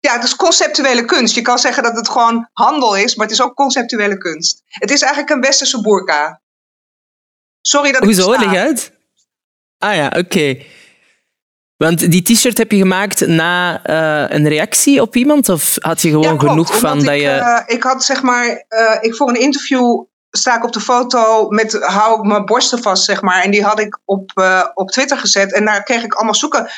Ja, 0.00 0.12
het 0.12 0.24
is 0.24 0.36
conceptuele 0.36 1.04
kunst. 1.04 1.34
Je 1.34 1.42
kan 1.42 1.58
zeggen 1.58 1.82
dat 1.82 1.96
het 1.96 2.08
gewoon 2.08 2.48
handel 2.52 2.96
is, 2.96 3.14
maar 3.14 3.26
het 3.26 3.34
is 3.34 3.42
ook 3.42 3.54
conceptuele 3.54 4.18
kunst. 4.18 4.62
Het 4.66 4.90
is 4.90 5.00
eigenlijk 5.00 5.32
een 5.32 5.40
westerse 5.40 5.80
burka. 5.80 6.40
Sorry 7.60 7.92
dat 7.92 8.00
ik 8.02 8.06
Hoezo? 8.06 8.30
Leg 8.30 8.54
uit. 8.54 8.92
Ah 9.78 9.94
ja, 9.94 10.12
oké. 10.18 10.62
Want 11.76 12.10
die 12.10 12.22
t-shirt 12.22 12.58
heb 12.58 12.70
je 12.70 12.78
gemaakt 12.78 13.26
na 13.26 13.82
eh, 13.82 14.36
een 14.36 14.48
reactie 14.48 15.00
op 15.00 15.16
iemand? 15.16 15.48
Of 15.48 15.76
had 15.78 16.02
je 16.02 16.08
gewoon 16.08 16.22
Ja, 16.24 16.36
klopt, 16.36 16.50
genoeg 16.50 16.78
van 16.78 16.98
dat 16.98 17.14
ik, 17.14 17.20
je... 17.20 17.28
eh, 17.28 17.62
ik 17.66 17.82
had 17.82 18.04
zeg 18.04 18.22
maar, 18.22 18.64
eh, 18.68 18.96
ik 19.00 19.14
voor 19.14 19.28
een 19.28 19.40
interview 19.40 20.04
sta 20.30 20.56
ik 20.56 20.64
op 20.64 20.72
de 20.72 20.80
foto 20.80 21.48
met 21.48 21.72
hou 21.80 22.18
ik 22.18 22.26
mijn 22.26 22.44
borsten 22.44 22.82
vast, 22.82 23.04
zeg 23.04 23.22
maar. 23.22 23.42
En 23.42 23.50
die 23.50 23.64
had 23.64 23.80
ik 23.80 23.98
op, 24.04 24.32
op 24.74 24.90
Twitter 24.90 25.18
gezet. 25.18 25.52
En 25.52 25.64
daar 25.64 25.82
kreeg 25.82 26.02
ik 26.02 26.14
allemaal 26.14 26.34
zoeken 26.34 26.70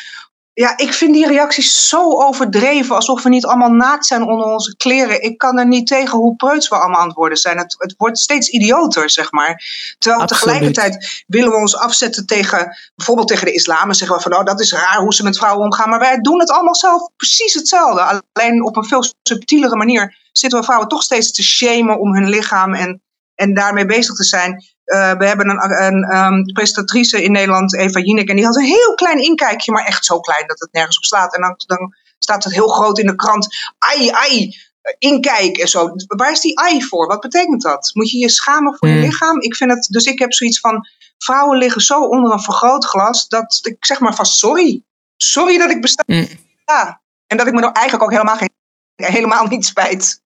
ja, 0.55 0.77
ik 0.77 0.93
vind 0.93 1.15
die 1.15 1.27
reacties 1.27 1.89
zo 1.89 2.23
overdreven. 2.23 2.95
Alsof 2.95 3.23
we 3.23 3.29
niet 3.29 3.47
allemaal 3.47 3.71
naakt 3.71 4.07
zijn 4.07 4.23
onder 4.23 4.47
onze 4.47 4.77
kleren. 4.77 5.23
Ik 5.23 5.39
kan 5.39 5.59
er 5.59 5.67
niet 5.67 5.87
tegen 5.87 6.19
hoe 6.19 6.37
preuts 6.37 6.69
we 6.69 6.75
allemaal 6.75 7.01
aan 7.01 7.07
het 7.07 7.17
worden 7.17 7.39
zijn. 7.39 7.59
Het, 7.59 7.75
het 7.79 7.95
wordt 7.97 8.19
steeds 8.19 8.49
idioter, 8.49 9.11
zeg 9.11 9.33
maar. 9.33 9.63
Terwijl 9.99 10.23
Absoluut. 10.23 10.43
tegelijkertijd 10.43 11.25
willen 11.27 11.51
we 11.51 11.57
ons 11.57 11.77
afzetten 11.77 12.27
tegen... 12.27 12.77
bijvoorbeeld 12.95 13.29
tegen 13.29 13.47
de 13.47 13.53
islam. 13.53 13.89
En 13.89 13.95
zeggen 13.95 14.17
we 14.17 14.23
van, 14.23 14.37
oh, 14.37 14.45
dat 14.45 14.61
is 14.61 14.73
raar 14.73 15.01
hoe 15.01 15.15
ze 15.15 15.23
met 15.23 15.37
vrouwen 15.37 15.65
omgaan. 15.65 15.89
Maar 15.89 15.99
wij 15.99 16.21
doen 16.21 16.41
het 16.41 16.51
allemaal 16.51 16.77
zelf 16.77 17.09
precies 17.17 17.55
hetzelfde. 17.55 18.23
Alleen 18.33 18.65
op 18.65 18.77
een 18.77 18.85
veel 18.85 19.05
subtielere 19.23 19.77
manier 19.77 20.17
zitten 20.33 20.59
we 20.59 20.65
vrouwen 20.65 20.89
toch 20.89 21.03
steeds 21.03 21.33
te 21.33 21.43
shamen 21.43 22.01
om 22.01 22.15
hun 22.15 22.29
lichaam... 22.29 22.75
en, 22.75 23.03
en 23.35 23.55
daarmee 23.55 23.87
bezig 23.87 24.15
te 24.15 24.25
zijn. 24.25 24.65
Uh, 24.95 25.13
we 25.13 25.27
hebben 25.27 25.49
een, 25.49 25.83
een 25.83 26.17
um, 26.17 26.45
presentatrice 26.53 27.23
in 27.23 27.33
Nederland, 27.33 27.77
Eva 27.77 28.01
Jinek, 28.01 28.29
en 28.29 28.37
die 28.37 28.45
had 28.45 28.57
een 28.57 28.65
heel 28.65 28.95
klein 28.95 29.23
inkijkje, 29.23 29.73
maar 29.73 29.85
echt 29.85 30.05
zo 30.05 30.21
klein 30.21 30.47
dat 30.47 30.61
het 30.61 30.73
nergens 30.73 30.97
op 30.97 31.05
slaat. 31.05 31.35
En 31.35 31.41
dan, 31.41 31.55
dan 31.67 31.95
staat 32.19 32.45
het 32.45 32.53
heel 32.53 32.69
groot 32.69 32.99
in 32.99 33.07
de 33.07 33.15
krant, 33.15 33.57
ai, 33.79 34.09
ai, 34.11 34.57
inkijk 34.99 35.57
en 35.57 35.69
zo. 35.69 35.91
Waar 36.07 36.31
is 36.31 36.41
die 36.41 36.59
ai 36.59 36.83
voor? 36.83 37.07
Wat 37.07 37.21
betekent 37.21 37.63
dat? 37.63 37.91
Moet 37.95 38.11
je 38.11 38.19
je 38.19 38.29
schamen 38.29 38.77
voor 38.77 38.89
mm. 38.89 38.95
je 38.95 39.01
lichaam? 39.01 39.41
Ik 39.41 39.57
vind 39.57 39.71
het, 39.71 39.87
dus 39.91 40.05
ik 40.05 40.19
heb 40.19 40.33
zoiets 40.33 40.61
van, 40.61 40.87
vrouwen 41.19 41.59
liggen 41.59 41.81
zo 41.81 42.01
onder 42.01 42.33
een 42.33 42.43
vergrootglas, 42.43 43.29
dat 43.29 43.61
ik 43.63 43.85
zeg 43.85 44.01
maar 44.01 44.15
van 44.15 44.27
sorry. 44.27 44.83
Sorry 45.17 45.59
dat 45.59 45.71
ik 45.71 45.81
besta. 45.81 46.03
Mm. 46.07 46.29
Ja. 46.65 47.01
En 47.27 47.37
dat 47.37 47.47
ik 47.47 47.53
me 47.53 47.61
er 47.61 47.73
eigenlijk 47.73 48.05
ook 48.05 48.11
helemaal, 48.11 48.37
geen, 48.37 48.51
helemaal 48.95 49.47
niet 49.47 49.65
spijt. 49.65 50.22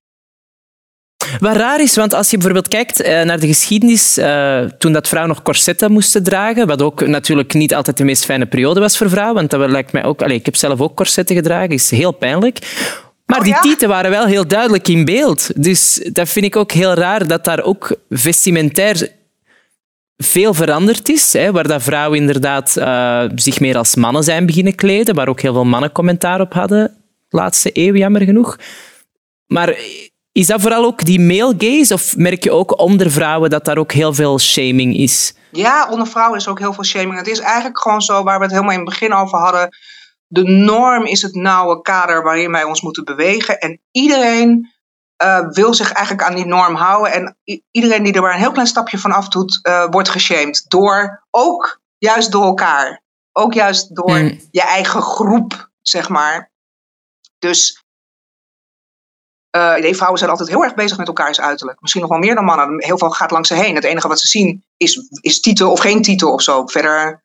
Wat 1.38 1.56
raar 1.56 1.80
is, 1.80 1.96
want 1.96 2.14
als 2.14 2.30
je 2.30 2.36
bijvoorbeeld 2.36 2.68
kijkt 2.68 3.02
uh, 3.02 3.22
naar 3.22 3.40
de 3.40 3.46
geschiedenis, 3.46 4.18
uh, 4.18 4.60
toen 4.60 4.92
dat 4.92 5.08
vrouwen 5.08 5.34
nog 5.34 5.42
corsetten 5.44 5.92
moesten 5.92 6.22
dragen, 6.22 6.66
wat 6.66 6.82
ook 6.82 7.06
natuurlijk 7.06 7.54
niet 7.54 7.74
altijd 7.74 7.96
de 7.96 8.04
meest 8.04 8.24
fijne 8.24 8.46
periode 8.46 8.80
was 8.80 8.96
voor 8.96 9.08
vrouwen, 9.10 9.34
want 9.34 9.50
dat 9.50 9.70
lijkt 9.70 9.92
mij 9.92 10.04
ook... 10.04 10.22
Allez, 10.22 10.36
ik 10.36 10.44
heb 10.44 10.56
zelf 10.56 10.80
ook 10.80 10.96
corsetten 10.96 11.36
gedragen, 11.36 11.70
is 11.70 11.90
heel 11.90 12.12
pijnlijk. 12.12 12.58
Maar 13.26 13.38
Oh, 13.38 13.44
die 13.44 13.52
ja? 13.52 13.60
tieten 13.60 13.88
waren 13.88 14.10
wel 14.10 14.26
heel 14.26 14.46
duidelijk 14.46 14.88
in 14.88 15.04
beeld. 15.04 15.62
Dus 15.62 16.08
dat 16.12 16.28
vind 16.28 16.44
ik 16.44 16.56
ook 16.56 16.72
heel 16.72 16.94
raar, 16.94 17.26
dat 17.26 17.44
daar 17.44 17.62
ook 17.62 17.96
vestimentair 18.08 19.08
veel 20.16 20.54
veranderd 20.54 21.08
is. 21.08 21.32
Hè, 21.32 21.52
waar 21.52 21.68
dat 21.68 21.82
vrouwen 21.82 22.18
inderdaad 22.18 22.76
uh, 22.78 23.24
zich 23.34 23.60
meer 23.60 23.76
als 23.76 23.94
mannen 23.94 24.22
zijn 24.22 24.46
beginnen 24.46 24.74
kleden, 24.74 25.14
waar 25.14 25.28
ook 25.28 25.40
heel 25.40 25.52
veel 25.52 25.64
mannen 25.64 25.92
commentaar 25.92 26.40
op 26.40 26.52
hadden, 26.52 26.96
de 27.28 27.36
laatste 27.36 27.70
eeuw, 27.72 27.94
jammer 27.94 28.22
genoeg. 28.22 28.58
Maar 29.46 29.76
is 30.36 30.46
dat 30.46 30.60
vooral 30.60 30.84
ook 30.84 31.04
die 31.04 31.20
male 31.20 31.54
gaze? 31.58 31.94
Of 31.94 32.16
merk 32.16 32.44
je 32.44 32.50
ook 32.50 32.80
onder 32.80 33.10
vrouwen 33.10 33.50
dat 33.50 33.64
daar 33.64 33.78
ook 33.78 33.92
heel 33.92 34.14
veel 34.14 34.38
shaming 34.38 34.96
is? 34.96 35.34
Ja, 35.50 35.88
onder 35.90 36.06
vrouwen 36.06 36.38
is 36.38 36.48
ook 36.48 36.58
heel 36.58 36.72
veel 36.72 36.84
shaming. 36.84 37.16
Het 37.16 37.26
is 37.26 37.38
eigenlijk 37.38 37.80
gewoon 37.80 38.02
zo, 38.02 38.22
waar 38.22 38.38
we 38.38 38.44
het 38.44 38.52
helemaal 38.52 38.72
in 38.72 38.80
het 38.80 38.88
begin 38.88 39.12
over 39.12 39.38
hadden. 39.38 39.68
De 40.26 40.42
norm 40.42 41.04
is 41.04 41.22
het 41.22 41.34
nauwe 41.34 41.80
kader 41.80 42.22
waarin 42.22 42.50
wij 42.50 42.64
ons 42.64 42.82
moeten 42.82 43.04
bewegen. 43.04 43.58
En 43.58 43.80
iedereen 43.90 44.74
uh, 45.22 45.48
wil 45.48 45.74
zich 45.74 45.92
eigenlijk 45.92 46.28
aan 46.28 46.34
die 46.34 46.46
norm 46.46 46.74
houden. 46.74 47.12
En 47.12 47.36
iedereen 47.70 48.02
die 48.02 48.12
er 48.12 48.22
maar 48.22 48.34
een 48.34 48.40
heel 48.40 48.52
klein 48.52 48.66
stapje 48.66 48.98
van 48.98 49.12
af 49.12 49.28
doet, 49.28 49.60
uh, 49.62 49.86
wordt 49.90 50.08
geshamed. 50.08 50.64
Door, 50.68 51.26
ook 51.30 51.80
juist 51.98 52.32
door 52.32 52.44
elkaar. 52.44 53.02
Ook 53.32 53.54
juist 53.54 53.94
door 53.94 54.18
mm. 54.18 54.40
je 54.50 54.62
eigen 54.62 55.02
groep, 55.02 55.70
zeg 55.82 56.08
maar. 56.08 56.50
Dus 57.38 57.84
uh, 59.56 59.94
vrouwen 59.94 60.18
zijn 60.18 60.30
altijd 60.30 60.48
heel 60.48 60.64
erg 60.64 60.74
bezig 60.74 60.98
met 60.98 61.06
elkaars 61.06 61.40
uiterlijk. 61.40 61.80
Misschien 61.80 62.02
nog 62.02 62.10
wel 62.10 62.20
meer 62.20 62.34
dan 62.34 62.44
mannen. 62.44 62.84
Heel 62.84 62.98
veel 62.98 63.10
gaat 63.10 63.30
langs 63.30 63.48
ze 63.48 63.54
heen. 63.54 63.74
Het 63.74 63.84
enige 63.84 64.08
wat 64.08 64.20
ze 64.20 64.26
zien 64.26 64.64
is, 64.76 65.08
is 65.20 65.40
titel 65.40 65.70
of 65.70 65.80
geen 65.80 66.02
titel 66.02 66.32
of 66.32 66.42
zo. 66.42 66.66
Verder 66.66 67.24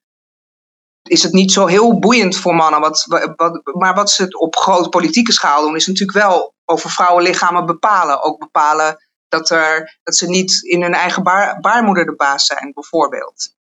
is 1.02 1.24
het 1.24 1.34
niet 1.34 1.52
zo 1.52 1.66
heel 1.66 2.00
boeiend 2.00 2.38
voor 2.38 2.56
mannen. 2.56 2.80
Wat, 2.80 3.06
wat, 3.36 3.62
maar 3.64 3.94
wat 3.94 4.12
ze 4.12 4.40
op 4.40 4.56
grote 4.56 4.90
politieke 4.90 5.32
schaal 5.32 5.62
doen, 5.62 5.76
is 5.76 5.88
natuurlijk 5.88 6.18
wel 6.18 6.54
over 6.66 6.90
vrouwenlichamen 6.90 7.66
bepalen. 7.66 8.24
Ook 8.24 8.40
bepalen 8.40 8.98
dat, 9.28 9.50
er, 9.50 10.00
dat 10.04 10.16
ze 10.16 10.30
niet 10.30 10.64
in 10.64 10.82
hun 10.82 10.94
eigen 10.94 11.24
baar, 11.24 11.60
baarmoeder 11.60 12.06
de 12.06 12.16
baas 12.16 12.46
zijn, 12.46 12.72
bijvoorbeeld. 12.74 13.56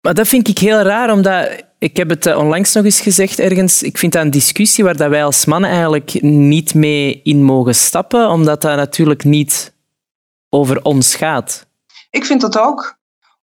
Maar 0.00 0.14
dat 0.14 0.28
vind 0.28 0.48
ik 0.48 0.58
heel 0.58 0.80
raar, 0.80 1.10
omdat 1.10 1.64
ik 1.78 1.96
heb 1.96 2.08
het 2.08 2.36
onlangs 2.36 2.72
nog 2.72 2.84
eens 2.84 3.00
gezegd 3.00 3.38
ergens. 3.38 3.82
Ik 3.82 3.98
vind 3.98 4.12
dat 4.12 4.22
een 4.22 4.30
discussie 4.30 4.84
waar 4.84 4.96
dat 4.96 5.10
wij 5.10 5.24
als 5.24 5.44
mannen 5.44 5.70
eigenlijk 5.70 6.22
niet 6.22 6.74
mee 6.74 7.20
in 7.22 7.42
mogen 7.42 7.74
stappen, 7.74 8.28
omdat 8.28 8.62
dat 8.62 8.76
natuurlijk 8.76 9.24
niet 9.24 9.74
over 10.48 10.82
ons 10.82 11.14
gaat. 11.14 11.66
Ik 12.10 12.24
vind 12.24 12.40
dat 12.40 12.58
ook. 12.58 12.96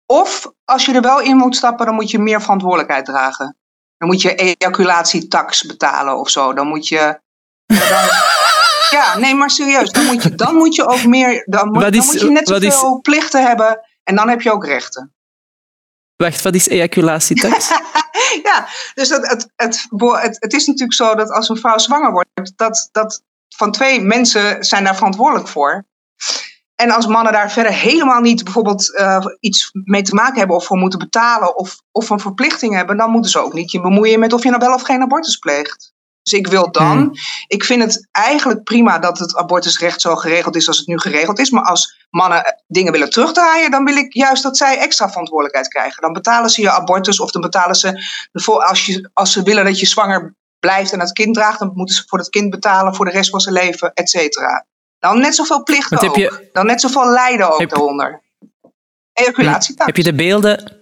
Of 0.07 0.53
als 0.65 0.87
je 0.87 0.93
er 0.93 1.03
wel 1.03 1.21
in 1.21 1.37
moet 1.37 1.57
stappen, 1.57 1.87
dan 1.87 1.95
moet 1.95 2.11
je 2.11 2.19
meer 2.19 2.41
verantwoordelijkheid 2.41 3.05
dragen. 3.05 3.57
Dan 3.99 4.09
moet 4.09 4.23
je 4.23 4.35
ejaculatietax 4.35 5.63
betalen 5.63 6.19
of 6.19 6.31
zo. 6.31 6.53
Dan 6.53 6.67
moet 6.67 6.89
je. 6.89 7.21
Dan, 7.67 8.05
ja, 8.91 9.19
nee, 9.19 9.35
maar 9.35 9.51
serieus. 9.51 9.91
Dan 9.91 10.05
moet 10.05 10.23
je, 10.23 10.35
dan 10.35 10.55
moet 10.55 10.75
je 10.75 10.87
ook 10.87 11.05
meer. 11.05 11.43
Dan 11.47 11.69
moet, 11.69 11.83
is, 11.83 11.91
dan 11.91 12.07
moet 12.07 12.21
je 12.21 12.31
net 12.31 12.49
zoveel 12.49 12.95
is... 12.95 13.01
plichten 13.03 13.47
hebben 13.47 13.81
en 14.05 14.17
dan 14.17 14.29
heb 14.29 14.41
je 14.43 14.53
ook 14.53 14.67
rechten. 14.67 15.15
Wacht, 16.17 16.43
wat 16.43 16.55
is 16.55 16.69
ejaculatietax? 16.69 17.71
ja, 18.49 18.69
dus 18.95 19.09
het, 19.09 19.29
het, 19.29 19.53
het, 19.57 19.87
het, 19.97 20.37
het 20.41 20.53
is 20.53 20.67
natuurlijk 20.67 20.95
zo 20.95 21.15
dat 21.15 21.31
als 21.31 21.49
een 21.49 21.57
vrouw 21.57 21.79
zwanger 21.79 22.13
wordt, 22.13 22.53
dat, 22.57 22.89
dat 22.93 23.23
van 23.49 23.73
twee 23.73 24.01
mensen 24.01 24.65
zijn 24.65 24.85
daar 24.85 24.97
verantwoordelijk 24.97 25.49
voor. 25.49 25.85
En 26.75 26.91
als 26.91 27.07
mannen 27.07 27.33
daar 27.33 27.51
verder 27.51 27.73
helemaal 27.73 28.21
niet 28.21 28.45
bijvoorbeeld 28.45 28.99
uh, 28.99 29.25
iets 29.41 29.71
mee 29.73 30.03
te 30.03 30.15
maken 30.15 30.39
hebben 30.39 30.57
of 30.57 30.65
voor 30.65 30.77
moeten 30.77 30.99
betalen 30.99 31.57
of, 31.57 31.81
of 31.91 32.11
een 32.11 32.21
verplichting 32.21 32.75
hebben, 32.75 32.97
dan 32.97 33.11
moeten 33.11 33.31
ze 33.31 33.39
ook 33.39 33.53
niet 33.53 33.71
je 33.71 33.81
bemoeien 33.81 34.21
met 34.21 34.33
of 34.33 34.43
je 34.43 34.49
nou 34.49 34.65
wel 34.65 34.75
of 34.75 34.83
geen 34.83 35.03
abortus 35.03 35.37
pleegt. 35.37 35.93
Dus 36.31 36.39
ik 36.39 36.47
wil 36.47 36.71
dan, 36.71 36.99
hmm. 36.99 37.13
ik 37.47 37.65
vind 37.65 37.83
het 37.83 38.09
eigenlijk 38.13 38.65
prima 38.65 38.99
dat 38.99 39.19
het 39.19 39.37
abortusrecht 39.37 40.01
zo 40.01 40.17
geregeld 40.17 40.57
is 40.57 40.69
als 40.69 40.79
het 40.79 40.87
nu 40.87 40.99
geregeld 40.99 41.39
is. 41.39 41.51
Maar 41.51 41.65
als 41.65 42.07
mannen 42.11 42.57
dingen 42.67 42.93
willen 42.93 43.11
terugdraaien, 43.11 43.71
dan 43.71 43.85
wil 43.85 43.97
ik 43.97 44.13
juist 44.13 44.43
dat 44.43 44.57
zij 44.57 44.79
extra 44.79 45.09
verantwoordelijkheid 45.09 45.69
krijgen. 45.69 46.03
Dan 46.03 46.13
betalen 46.13 46.51
ze 46.51 46.61
je 46.61 46.71
abortus 46.71 47.21
of 47.21 47.31
dan 47.31 47.43
betalen 47.43 47.75
ze, 47.75 48.05
als, 48.45 48.87
je, 48.87 49.11
als 49.13 49.33
ze 49.33 49.43
willen 49.43 49.65
dat 49.65 49.81
je 49.81 49.87
zwanger 49.87 50.35
blijft 50.59 50.93
en 50.93 51.01
het 51.01 51.13
kind 51.13 51.35
draagt, 51.35 51.59
dan 51.59 51.73
moeten 51.75 51.95
ze 51.95 52.03
voor 52.07 52.19
het 52.19 52.29
kind 52.29 52.51
betalen 52.51 52.95
voor 52.95 53.05
de 53.05 53.11
rest 53.11 53.31
van 53.31 53.41
zijn 53.41 53.55
leven, 53.55 53.93
et 53.95 54.11
cetera. 54.11 54.67
Dan 54.99 55.21
net 55.21 55.35
zoveel 55.35 55.63
plichten 55.63 56.09
ook. 56.09 56.17
Je, 56.17 56.49
dan 56.53 56.67
net 56.67 56.81
zoveel 56.81 57.11
lijden 57.11 57.53
ook 57.53 57.61
heb, 57.61 57.69
daaronder. 57.69 58.23
Ejaculatietax. 59.13 59.87
Heb 59.87 59.97
je 59.97 60.03
de 60.03 60.15
beelden... 60.15 60.80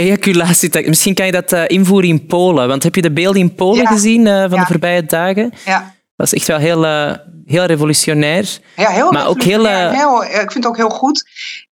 Ejaculatietax. 0.00 0.86
Misschien 0.86 1.14
kan 1.14 1.26
je 1.26 1.32
dat 1.32 1.52
uh, 1.52 1.64
invoeren 1.66 2.08
in 2.08 2.26
Polen. 2.26 2.68
Want 2.68 2.82
heb 2.82 2.94
je 2.94 3.02
de 3.02 3.12
beelden 3.12 3.40
in 3.40 3.54
Polen 3.54 3.82
ja. 3.82 3.90
gezien 3.90 4.26
uh, 4.26 4.40
van 4.40 4.50
ja. 4.50 4.60
de 4.60 4.66
voorbije 4.66 5.04
dagen? 5.04 5.52
Ja. 5.64 5.94
Dat 6.16 6.26
is 6.26 6.34
echt 6.34 6.46
wel 6.46 6.58
heel, 6.58 6.84
uh, 6.84 7.14
heel 7.44 7.64
revolutionair. 7.64 8.58
Ja, 8.76 8.90
heel 8.90 9.10
maar 9.12 9.26
ook 9.26 9.42
heel, 9.42 9.66
heel... 9.66 10.24
Ik 10.24 10.52
vind 10.52 10.54
het 10.54 10.66
ook 10.66 10.76
heel 10.76 10.90
goed. 10.90 11.28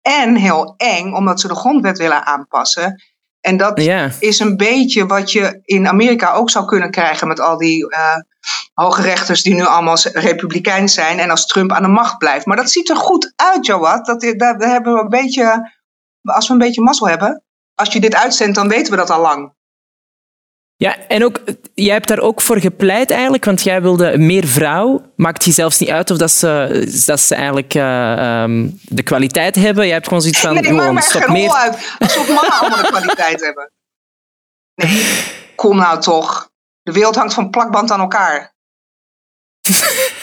En 0.02 0.36
heel 0.36 0.74
eng, 0.76 1.12
omdat 1.12 1.40
ze 1.40 1.48
de 1.48 1.54
grondwet 1.54 1.98
willen 1.98 2.26
aanpassen. 2.26 3.02
En 3.40 3.56
dat 3.56 3.82
ja. 3.82 4.10
is 4.18 4.38
een 4.38 4.56
beetje 4.56 5.06
wat 5.06 5.32
je 5.32 5.60
in 5.64 5.88
Amerika 5.88 6.32
ook 6.32 6.50
zou 6.50 6.64
kunnen 6.64 6.90
krijgen 6.90 7.28
met 7.28 7.40
al 7.40 7.56
die 7.56 7.92
uh, 7.92 8.16
hoge 8.74 9.02
rechters 9.02 9.42
die 9.42 9.54
nu 9.54 9.64
allemaal 9.64 9.96
republikein 10.12 10.88
zijn 10.88 11.18
en 11.18 11.30
als 11.30 11.46
Trump 11.46 11.72
aan 11.72 11.82
de 11.82 11.88
macht 11.88 12.18
blijft. 12.18 12.46
Maar 12.46 12.56
dat 12.56 12.70
ziet 12.70 12.90
er 12.90 12.96
goed 12.96 13.32
uit, 13.36 13.66
Jawad. 13.66 14.06
Dat, 14.06 14.20
dat, 14.20 14.38
dat 14.38 14.64
hebben 14.64 14.94
we 14.94 15.00
een 15.00 15.08
beetje, 15.08 15.72
als 16.22 16.46
we 16.46 16.52
een 16.52 16.58
beetje 16.58 16.82
mazzel 16.82 17.08
hebben, 17.08 17.43
als 17.74 17.92
je 17.92 18.00
dit 18.00 18.14
uitzendt, 18.14 18.54
dan 18.54 18.68
weten 18.68 18.90
we 18.90 18.98
dat 18.98 19.10
al 19.10 19.20
lang. 19.20 19.52
Ja, 20.76 20.98
en 21.08 21.24
ook, 21.24 21.40
jij 21.74 21.92
hebt 21.92 22.08
daar 22.08 22.18
ook 22.18 22.40
voor 22.40 22.60
gepleit 22.60 23.10
eigenlijk, 23.10 23.44
want 23.44 23.62
jij 23.62 23.82
wilde 23.82 24.18
meer 24.18 24.46
vrouw. 24.46 25.12
Maakt 25.16 25.44
je 25.44 25.52
zelfs 25.52 25.78
niet 25.78 25.88
uit 25.88 26.10
of 26.10 26.16
dat 26.16 26.30
ze, 26.30 27.02
dat 27.06 27.20
ze 27.20 27.34
eigenlijk 27.34 27.74
uh, 27.74 28.42
um, 28.42 28.78
de 28.82 29.02
kwaliteit 29.02 29.54
hebben. 29.54 29.84
Jij 29.84 29.92
hebt 29.92 30.06
gewoon 30.06 30.22
zoiets 30.22 30.40
van, 30.40 30.54
nee, 30.54 30.64
gewoon, 30.64 31.02
stop 31.02 31.28
meer. 31.28 31.52
uit 31.52 31.96
alsof 31.98 32.28
mannen 32.28 32.52
allemaal 32.52 32.82
de 32.82 32.88
kwaliteit 32.88 33.40
hebben. 33.46 33.70
Nee, 34.74 35.14
kom 35.54 35.76
nou 35.76 36.00
toch. 36.00 36.50
De 36.82 36.92
wereld 36.92 37.14
hangt 37.14 37.34
van 37.34 37.50
plakband 37.50 37.90
aan 37.90 38.00
elkaar. 38.00 38.52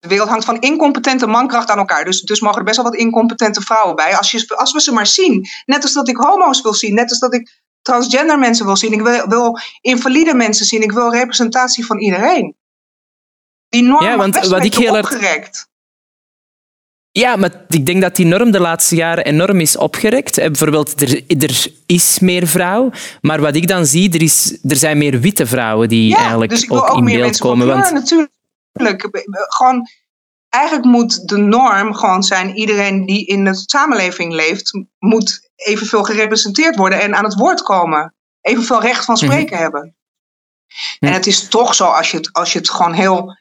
De 0.00 0.08
wereld 0.08 0.28
hangt 0.28 0.44
van 0.44 0.60
incompetente 0.60 1.26
mankracht 1.26 1.70
aan 1.70 1.78
elkaar. 1.78 2.04
Dus, 2.04 2.20
dus 2.20 2.40
mogen 2.40 2.58
er 2.58 2.64
best 2.64 2.76
wel 2.76 2.84
wat 2.84 2.94
incompetente 2.94 3.60
vrouwen 3.60 3.96
bij. 3.96 4.16
Als, 4.16 4.30
je, 4.30 4.56
als 4.56 4.72
we 4.72 4.80
ze 4.80 4.92
maar 4.92 5.06
zien. 5.06 5.46
Net 5.66 5.82
als 5.82 5.92
dat 5.92 6.08
ik 6.08 6.16
homo's 6.16 6.62
wil 6.62 6.74
zien. 6.74 6.94
Net 6.94 7.10
als 7.10 7.18
dat 7.18 7.34
ik 7.34 7.60
transgender 7.82 8.38
mensen 8.38 8.66
wil 8.66 8.76
zien. 8.76 8.92
Ik 8.92 9.00
wil, 9.00 9.28
wil 9.28 9.58
invalide 9.80 10.34
mensen 10.34 10.66
zien. 10.66 10.82
Ik 10.82 10.92
wil 10.92 11.10
representatie 11.10 11.86
van 11.86 11.98
iedereen. 11.98 12.56
Die 13.68 13.82
norm 13.82 14.04
ja, 14.04 14.16
want, 14.16 14.32
best 14.32 14.50
wat 14.50 14.64
ik 14.64 14.74
heel 14.74 14.98
opgerekt. 14.98 15.68
Ja, 17.12 17.36
maar 17.36 17.64
ik 17.68 17.86
denk 17.86 18.02
dat 18.02 18.16
die 18.16 18.26
norm 18.26 18.50
de 18.50 18.60
laatste 18.60 18.94
jaren 18.94 19.24
enorm 19.24 19.60
is 19.60 19.76
opgerekt. 19.76 20.36
Bijvoorbeeld, 20.36 21.00
er, 21.00 21.22
er 21.26 21.66
is 21.86 22.18
meer 22.18 22.46
vrouw. 22.46 22.90
Maar 23.20 23.40
wat 23.40 23.56
ik 23.56 23.68
dan 23.68 23.86
zie, 23.86 24.12
er, 24.12 24.22
is, 24.22 24.58
er 24.68 24.76
zijn 24.76 24.98
meer 24.98 25.20
witte 25.20 25.46
vrouwen 25.46 25.88
die 25.88 26.08
ja, 26.08 26.16
eigenlijk 26.16 26.50
dus 26.50 26.70
ook, 26.70 26.90
ook 26.90 26.98
in 26.98 27.04
beeld 27.04 27.38
komen. 27.38 27.66
Van 27.66 28.02
kleur, 28.02 28.28
Natuurlijk. 28.82 29.28
Gewoon, 29.54 29.88
eigenlijk 30.48 30.84
moet 30.84 31.28
de 31.28 31.36
norm 31.36 31.94
gewoon 31.94 32.22
zijn... 32.22 32.54
iedereen 32.56 33.06
die 33.06 33.26
in 33.26 33.44
de 33.44 33.54
samenleving 33.54 34.32
leeft... 34.32 34.70
moet 34.98 35.50
evenveel 35.56 36.02
gerepresenteerd 36.02 36.76
worden 36.76 37.00
en 37.00 37.14
aan 37.14 37.24
het 37.24 37.34
woord 37.34 37.62
komen. 37.62 38.14
Evenveel 38.40 38.80
recht 38.80 39.04
van 39.04 39.16
spreken 39.16 39.54
Mhm. 39.54 39.62
hebben. 39.62 39.94
En 40.98 41.12
het 41.12 41.26
is 41.26 41.48
toch 41.48 41.74
zo, 41.74 41.84
als 41.84 42.10
je 42.10 42.16
het, 42.16 42.32
als 42.32 42.52
je 42.52 42.58
het 42.58 42.70
gewoon 42.70 42.92
heel, 42.92 43.36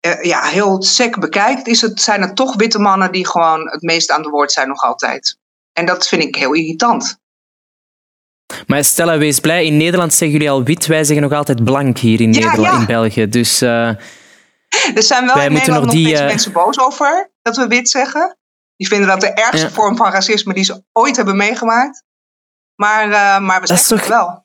eh, 0.00 0.22
ja, 0.22 0.42
heel 0.42 0.82
sec 0.82 1.18
bekijkt, 1.20 1.66
is 1.66 1.80
het, 1.80 2.00
zijn 2.00 2.20
het 2.22 2.36
toch 2.36 2.56
witte 2.56 2.78
mannen 2.78 3.12
die 3.12 3.26
gewoon 3.26 3.68
het 3.70 3.82
meest 3.82 4.10
aan 4.10 4.22
de 4.22 4.28
woord 4.28 4.52
zijn 4.52 4.68
nog 4.68 4.82
altijd. 4.82 5.38
En 5.72 5.86
dat 5.86 6.08
vind 6.08 6.22
ik 6.22 6.36
heel 6.36 6.52
irritant. 6.52 7.18
Maar 8.66 8.84
Stella, 8.84 9.18
wees 9.18 9.40
blij. 9.40 9.66
In 9.66 9.76
Nederland 9.76 10.12
zeggen 10.14 10.30
jullie 10.38 10.50
al 10.50 10.62
wit. 10.64 10.86
Wij 10.86 11.04
zeggen 11.04 11.28
nog 11.28 11.38
altijd 11.38 11.64
blank 11.64 11.98
hier 11.98 12.20
in 12.20 12.32
Ja, 12.32 12.38
Nederland, 12.44 12.74
ja. 12.74 12.80
in 12.80 12.86
België. 12.86 13.28
Dus 13.28 13.60
eh, 13.60 13.90
Er 14.94 15.02
zijn 15.02 15.26
wel 15.26 15.34
Wij 15.34 15.46
in 15.46 15.52
Nederland 15.52 15.84
nog 15.84 15.94
nog 15.94 16.02
die, 16.02 16.06
steeds 16.06 16.20
eh, 16.20 16.26
mensen 16.26 16.52
boos 16.52 16.78
over 16.80 17.30
dat 17.42 17.56
we 17.56 17.66
wit 17.66 17.90
zeggen. 17.90 18.38
Die 18.76 18.88
vinden 18.88 19.08
dat 19.08 19.20
de 19.20 19.32
ergste 19.32 19.66
Ja. 19.66 19.70
vorm 19.72 19.96
van 19.96 20.10
racisme 20.10 20.54
die 20.54 20.64
ze 20.64 20.82
ooit 20.92 21.16
hebben 21.16 21.36
meegemaakt. 21.36 22.02
Maar, 22.74 23.04
eh, 23.10 23.38
maar 23.40 23.60
we 23.60 23.66
zeggen 23.66 23.88
toch- 23.88 23.98
het 24.00 24.08
wel. 24.08 24.44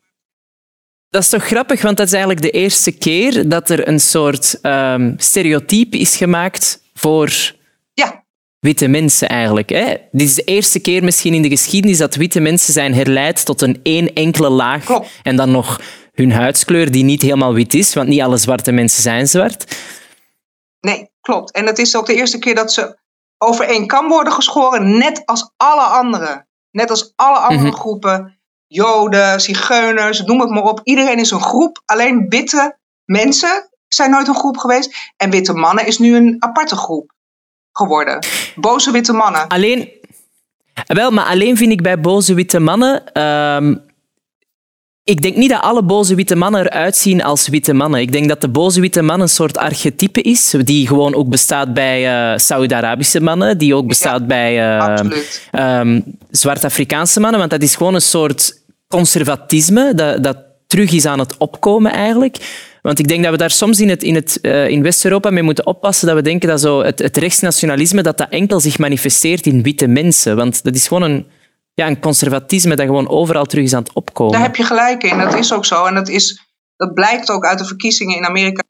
dat 1.10 1.22
is 1.22 1.30
toch 1.30 1.44
grappig, 1.46 1.82
want 1.82 1.98
dat 1.98 2.06
is 2.06 2.12
eigenlijk 2.14 2.42
de 2.42 2.50
eerste 2.52 2.92
keer 2.92 3.50
dat 3.50 3.70
er 3.70 3.88
een 3.88 4.00
soort 4.00 4.62
ehm 4.62 5.14
stereotype 5.18 5.98
is 5.98 6.16
gemaakt 6.18 6.82
voor 6.94 7.54
Ja, 7.94 8.24
witte 8.60 8.88
mensen 8.88 9.30
eigenlijk. 9.30 9.70
Hè? 9.70 9.96
Dit 10.12 10.28
is 10.28 10.36
de 10.36 10.44
eerste 10.44 10.80
keer 10.80 11.04
misschien 11.04 11.34
in 11.34 11.42
de 11.42 11.50
geschiedenis 11.50 11.98
dat 11.98 12.16
witte 12.16 12.40
mensen 12.40 12.74
zijn 12.74 12.94
herleid 12.94 13.46
tot 13.46 13.62
een 13.62 13.80
één 13.84 14.14
enkele 14.14 14.50
laag. 14.50 14.84
Klopt. 14.86 15.10
En 15.24 15.36
dan 15.36 15.52
nog 15.52 15.82
hun 16.14 16.32
huidskleur, 16.32 16.92
die 16.92 17.04
niet 17.04 17.22
helemaal 17.22 17.54
wit 17.54 17.74
is, 17.74 17.94
want 17.94 18.08
niet 18.08 18.22
alle 18.22 18.38
zwarte 18.38 18.72
mensen 18.72 19.02
zijn 19.02 19.28
zwart. 19.28 19.76
Nee, 20.82 21.12
klopt. 21.22 21.52
En 21.52 21.66
het 21.66 21.78
is 21.78 21.96
ook 21.96 22.06
de 22.06 22.16
eerste 22.16 22.40
keer 22.40 22.56
dat 22.56 22.74
ze 22.74 22.98
over 23.38 23.66
één 23.66 23.88
kam 23.88 24.08
worden 24.08 24.34
geschoren, 24.34 24.98
net 24.98 25.22
als 25.26 25.52
alle 25.58 25.82
anderen. 25.84 26.48
Net 26.72 26.90
als 26.90 27.14
alle 27.16 27.38
andere 27.38 27.70
Mhm. 27.70 27.78
groepen. 27.80 28.40
Joden, 28.68 29.42
zigeuners, 29.42 30.22
noem 30.22 30.40
het 30.40 30.50
maar 30.50 30.64
op. 30.64 30.80
Iedereen 30.84 31.20
is 31.20 31.32
een 31.32 31.42
groep. 31.42 31.82
Alleen 31.86 32.26
witte 32.30 32.78
mensen 33.06 33.70
zijn 33.88 34.12
nooit 34.12 34.28
een 34.28 34.36
groep 34.36 34.58
geweest. 34.58 35.12
En 35.18 35.30
witte 35.30 35.54
mannen 35.54 35.86
is 35.86 35.98
nu 35.98 36.16
een 36.16 36.36
aparte 36.40 36.76
groep 36.76 37.12
geworden. 37.72 38.26
Boze 38.56 38.92
witte 38.92 39.14
mannen. 39.14 39.48
Alleen, 39.48 39.90
wel, 40.88 41.12
maar 41.12 41.26
alleen 41.26 41.58
vind 41.58 41.72
ik 41.72 41.82
bij 41.82 42.00
boze 42.00 42.34
witte 42.34 42.60
mannen. 42.60 43.12
ehm, 43.14 43.76
ik 45.10 45.22
denk 45.22 45.36
niet 45.36 45.50
dat 45.50 45.62
alle 45.62 45.84
boze 45.84 46.16
witte 46.16 46.36
mannen 46.36 46.66
eruit 46.66 46.98
zien 46.98 47.24
als 47.24 47.48
witte 47.48 47.74
mannen. 47.74 48.00
Ik 48.00 48.12
denk 48.12 48.28
dat 48.28 48.42
de 48.42 48.50
boze 48.50 48.82
witte 48.82 49.02
man 49.02 49.22
een 49.22 49.30
soort 49.30 49.58
archetype 49.58 50.22
is, 50.22 50.56
die 50.64 50.88
gewoon 50.88 51.16
ook 51.16 51.30
bestaat 51.30 51.74
bij 51.74 52.08
eh 52.32 52.38
Saudi-Arabische 52.38 53.22
mannen, 53.22 53.58
die 53.58 53.76
ook 53.76 53.88
bestaat 53.88 54.28
bij 54.28 54.80
Absoluut. 54.80 55.48
ehm, 55.52 56.02
Zwart-Afrikaanse 56.32 57.20
mannen, 57.20 57.40
want 57.40 57.52
dat 57.52 57.62
is 57.62 57.76
gewoon 57.76 57.94
een 57.94 58.02
soort 58.02 58.62
conservatisme 58.88 59.94
dat, 59.94 60.24
dat 60.24 60.38
terug 60.68 60.92
is 60.92 61.06
aan 61.06 61.20
het 61.20 61.38
opkomen 61.38 61.92
eigenlijk. 61.92 62.38
Want 62.82 63.00
ik 63.00 63.08
denk 63.08 63.24
dat 63.24 63.32
we 63.32 63.38
daar 63.38 63.52
soms 63.52 63.80
in, 63.80 63.90
het, 63.90 64.04
in, 64.04 64.16
het, 64.16 64.40
eh, 64.42 64.70
in 64.70 64.82
West-Europa 64.82 65.30
mee 65.30 65.44
moeten 65.44 65.66
oppassen 65.66 66.08
dat 66.08 66.16
we 66.16 66.22
denken 66.22 66.50
dat 66.50 66.62
zo 66.62 66.84
het, 66.84 67.00
het 67.00 67.18
rechtsnationalisme 67.18 68.02
dat 68.02 68.18
dat 68.18 68.30
enkel 68.30 68.60
zich 68.60 68.78
manifesteert 68.78 69.46
in 69.46 69.64
witte 69.64 69.88
mensen. 69.88 70.36
Want 70.36 70.64
dat 70.64 70.76
is 70.76 70.88
gewoon 70.88 71.04
een, 71.04 71.26
ja, 71.80 71.88
een 71.88 72.00
conservatisme 72.00 72.76
dat 72.76 72.86
gewoon 72.86 73.10
overal 73.10 73.46
terug 73.46 73.64
is 73.64 73.74
aan 73.74 73.84
het 73.84 73.94
opkomen. 73.94 74.34
Daar 74.34 74.42
heb 74.42 74.56
je 74.56 74.64
gelijk 74.64 75.04
in. 75.04 75.18
Dat 75.18 75.34
is 75.34 75.54
ook 75.54 75.66
zo. 75.66 75.86
En 75.86 75.96
dat, 75.96 76.08
is, 76.08 76.48
dat 76.76 76.94
blijkt 76.94 77.32
ook 77.32 77.46
uit 77.46 77.58
de 77.58 77.66
verkiezingen 77.66 78.18
in 78.18 78.26
Amerika, 78.26 78.64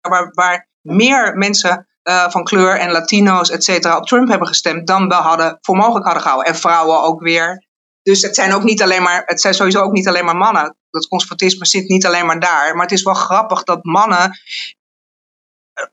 waar, 0.00 0.30
waar 0.32 0.68
meer 0.80 1.36
mensen 1.36 1.88
eh, 2.02 2.30
van 2.30 2.44
kleur 2.44 2.78
en 2.78 2.90
Latino's, 2.90 3.50
et 3.50 3.64
cetera, 3.64 3.96
op 3.96 4.06
Trump 4.06 4.28
hebben 4.28 4.48
gestemd 4.48 4.86
dan 4.86 5.08
we 5.08 5.14
hadden, 5.14 5.58
voor 5.60 5.76
mogelijk 5.76 6.04
hadden 6.04 6.22
gehouden. 6.22 6.52
En 6.52 6.58
vrouwen 6.58 7.02
ook 7.02 7.20
weer. 7.20 7.66
Dus 8.02 8.22
het 8.22 8.34
zijn 8.34 8.52
ook 8.52 8.62
niet 8.62 8.82
alleen 8.82 9.02
maar, 9.02 9.22
het 9.26 9.40
zijn 9.40 9.54
sowieso 9.54 9.82
ook 9.82 9.92
niet 9.92 10.08
alleen 10.08 10.24
maar 10.24 10.36
mannen. 10.36 10.76
Dat 10.90 11.08
conservatisme 11.08 11.66
zit 11.66 11.88
niet 11.88 12.06
alleen 12.06 12.26
maar 12.26 12.40
daar. 12.40 12.74
Maar 12.74 12.82
het 12.82 12.92
is 12.92 13.02
wel 13.02 13.14
grappig 13.14 13.62
dat 13.62 13.84
mannen, 13.84 14.38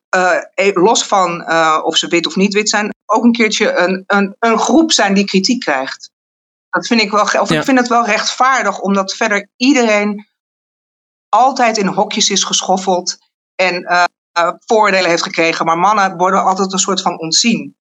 eh, 0.09 0.37
eh, 0.53 0.75
los 0.75 1.03
van 1.03 1.51
of 1.83 1.97
ze 1.97 2.07
wit 2.07 2.27
of 2.27 2.35
niet 2.35 2.53
wit 2.53 2.69
zijn, 2.69 2.93
ook 3.05 3.23
een 3.23 3.31
keertje 3.31 3.77
een, 3.77 4.03
een, 4.07 4.35
een 4.39 4.59
groep 4.59 4.91
zijn 4.91 5.13
die 5.13 5.25
kritiek 5.25 5.59
krijgt. 5.59 6.15
Dat 6.69 6.87
vind 6.87 7.01
ik 7.01 7.11
wel, 7.11 7.21
of 7.21 7.49
Ja. 7.49 7.57
ik 7.59 7.63
vind 7.63 7.79
het 7.79 7.87
wel 7.87 8.05
rechtvaardig, 8.05 8.79
omdat 8.79 9.15
verder 9.15 9.49
iedereen 9.55 10.27
altijd 11.29 11.77
in 11.77 11.87
hokjes 11.87 12.29
is 12.29 12.43
geschoffeld 12.43 13.17
en 13.55 13.83
eh, 13.83 14.03
eh, 14.31 14.51
voordelen 14.65 15.09
heeft 15.09 15.23
gekregen. 15.23 15.65
Maar 15.65 15.77
mannen 15.77 16.17
worden 16.17 16.43
altijd 16.43 16.73
een 16.73 16.79
soort 16.79 17.01
van 17.01 17.19
ontzien. 17.19 17.75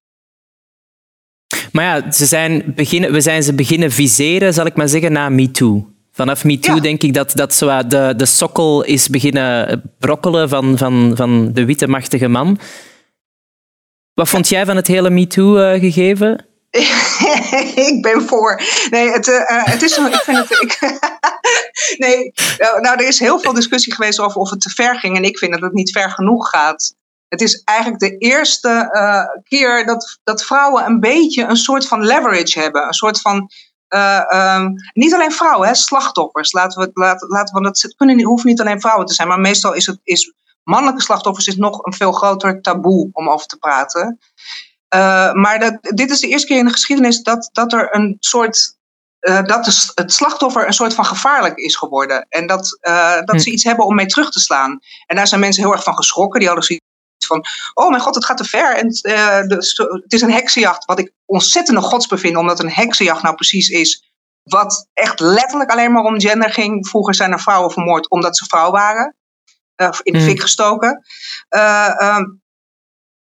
Maar 1.72 1.84
ja, 1.84 2.10
ze 2.12 2.26
zijn 2.26 2.72
beginnen, 2.74 3.12
we 3.12 3.20
zijn 3.20 3.42
ze 3.42 3.54
beginnen 3.54 3.90
viseren, 3.92 4.54
zal 4.54 4.66
ik 4.66 4.76
maar 4.76 4.88
zeggen, 4.88 5.12
na 5.12 5.28
MeToo. 5.28 5.88
Vanaf 6.12 6.44
MeToo 6.44 6.74
Ja. 6.74 6.80
denk 6.80 7.02
ik 7.02 7.14
dat, 7.14 7.32
dat 7.34 7.54
zo 7.54 7.86
de, 7.86 8.14
de 8.16 8.26
sokkel 8.26 8.82
is 8.84 9.08
beginnen 9.08 9.82
brokkelen 9.98 10.48
van, 10.48 10.78
van, 10.78 11.12
van 11.16 11.52
de 11.52 11.64
witte 11.64 11.88
machtige 11.88 12.28
man. 12.28 12.58
Wat 14.14 14.28
vond 14.28 14.48
jij 14.48 14.66
van 14.66 14.76
het 14.76 14.86
hele 14.86 15.10
MeToo-gegeven? 15.10 16.46
ik 17.90 17.98
ben 18.02 18.22
voor. 18.22 18.60
Nee, 18.90 19.10
het, 19.10 19.28
eh, 19.28 19.50
eh, 19.50 19.64
het 19.64 19.82
is. 19.82 19.98
Ik 19.98 20.14
vind 20.14 20.38
het. 20.38 20.50
Ik, 20.50 20.78
nee, 22.06 22.32
nou, 22.58 22.80
nou, 22.80 22.96
er 22.96 23.06
is 23.08 23.18
heel 23.18 23.40
veel 23.40 23.52
discussie 23.52 23.94
geweest 23.94 24.18
over 24.20 24.40
of 24.40 24.50
het 24.50 24.60
te 24.60 24.70
ver 24.70 24.98
ging. 24.98 25.16
En 25.16 25.24
ik 25.24 25.38
vind 25.38 25.52
dat 25.52 25.60
het 25.60 25.72
niet 25.72 25.90
ver 25.90 26.10
genoeg 26.10 26.48
gaat. 26.48 26.94
Het 27.28 27.40
is 27.40 27.62
eigenlijk 27.64 28.00
de 28.00 28.18
eerste 28.18 28.88
eh, 28.92 29.42
keer 29.42 29.86
dat, 29.86 30.18
dat 30.24 30.44
vrouwen 30.44 30.84
een 30.86 31.00
beetje 31.00 31.44
een 31.44 31.56
soort 31.56 31.88
van 31.88 32.04
leverage 32.04 32.60
hebben. 32.60 32.86
Een 32.86 32.92
soort 32.92 33.20
van. 33.20 33.50
eh, 33.88 34.32
ehm, 34.32 34.70
niet 34.92 35.14
alleen 35.14 35.32
vrouwen, 35.32 35.68
hè, 35.68 35.74
slachtoffers. 35.74 36.52
Laten 36.52 36.80
we, 36.82 36.90
laten, 36.94 37.28
laten 37.28 37.54
we 37.54 37.62
dat, 37.62 37.80
het 37.82 37.94
kunnen, 37.96 38.22
hoeven 38.22 38.48
niet 38.48 38.60
alleen 38.60 38.80
vrouwen 38.80 39.06
te 39.06 39.14
zijn, 39.14 39.28
maar 39.28 39.40
meestal 39.40 39.74
is 39.74 39.86
het. 39.86 40.00
Is, 40.02 40.32
mannelijke 40.62 41.02
slachtoffers 41.02 41.46
is 41.46 41.56
nog 41.56 41.84
een 41.84 41.92
veel 41.92 42.12
groter 42.12 42.60
taboe 42.60 43.08
om 43.12 43.28
over 43.28 43.46
te 43.46 43.56
praten. 43.56 44.18
Uh, 44.94 45.32
maar 45.32 45.58
dat, 45.58 45.78
dit 45.80 46.10
is 46.10 46.20
de 46.20 46.28
eerste 46.28 46.46
keer 46.46 46.58
in 46.58 46.64
de 46.64 46.70
geschiedenis 46.72 47.22
dat, 47.22 47.48
dat 47.52 47.72
er 47.72 47.94
een 47.94 48.16
soort. 48.20 48.74
Uh, 49.20 49.42
dat 49.42 49.92
het 49.94 50.12
slachtoffer 50.12 50.66
een 50.66 50.72
soort 50.72 50.94
van 50.94 51.04
gevaarlijk 51.04 51.56
is 51.56 51.76
geworden. 51.76 52.26
En 52.28 52.46
dat, 52.46 52.78
uh, 52.88 53.14
dat 53.16 53.30
Hm. 53.30 53.38
ze 53.38 53.50
iets 53.50 53.64
hebben 53.64 53.86
om 53.86 53.94
mee 53.94 54.06
terug 54.06 54.30
te 54.30 54.40
slaan. 54.40 54.78
En 55.06 55.16
daar 55.16 55.26
zijn 55.26 55.40
mensen 55.40 55.62
heel 55.62 55.72
erg 55.72 55.82
van 55.82 55.96
geschrokken. 55.96 56.38
Die 56.40 56.48
hadden 56.48 56.66
zoiets 56.66 56.84
van: 57.26 57.44
oh 57.74 57.90
mijn 57.90 58.02
god, 58.02 58.14
het 58.14 58.24
gaat 58.24 58.36
te 58.36 58.44
ver. 58.44 58.76
En 58.76 58.88
de, 58.88 60.00
het 60.02 60.12
is 60.12 60.20
een 60.20 60.32
heksenjacht. 60.32 60.84
Wat 60.84 60.98
ik 60.98 61.12
ontzettende 61.24 61.80
gods 61.80 62.06
bevind, 62.06 62.36
omdat 62.36 62.60
een 62.60 62.70
heksenjacht 62.70 63.22
nou 63.22 63.34
precies 63.34 63.68
is. 63.68 64.10
Wat 64.42 64.88
echt 64.92 65.20
letterlijk 65.20 65.70
alleen 65.70 65.92
maar 65.92 66.04
om 66.04 66.20
gender 66.20 66.50
ging. 66.50 66.88
Vroeger 66.88 67.14
zijn 67.14 67.32
er 67.32 67.40
vrouwen 67.40 67.70
vermoord 67.70 68.10
omdat 68.10 68.36
ze 68.36 68.44
vrouw 68.44 68.70
waren. 68.70 69.16
Uh, 69.76 69.88
in 70.02 70.12
de 70.12 70.18
Hm. 70.18 70.24
fik 70.24 70.40
gestoken. 70.40 71.04
Um, 71.48 72.42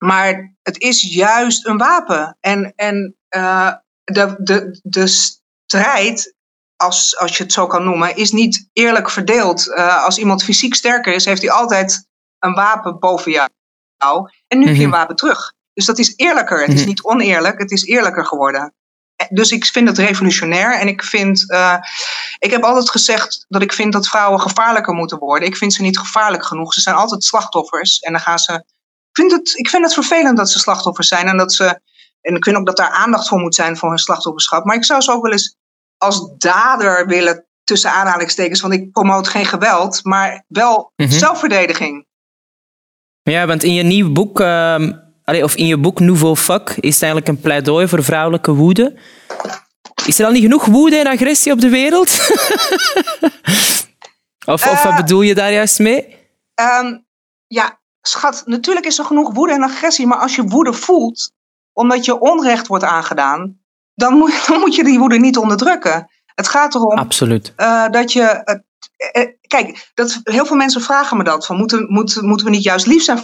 maar 0.05 0.55
het 0.61 0.81
is 0.81 1.01
juist 1.01 1.65
een 1.65 1.77
wapen. 1.77 2.37
En, 2.39 2.73
en 2.75 3.15
uh, 3.35 3.73
de, 4.03 4.35
de, 4.37 4.79
de 4.83 5.07
strijd, 5.07 6.35
als, 6.75 7.17
als 7.17 7.37
je 7.37 7.43
het 7.43 7.53
zo 7.53 7.67
kan 7.67 7.83
noemen, 7.83 8.15
is 8.15 8.31
niet 8.31 8.69
eerlijk 8.73 9.09
verdeeld. 9.09 9.67
Uh, 9.67 10.03
als 10.03 10.17
iemand 10.17 10.43
fysiek 10.43 10.75
sterker 10.75 11.13
is, 11.13 11.25
heeft 11.25 11.41
hij 11.41 11.51
altijd 11.51 12.07
een 12.39 12.53
wapen 12.53 12.99
boven 12.99 13.31
jou. 13.31 13.49
En 14.47 14.59
nu 14.59 14.65
heb 14.65 14.75
je 14.75 14.83
een 14.83 14.89
wapen 14.89 15.15
terug. 15.15 15.53
Dus 15.73 15.85
dat 15.85 15.97
is 15.97 16.13
eerlijker. 16.15 16.61
Het 16.61 16.73
is 16.73 16.85
niet 16.85 17.03
oneerlijk, 17.03 17.59
het 17.59 17.71
is 17.71 17.83
eerlijker 17.83 18.25
geworden. 18.25 18.73
Dus 19.29 19.51
ik 19.51 19.65
vind 19.65 19.87
het 19.87 19.97
revolutionair. 19.97 20.79
En 20.79 20.87
ik 20.87 21.03
vind. 21.03 21.51
Uh, 21.51 21.75
ik 22.39 22.51
heb 22.51 22.63
altijd 22.63 22.89
gezegd 22.89 23.45
dat 23.47 23.61
ik 23.61 23.73
vind 23.73 23.93
dat 23.93 24.07
vrouwen 24.07 24.41
gevaarlijker 24.41 24.93
moeten 24.93 25.17
worden. 25.17 25.47
Ik 25.47 25.57
vind 25.57 25.73
ze 25.73 25.81
niet 25.81 25.99
gevaarlijk 25.99 26.45
genoeg. 26.45 26.73
Ze 26.73 26.81
zijn 26.81 26.95
altijd 26.95 27.23
slachtoffers. 27.23 27.99
En 27.99 28.11
dan 28.11 28.21
gaan 28.21 28.39
ze 28.39 28.63
vind, 29.15 29.31
het, 29.31 29.57
ik 29.57 29.69
vind 29.69 29.83
het 29.83 29.93
vervelend 29.93 30.37
dat 30.37 30.49
ze 30.51 30.59
slachtoffers 30.59 31.07
zijn. 31.07 31.27
En, 31.27 31.37
dat 31.37 31.53
ze, 31.53 31.79
en 32.21 32.35
ik 32.35 32.43
vind 32.43 32.57
ook 32.57 32.65
dat 32.65 32.77
daar 32.77 32.89
aandacht 32.89 33.27
voor 33.27 33.39
moet 33.39 33.55
zijn 33.55 33.77
voor 33.77 33.89
hun 33.89 33.97
slachtofferschap. 33.97 34.65
Maar 34.65 34.75
ik 34.75 34.85
zou 34.85 35.01
ze 35.01 35.11
ook 35.11 35.23
wel 35.23 35.31
eens 35.31 35.55
als 35.97 36.31
dader 36.37 37.07
willen, 37.07 37.45
tussen 37.63 37.91
aanhalingstekens. 37.91 38.61
Want 38.61 38.73
ik 38.73 38.91
promoot 38.91 39.27
geen 39.27 39.45
geweld, 39.45 40.03
maar 40.03 40.43
wel 40.47 40.91
mm 40.95 41.05
-hmm. 41.05 41.17
zelfverdediging. 41.17 42.05
Ja, 43.21 43.45
want 43.45 43.63
in 43.63 43.73
je 43.73 43.83
nieuw 43.83 44.11
boek, 44.11 44.39
uh, 44.39 44.89
of 45.25 45.55
in 45.55 45.65
je 45.65 45.77
boek 45.77 45.99
Nouveau 45.99 46.35
Fuck, 46.35 46.69
is 46.69 46.93
het 46.93 47.03
eigenlijk 47.03 47.27
een 47.27 47.41
pleidooi 47.41 47.87
voor 47.87 48.03
vrouwelijke 48.03 48.53
woede. 48.53 48.99
Is 50.05 50.19
er 50.19 50.25
al 50.25 50.31
niet 50.31 50.41
genoeg 50.41 50.65
woede 50.65 50.97
en 50.97 51.07
agressie 51.07 51.51
op 51.51 51.59
de 51.59 51.69
wereld? 51.69 52.09
of, 54.45 54.67
of 54.67 54.75
uh, 54.75 54.83
wat 54.83 54.95
bedoel 54.95 55.21
je 55.21 55.35
daar 55.35 55.51
juist 55.51 55.79
mee? 55.79 56.15
Um, 56.55 57.05
ja, 57.47 57.79
schat, 58.07 58.43
natuurlijk 58.45 58.85
is 58.85 58.99
er 58.99 59.05
genoeg 59.05 59.33
woede 59.33 59.53
en 59.53 59.63
agressie, 59.63 60.07
maar 60.07 60.17
als 60.17 60.35
je 60.35 60.43
woede 60.43 60.73
voelt, 60.73 61.31
omdat 61.73 62.05
je 62.05 62.19
onrecht 62.19 62.67
wordt 62.67 62.83
aangedaan, 62.83 63.59
dan 63.93 64.13
moet, 64.13 64.43
dan 64.47 64.59
moet 64.59 64.75
je 64.75 64.83
die 64.83 64.99
woede 64.99 65.19
niet 65.19 65.37
onderdrukken. 65.37 66.09
Het 66.25 66.47
gaat 66.47 66.75
erom 66.75 66.97
Absoluut. 66.97 67.53
Uh, 67.57 67.89
dat 67.89 68.13
je. 68.13 68.21
Uh, 68.21 69.23
uh, 69.23 69.29
kijk, 69.47 69.91
dat, 69.93 70.19
heel 70.23 70.45
veel 70.45 70.55
mensen 70.55 70.81
vragen 70.81 71.17
me 71.17 71.23
dat: 71.23 71.45
van, 71.45 71.57
moeten, 71.57 71.85
moeten, 71.93 72.25
moeten 72.25 72.45
we 72.45 72.51
niet 72.51 72.63
juist 72.63 72.85
lief 72.85 73.03
zijn 73.03 73.17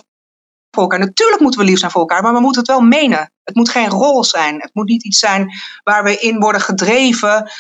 voor 0.72 0.84
elkaar? 0.84 1.00
Natuurlijk 1.00 1.42
moeten 1.42 1.60
we 1.60 1.66
lief 1.66 1.80
zijn 1.80 1.92
voor 1.92 2.02
elkaar, 2.02 2.22
maar 2.22 2.34
we 2.34 2.40
moeten 2.40 2.62
het 2.62 2.70
wel 2.70 2.82
menen. 2.82 3.32
Het 3.44 3.56
moet 3.56 3.70
geen 3.70 3.90
rol 3.90 4.24
zijn. 4.24 4.56
Het 4.62 4.70
moet 4.74 4.88
niet 4.88 5.04
iets 5.04 5.20
zijn 5.20 5.52
waar 5.84 6.04
we 6.04 6.18
in 6.18 6.40
worden 6.40 6.62
gedreven. 6.62 7.52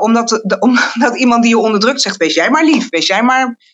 omdat, 0.00 0.28
de, 0.28 0.56
omdat 0.94 1.16
iemand 1.16 1.42
die 1.42 1.50
je 1.50 1.58
onderdrukt 1.58 2.02
zegt: 2.02 2.16
wees 2.16 2.34
jij 2.34 2.50
maar 2.50 2.64
lief, 2.64 2.88
wees 2.88 3.06
jij 3.06 3.22
maar 3.22 3.40
eh, 3.46 3.50
eh, 3.52 3.71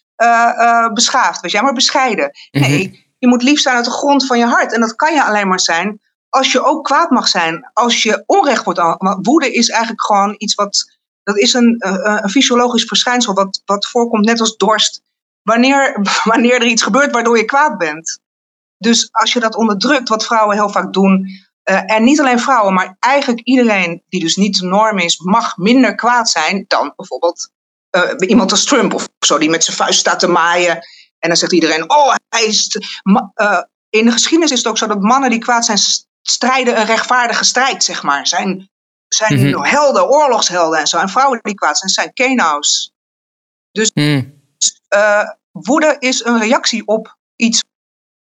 beschaafd, 0.93 1.41
weet 1.41 1.51
je, 1.51 1.63
maar 1.63 1.73
bescheiden. 1.73 2.31
Nee, 2.51 3.07
je 3.19 3.29
moet 3.29 3.43
lief 3.43 3.61
zijn 3.61 3.77
uit 3.77 3.85
de 3.85 3.91
grond 3.91 4.27
van 4.27 4.39
je 4.39 4.45
hart. 4.47 4.73
En 4.73 4.81
dat 4.81 4.95
kan 4.95 5.15
je 5.15 5.25
alleen 5.25 5.49
maar 5.49 5.61
zijn 5.61 6.01
als 6.29 6.53
je 6.53 6.65
ook 6.65 6.85
kwaad 6.85 7.11
mag 7.11 7.29
zijn. 7.29 7.71
Als 7.73 8.03
je 8.03 8.23
onrecht 8.27 8.65
wordt. 8.65 8.81
Want 8.81 9.27
woede 9.27 9.53
is 9.53 9.69
eigenlijk 9.69 10.05
gewoon 10.05 10.35
iets 10.39 10.55
wat. 10.55 10.97
Dat 11.23 11.39
is 11.39 11.55
een, 11.55 11.79
eh, 11.79 12.19
een 12.23 12.31
fysiologisch 12.31 12.85
verschijnsel 12.85 13.35
wat, 13.35 13.63
wat 13.65 13.87
voorkomt 13.87 14.25
net 14.25 14.41
als 14.41 14.57
dorst. 14.57 15.03
Wanneer, 15.43 16.01
wanneer 16.25 16.55
er 16.55 16.67
iets 16.67 16.83
gebeurt 16.83 17.13
waardoor 17.13 17.37
je 17.37 17.45
kwaad 17.45 17.79
bent. 17.79 18.21
Dus 18.79 19.09
als 19.13 19.33
je 19.33 19.41
dat 19.41 19.57
onderdrukt, 19.57 20.09
wat 20.09 20.27
vrouwen 20.27 20.57
heel 20.57 20.71
vaak 20.71 20.93
doen. 20.93 21.29
eh, 21.63 21.95
en 21.95 22.05
niet 22.05 22.21
alleen 22.21 22.41
vrouwen, 22.41 22.75
maar 22.75 22.97
eigenlijk 23.01 23.41
iedereen 23.41 24.03
die 24.09 24.21
dus 24.21 24.37
niet 24.37 24.59
de 24.59 24.67
norm 24.67 24.99
is, 24.99 25.19
mag 25.19 25.57
minder 25.57 25.95
kwaad 25.95 26.31
zijn 26.31 26.65
dan 26.69 26.93
bijvoorbeeld 26.97 27.51
eh, 27.91 28.29
iemand 28.29 28.51
als 28.51 28.65
Trump 28.65 28.95
of 28.95 29.09
zo, 29.27 29.39
die 29.39 29.51
met 29.51 29.65
zijn 29.65 29.77
vuist 29.77 29.99
staat 29.99 30.19
te 30.21 30.29
maaien. 30.29 30.77
En 31.19 31.29
dan 31.29 31.37
zegt 31.37 31.53
iedereen, 31.53 31.91
oh, 31.91 32.15
hij 32.29 32.45
is... 32.45 32.77
eh, 33.35 33.61
in 33.91 34.05
de 34.05 34.13
geschiedenis 34.13 34.51
is 34.53 34.59
het 34.59 34.67
ook 34.67 34.79
zo 34.79 34.87
dat 34.87 35.01
mannen 35.01 35.31
die 35.31 35.39
kwaad 35.39 35.65
zijn, 35.65 35.79
strijden 36.23 36.79
een 36.81 36.87
rechtvaardige 36.87 37.45
strijd, 37.45 37.85
zeg 37.85 38.03
maar. 38.03 38.27
Zijn, 38.27 38.71
zijn 39.09 39.51
Mhm. 39.51 39.63
helden, 39.63 40.09
oorlogshelden 40.09 40.79
en 40.79 40.87
zo. 40.87 40.99
En 40.99 41.09
vrouwen 41.09 41.39
die 41.43 41.55
kwaad 41.55 41.79
zijn, 41.79 41.91
zijn 41.91 42.13
kenau's. 42.13 42.93
Hm. 43.93 44.23
Eh, 44.89 45.29
woede 45.53 45.97
is 45.99 46.25
een 46.25 46.39
reactie 46.39 46.87
op 46.87 47.17
iets 47.37 47.65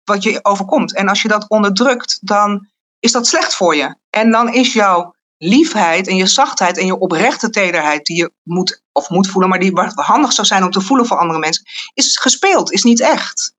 wat 0.05 0.23
je 0.23 0.45
overkomt. 0.45 0.95
En 0.95 1.09
als 1.09 1.23
je 1.23 1.29
dat 1.29 1.49
onderdrukt, 1.49 2.19
dan 2.23 2.69
is 2.99 3.13
dat 3.13 3.27
slecht 3.27 3.55
voor 3.55 3.77
je. 3.77 3.95
En 4.11 4.31
dan 4.31 4.53
is 4.53 4.73
jouw 4.73 5.15
liefheid 5.39 6.09
en 6.09 6.17
je 6.17 6.27
zachtheid 6.27 6.79
en 6.79 6.87
je 6.87 6.99
oprechte 6.99 7.51
tederheid, 7.51 8.05
die 8.05 8.17
je 8.17 8.33
moet 8.43 8.83
of 8.93 9.09
moet 9.09 9.29
voelen, 9.29 9.51
maar 9.51 9.59
die 9.59 9.73
wat 9.73 9.93
handig 9.95 10.33
zou 10.33 10.47
zijn 10.47 10.65
om 10.65 10.71
te 10.71 10.81
voelen 10.81 11.07
voor 11.07 11.19
andere 11.19 11.39
mensen, 11.39 11.65
is 11.95 12.17
gespeeld, 12.19 12.73
is 12.73 12.83
niet 12.83 13.01
echt. 13.01 13.55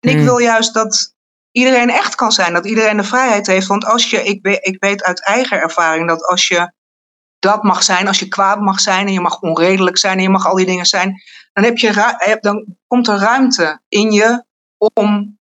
En 0.00 0.10
ik 0.10 0.16
Hmm. 0.16 0.24
wil 0.24 0.38
juist 0.38 0.74
dat 0.74 1.14
iedereen 1.50 1.90
echt 1.90 2.14
kan 2.14 2.32
zijn, 2.32 2.52
dat 2.52 2.66
iedereen 2.66 2.96
de 2.96 3.04
vrijheid 3.04 3.46
heeft. 3.46 3.66
Want 3.66 3.84
als 3.84 4.10
je, 4.10 4.22
ik 4.22 4.42
weet, 4.42 4.66
ik 4.66 4.76
weet 4.80 5.02
uit 5.02 5.24
eigen 5.24 5.60
ervaring 5.60 6.08
dat 6.08 6.24
als 6.24 6.48
je 6.48 6.72
dat 7.38 7.62
mag 7.62 7.82
zijn, 7.82 8.06
als 8.06 8.18
je 8.18 8.28
kwaad 8.28 8.60
mag 8.60 8.80
zijn 8.80 9.06
en 9.06 9.12
je 9.12 9.20
mag 9.20 9.40
onredelijk 9.40 9.98
zijn 9.98 10.16
en 10.16 10.22
je 10.22 10.28
mag 10.28 10.46
al 10.46 10.54
die 10.54 10.66
dingen 10.66 10.86
zijn, 10.86 11.22
dan, 11.52 11.64
heb 11.64 11.78
je, 11.78 12.38
dan 12.40 12.76
komt 12.86 13.08
er 13.08 13.18
ruimte 13.18 13.80
in 13.88 14.12
je 14.12 14.44
om 14.94 15.38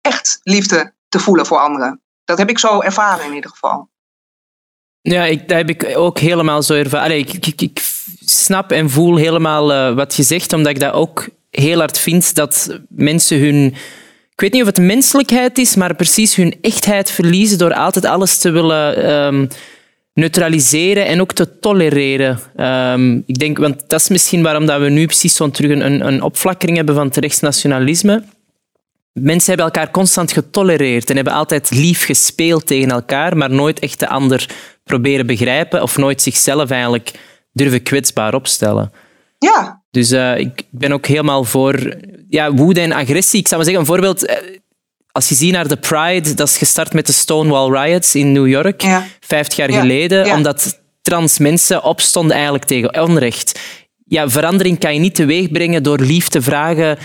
echt 0.00 0.40
liefde 0.42 0.94
te 1.08 1.18
voelen 1.18 1.46
voor 1.46 1.58
anderen. 1.58 2.02
Dat 2.24 2.38
heb 2.38 2.48
ik 2.48 2.58
zo 2.58 2.80
ervaren 2.80 3.24
in 3.24 3.34
ieder 3.34 3.50
geval. 3.50 3.90
Ja, 5.02 5.24
ik, 5.24 5.48
dat 5.48 5.56
heb 5.56 5.68
ik 5.68 5.92
ook 5.94 6.18
helemaal 6.18 6.62
zo 6.62 6.74
ervaren. 6.74 7.18
Ik, 7.18 7.32
ik, 7.32 7.60
ik 7.60 7.80
snap 8.24 8.72
en 8.72 8.90
voel 8.90 9.16
helemaal 9.16 9.72
eh, 9.72 9.94
wat 9.94 10.14
je 10.14 10.22
zegt, 10.22 10.52
omdat 10.52 10.70
ik 10.72 10.80
dat 10.80 10.92
ook 10.92 11.28
heel 11.50 11.78
hard 11.78 11.98
vind 11.98 12.34
dat 12.34 12.80
mensen 12.88 13.38
hun... 13.38 13.74
Ik 14.32 14.40
weet 14.46 14.52
niet 14.52 14.68
of 14.68 14.76
het 14.76 14.86
menselijkheid 14.86 15.58
is, 15.58 15.74
maar 15.74 15.94
precies 15.94 16.34
hun 16.34 16.54
echtheid 16.60 17.10
verliezen 17.10 17.58
door 17.58 17.74
altijd 17.74 18.04
alles 18.04 18.38
te 18.38 18.50
willen 18.50 19.04
ehm, 19.04 19.46
neutraliseren 20.14 21.06
en 21.06 21.20
ook 21.20 21.32
te 21.32 21.58
tolereren. 21.58 22.38
Ehm, 22.56 23.16
ik 23.26 23.38
denk, 23.38 23.58
want 23.58 23.84
dat 23.86 24.00
is 24.00 24.08
misschien 24.08 24.42
waarom 24.42 24.66
dat 24.66 24.80
we 24.80 24.88
nu 24.88 25.06
precies 25.06 25.34
zo'n 25.34 25.50
terug 25.50 25.70
een, 25.70 26.06
een 26.06 26.22
opflakkering 26.22 26.76
hebben 26.76 26.94
van 26.94 27.06
het 27.06 27.16
rechtsnationalisme. 27.16 28.22
Mensen 29.12 29.48
hebben 29.54 29.66
elkaar 29.66 29.90
constant 29.90 30.32
getolereerd 30.32 31.10
en 31.10 31.14
hebben 31.16 31.32
altijd 31.34 31.70
lief 31.70 32.04
gespeeld 32.04 32.66
tegen 32.66 32.90
elkaar, 32.90 33.36
maar 33.36 33.50
nooit 33.50 33.78
echt 33.78 33.98
de 34.00 34.08
ander 34.08 34.48
proberen 34.84 35.26
begrijpen 35.26 35.82
of 35.82 35.96
nooit 35.96 36.22
zichzelf 36.22 36.70
eigenlijk 36.70 37.10
durven 37.52 37.82
kwetsbaar 37.82 38.34
opstellen. 38.34 38.92
Ja, 39.38 39.82
Dus 39.90 40.10
eh, 40.10 40.38
ik 40.38 40.62
ben 40.70 40.92
ook 40.92 41.06
helemaal 41.06 41.44
voor 41.44 41.96
ja, 42.28 42.52
woede 42.52 42.80
en 42.80 42.92
agressie. 42.92 43.40
Ik 43.40 43.48
zou 43.48 43.62
maar 43.62 43.70
zeggen, 43.70 43.80
een 43.80 43.94
voorbeeld, 43.94 44.26
eh, 44.26 44.36
als 45.12 45.28
je 45.28 45.34
ziet 45.34 45.52
naar 45.52 45.68
de 45.68 45.76
Pride, 45.76 46.34
dat 46.34 46.48
is 46.48 46.56
gestart 46.58 46.92
met 46.92 47.06
de 47.06 47.12
Stonewall 47.12 47.82
Riots 47.84 48.14
in 48.14 48.32
New 48.32 48.48
York, 48.48 48.82
Ja. 48.82 49.06
50 49.20 49.56
jaar 49.56 49.70
Ja, 49.70 49.80
geleden, 49.80 50.26
ja. 50.26 50.36
omdat 50.36 50.80
trans 51.02 51.38
mensen 51.38 51.82
opstonden 51.82 52.34
eigenlijk 52.34 52.64
tegen 52.64 53.02
onrecht. 53.02 53.60
Ja, 54.06 54.28
verandering 54.28 54.78
kan 54.78 54.94
je 54.94 55.00
niet 55.00 55.14
teweeg 55.14 55.50
brengen 55.50 55.82
door 55.82 55.98
lief 55.98 56.28
te 56.28 56.42
vragen, 56.42 56.98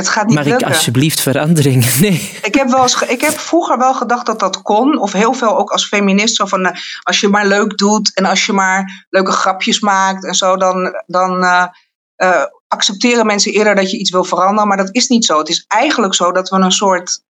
het 0.00 0.08
gaat 0.08 0.26
niet 0.26 0.34
mag 0.34 0.46
ik 0.46 0.62
alsjeblieft 0.62 1.20
verandering? 1.20 1.84
Nee. 2.00 2.38
Ik 2.42 2.54
heb, 2.54 2.68
wel 2.68 2.82
eens, 2.82 3.02
ik 3.02 3.20
heb 3.20 3.38
vroeger 3.38 3.78
wel 3.78 3.94
gedacht 3.94 4.26
dat 4.26 4.38
dat 4.38 4.62
kon. 4.62 4.98
Of 4.98 5.12
heel 5.12 5.32
veel 5.32 5.58
ook 5.58 5.70
als 5.70 5.86
feminist. 5.86 6.36
Zo 6.36 6.46
van, 6.46 6.66
eh, 6.66 6.80
als 7.02 7.20
je 7.20 7.28
maar 7.28 7.46
leuk 7.46 7.78
doet 7.78 8.14
en 8.14 8.24
als 8.24 8.46
je 8.46 8.52
maar 8.52 9.06
leuke 9.10 9.32
grapjes 9.32 9.80
maakt 9.80 10.24
en 10.24 10.34
zo, 10.34 10.56
dan, 10.56 11.02
dan 11.06 11.44
eh, 11.44 11.66
eh, 12.16 12.44
accepteren 12.68 13.26
mensen 13.26 13.52
eerder 13.52 13.74
dat 13.74 13.90
je 13.90 13.98
iets 13.98 14.10
wil 14.10 14.24
veranderen. 14.24 14.68
Maar 14.68 14.76
dat 14.76 14.94
is 14.94 15.08
niet 15.08 15.24
zo. 15.24 15.38
Het 15.38 15.48
is 15.48 15.64
eigenlijk 15.68 16.14
zo 16.14 16.32
dat 16.32 16.48
we 16.48 16.56
een 16.56 16.72
soort 16.72 17.22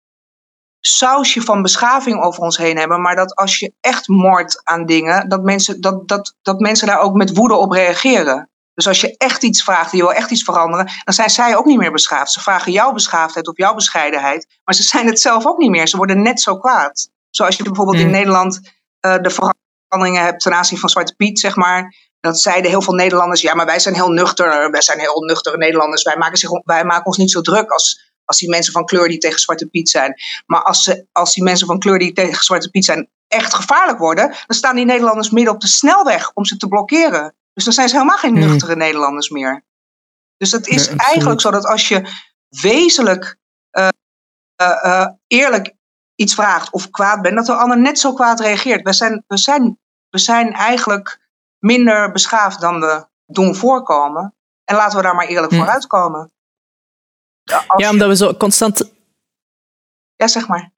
sausje 0.81 1.41
van 1.41 1.63
beschaving 1.63 2.23
over 2.23 2.43
ons 2.43 2.57
heen 2.57 2.77
hebben. 2.77 3.01
Maar 3.01 3.17
dat 3.17 3.35
als 3.35 3.59
je 3.59 3.73
echt 3.81 4.09
moordt 4.09 4.61
aan 4.65 4.87
dingen, 4.87 5.29
dat 5.29 5.43
mensen, 5.43 5.81
dat, 5.81 6.09
dat, 6.09 6.35
dat 6.43 6.61
mensen 6.61 6.87
daar 6.87 7.01
ook 7.01 7.15
met 7.15 7.35
woede 7.35 7.55
op 7.55 7.71
reageren. 7.71 8.48
Dus 8.79 8.87
als 8.87 9.01
je 9.01 9.17
echt 9.17 9.43
iets 9.43 9.63
vraagt, 9.63 9.93
je 9.93 9.97
wil 9.97 10.13
echt 10.13 10.31
iets 10.31 10.43
veranderen, 10.43 10.91
dan 11.05 11.15
zijn 11.15 11.31
zij 11.31 11.57
ook 11.57 11.65
niet 11.65 11.79
meer 11.79 11.93
beschaafd. 11.93 12.33
Ze 12.33 12.41
vragen 12.41 12.73
jouw 12.73 12.93
beschaafdheid 12.93 13.49
of 13.49 13.57
jouw 13.57 13.75
bescheidenheid, 13.75 14.47
maar 14.65 14.75
ze 14.75 14.83
zijn 14.83 15.07
het 15.07 15.21
zelf 15.21 15.47
ook 15.47 15.59
niet 15.59 15.71
meer. 15.71 15.89
Ze 15.89 15.97
worden 15.97 16.23
net 16.23 16.41
zo 16.41 16.59
kwaad. 16.59 17.11
Zoals 17.31 17.57
je 17.57 17.63
bijvoorbeeld 17.63 17.99
in 17.99 18.07
Mm. 18.07 18.13
Nederland 18.13 18.61
eh, 19.01 19.17
de 19.23 19.31
veranderingen 19.31 20.23
hebt 20.23 20.43
ten 20.43 20.55
aanzien 20.55 20.79
van 20.79 20.89
Zwarte 20.89 21.15
Piet, 21.15 21.41
zeg 21.41 21.57
maar. 21.57 21.95
Dat 22.21 22.41
zeiden 22.41 22.71
heel 22.71 22.83
veel 22.83 22.95
Nederlanders, 22.95 23.41
ja, 23.41 23.55
maar 23.55 23.67
wij 23.67 23.79
zijn 23.79 23.95
heel 23.95 24.11
nuchter. 24.11 24.71
Wij 24.71 24.83
zijn 24.83 24.99
heel 24.99 25.21
nuchtere 25.21 25.57
Nederlanders. 25.57 26.03
Wij 26.03 26.17
maken, 26.17 26.39
zich, 26.39 26.51
wij 26.65 26.85
maken 26.85 27.07
ons 27.07 27.17
niet 27.17 27.31
zo 27.31 27.41
druk 27.41 27.71
als, 27.71 28.13
als 28.25 28.39
die 28.39 28.49
mensen 28.49 28.73
van 28.73 28.85
kleur 28.85 29.09
die 29.09 29.19
tegen 29.19 29.41
Zwarte 29.41 29.67
Piet 29.67 29.89
zijn. 29.89 30.15
Maar 30.47 30.63
als, 30.63 30.83
ze, 30.83 31.07
als 31.13 31.35
die 31.35 31.43
mensen 31.43 31.67
van 31.67 31.79
kleur 31.79 31.99
die 31.99 32.13
tegen 32.13 32.45
Zwarte 32.45 32.71
Piet 32.71 32.85
zijn 32.85 33.09
echt 33.29 33.55
gevaarlijk 33.55 33.99
worden, 33.99 34.29
dan 34.29 34.57
staan 34.57 34.77
die 34.77 34.85
Nederlanders 34.85 35.31
midden 35.31 35.55
op 35.55 35.61
de 35.61 35.69
snelweg 35.69 36.31
om 36.35 36.45
ze 36.45 36.57
te 36.57 36.69
blokkeren. 36.69 37.35
Dus 37.59 37.67
dan 37.67 37.77
zijn 37.77 37.89
ze 37.89 37.95
helemaal 37.97 38.19
geen 38.19 38.37
Hmm. 38.37 38.47
nuchtere 38.49 38.77
Nederlanders 38.77 39.29
meer. 39.29 39.65
Dus 40.37 40.53
het 40.53 40.67
is 40.67 40.89
Nee, 40.89 40.97
eigenlijk 40.99 41.41
zo 41.41 41.51
dat 41.51 41.65
als 41.67 41.89
je 41.89 42.11
wezenlijk 42.49 43.37
eh, 43.71 43.89
eh, 44.57 44.85
eh, 44.85 45.09
eerlijk 45.27 45.75
iets 46.15 46.35
vraagt 46.35 46.71
of 46.73 46.91
kwaad 46.91 47.23
bent, 47.23 47.37
dat 47.37 47.47
de 47.47 47.55
ander 47.55 47.79
net 47.79 47.99
zo 47.99 48.13
kwaad 48.15 48.41
reageert. 48.41 48.83
We 48.83 48.93
zijn, 48.93 49.25
we 49.27 49.37
zijn, 49.37 49.79
we 50.09 50.19
zijn 50.19 50.53
eigenlijk 50.53 51.21
minder 51.59 52.13
beschaafd 52.13 52.61
dan 52.61 52.81
we 52.81 53.07
doen 53.27 53.55
voorkomen. 53.55 54.35
En 54.65 54.77
laten 54.77 54.97
we 54.97 55.03
daar 55.03 55.15
maar 55.15 55.27
eerlijk 55.27 55.53
Hmm. 55.53 55.61
voor 55.61 55.69
uitkomen. 55.73 56.33
Ja, 57.43 57.65
je- 57.77 57.89
omdat 57.89 58.09
we 58.09 58.17
zo 58.17 58.35
constant... 58.35 58.93
ja, 60.17 60.27
zeg 60.29 60.49
maar. 60.49 60.73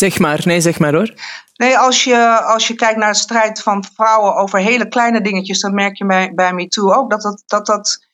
Zeg 0.00 0.18
maar, 0.18 0.40
nee, 0.44 0.60
zeg 0.60 0.78
maar 0.78 0.94
hoor. 0.94 1.14
Nee, 1.54 1.78
als 1.78 2.04
je, 2.04 2.40
als 2.40 2.66
je 2.66 2.74
kijkt 2.74 2.98
naar 2.98 3.12
de 3.12 3.18
strijd 3.18 3.62
van 3.62 3.84
vrouwen 3.94 4.34
over 4.34 4.58
hele 4.58 4.88
kleine 4.88 5.20
dingetjes, 5.20 5.60
dan 5.60 5.74
merk 5.74 5.96
je 5.96 6.06
bij, 6.06 6.32
bij 6.34 6.52
MeToo 6.52 6.92
ook 6.92 7.10
dat 7.10 7.22
dat, 7.22 7.42
dat, 7.46 7.66
dat 7.66 8.06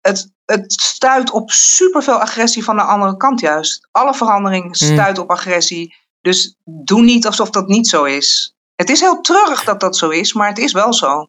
het, 0.00 0.32
het 0.44 0.72
stuit 0.72 1.30
op 1.30 1.50
superveel 1.50 2.20
agressie 2.20 2.64
van 2.64 2.76
de 2.76 2.82
andere 2.82 3.16
kant 3.16 3.40
juist. 3.40 3.88
Alle 3.90 4.14
verandering 4.14 4.76
stuit 4.76 5.18
op 5.18 5.30
agressie. 5.30 5.94
Dus 6.20 6.56
doe 6.64 7.02
niet 7.02 7.26
alsof 7.26 7.50
dat 7.50 7.68
niet 7.68 7.88
zo 7.88 8.04
is. 8.04 8.56
Het 8.74 8.90
is 8.90 9.00
heel 9.00 9.20
treurig 9.20 9.64
dat 9.64 9.80
dat 9.80 9.96
zo 9.96 10.08
is, 10.08 10.32
maar 10.32 10.48
het 10.48 10.58
is 10.58 10.72
wel 10.72 10.92
zo. 10.92 11.28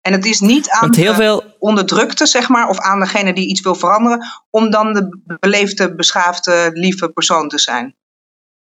En 0.00 0.12
het 0.12 0.24
is 0.24 0.40
niet 0.40 0.70
aan 0.70 0.80
Want 0.80 0.96
heel 0.96 1.10
de 1.10 1.22
veel... 1.22 1.54
onderdrukte, 1.58 2.26
zeg 2.26 2.48
maar, 2.48 2.68
of 2.68 2.78
aan 2.78 3.00
degene 3.00 3.34
die 3.34 3.48
iets 3.48 3.60
wil 3.60 3.74
veranderen, 3.74 4.26
om 4.50 4.70
dan 4.70 4.92
de 4.92 5.20
beleefde, 5.40 5.94
beschaafde, 5.94 6.70
lieve 6.72 7.08
persoon 7.08 7.48
te 7.48 7.58
zijn. 7.58 7.96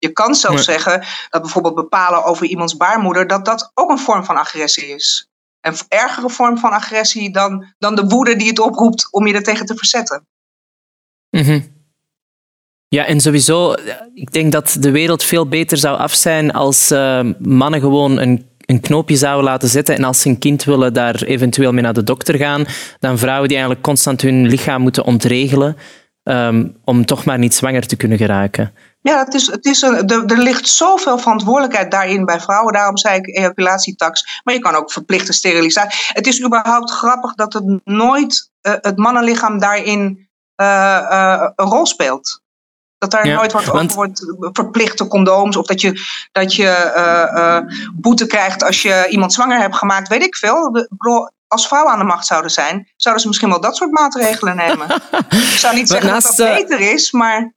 Je 0.03 0.13
kan 0.13 0.35
zelfs 0.35 0.65
zeggen 0.65 1.05
dat 1.31 1.43
bijvoorbeeld 1.43 1.75
bepalen 1.75 2.25
over 2.25 2.47
iemands 2.47 2.77
baarmoeder, 2.77 3.27
dat 3.27 3.45
dat 3.45 3.71
ook 3.75 3.91
een 3.91 3.99
vorm 3.99 4.25
van 4.25 4.37
agressie 4.37 4.87
is. 4.87 5.29
Een 5.61 5.75
ergere 5.89 6.31
vorm 6.31 6.59
van 6.59 6.71
agressie 6.71 7.33
dan, 7.33 7.75
dan 7.79 7.95
de 7.95 8.05
woede 8.05 8.37
die 8.37 8.49
het 8.49 8.59
oproept 8.59 9.09
om 9.11 9.27
je 9.27 9.35
er 9.35 9.43
tegen 9.43 9.67
te 9.67 9.77
verzetten. 9.77 10.27
Mhm. 11.31 11.61
Ja, 12.89 13.07
en 13.07 13.21
sowieso, 13.21 13.75
ik 14.15 14.33
denk 14.33 14.53
dat 14.53 14.77
de 14.81 14.91
wereld 14.91 15.23
veel 15.23 15.49
beter 15.49 15.79
zou 15.79 15.99
af 15.99 16.15
zijn 16.15 16.53
als 16.53 16.91
eh, 16.91 17.21
mannen 17.39 17.81
gewoon 17.81 18.19
een, 18.19 18.47
een 18.67 18.81
knoopje 18.81 19.17
zouden 19.17 19.45
laten 19.45 19.69
zetten 19.69 19.95
en 19.95 20.05
als 20.05 20.21
ze 20.21 20.29
een 20.29 20.39
kind 20.39 20.65
willen, 20.65 20.95
daar 20.95 21.23
eventueel 21.23 21.73
mee 21.73 21.83
naar 21.83 21.95
de 21.95 22.05
dokter 22.05 22.37
gaan, 22.37 22.67
dan 22.99 23.19
vrouwen 23.19 23.49
die 23.49 23.57
eigenlijk 23.57 23.87
constant 23.87 24.21
hun 24.21 24.47
lichaam 24.47 24.83
moeten 24.83 25.05
ontregelen 25.05 25.77
ehm, 26.23 26.69
om 26.85 27.05
toch 27.07 27.25
maar 27.25 27.39
niet 27.39 27.55
zwanger 27.55 27.87
te 27.87 27.97
kunnen 27.97 28.19
geraken. 28.19 28.75
Ja, 29.01 29.19
het 29.25 29.35
is, 29.35 29.47
het 29.47 29.65
is 29.65 29.83
een, 29.83 30.09
er, 30.09 30.25
er 30.27 30.39
ligt 30.39 30.69
zoveel 30.69 31.19
verantwoordelijkheid 31.19 31.91
daarin 31.91 32.25
bij 32.25 32.41
vrouwen. 32.41 32.73
Daarom 32.73 32.97
zei 32.97 33.19
ik 33.19 33.37
ejaculatietax. 33.37 34.41
Maar 34.45 34.55
je 34.55 34.61
kan 34.61 34.75
ook 34.75 34.93
verplichte 34.93 35.33
sterilisatie. 35.33 36.05
Het 36.15 36.27
is 36.27 36.45
überhaupt 36.45 36.91
grappig 36.91 37.35
dat 37.35 37.53
het 37.53 37.81
nooit 37.85 38.51
eh, 38.61 38.73
het 38.81 38.97
mannenlichaam 38.97 39.59
daarin 39.59 40.29
eh, 40.55 40.97
eh, 40.99 41.51
een 41.57 41.67
rol 41.67 41.87
speelt. 41.87 42.41
Dat 42.99 43.11
daar 43.11 43.27
Ja, 43.27 43.35
nooit 43.37 43.53
wat 43.53 43.65
want- 43.65 43.85
over 43.85 43.95
wordt 43.97 44.25
verplichte 44.57 45.07
condooms. 45.07 45.57
Of 45.57 45.67
dat 45.67 45.81
je, 45.81 46.01
dat 46.33 46.55
je 46.55 47.91
boete 47.95 48.27
krijgt 48.27 48.63
als 48.63 48.83
je 48.83 49.07
iemand 49.09 49.33
zwanger 49.33 49.61
hebt 49.61 49.77
gemaakt. 49.77 50.09
Weet 50.09 50.23
ik 50.23 50.37
veel. 50.37 50.73
De- 50.73 50.89
als 51.53 51.67
vrouwen 51.67 51.93
aan 51.93 51.99
de 51.99 52.05
macht 52.05 52.27
zouden 52.27 52.51
zijn, 52.51 52.89
zouden 52.97 53.23
ze 53.23 53.29
misschien 53.29 53.49
wel 53.51 53.61
dat 53.61 53.77
soort 53.77 53.91
maatregelen 53.91 54.57
nemen. 54.57 54.87
ik 55.31 55.57
zou 55.59 55.75
niet 55.75 55.89
zeggen 55.93 56.11
naast, 56.11 56.27
dat 56.27 56.37
dat 56.37 56.47
eh, 56.49 56.55
beter 56.57 56.81
is, 56.93 57.11
maar 57.13 57.55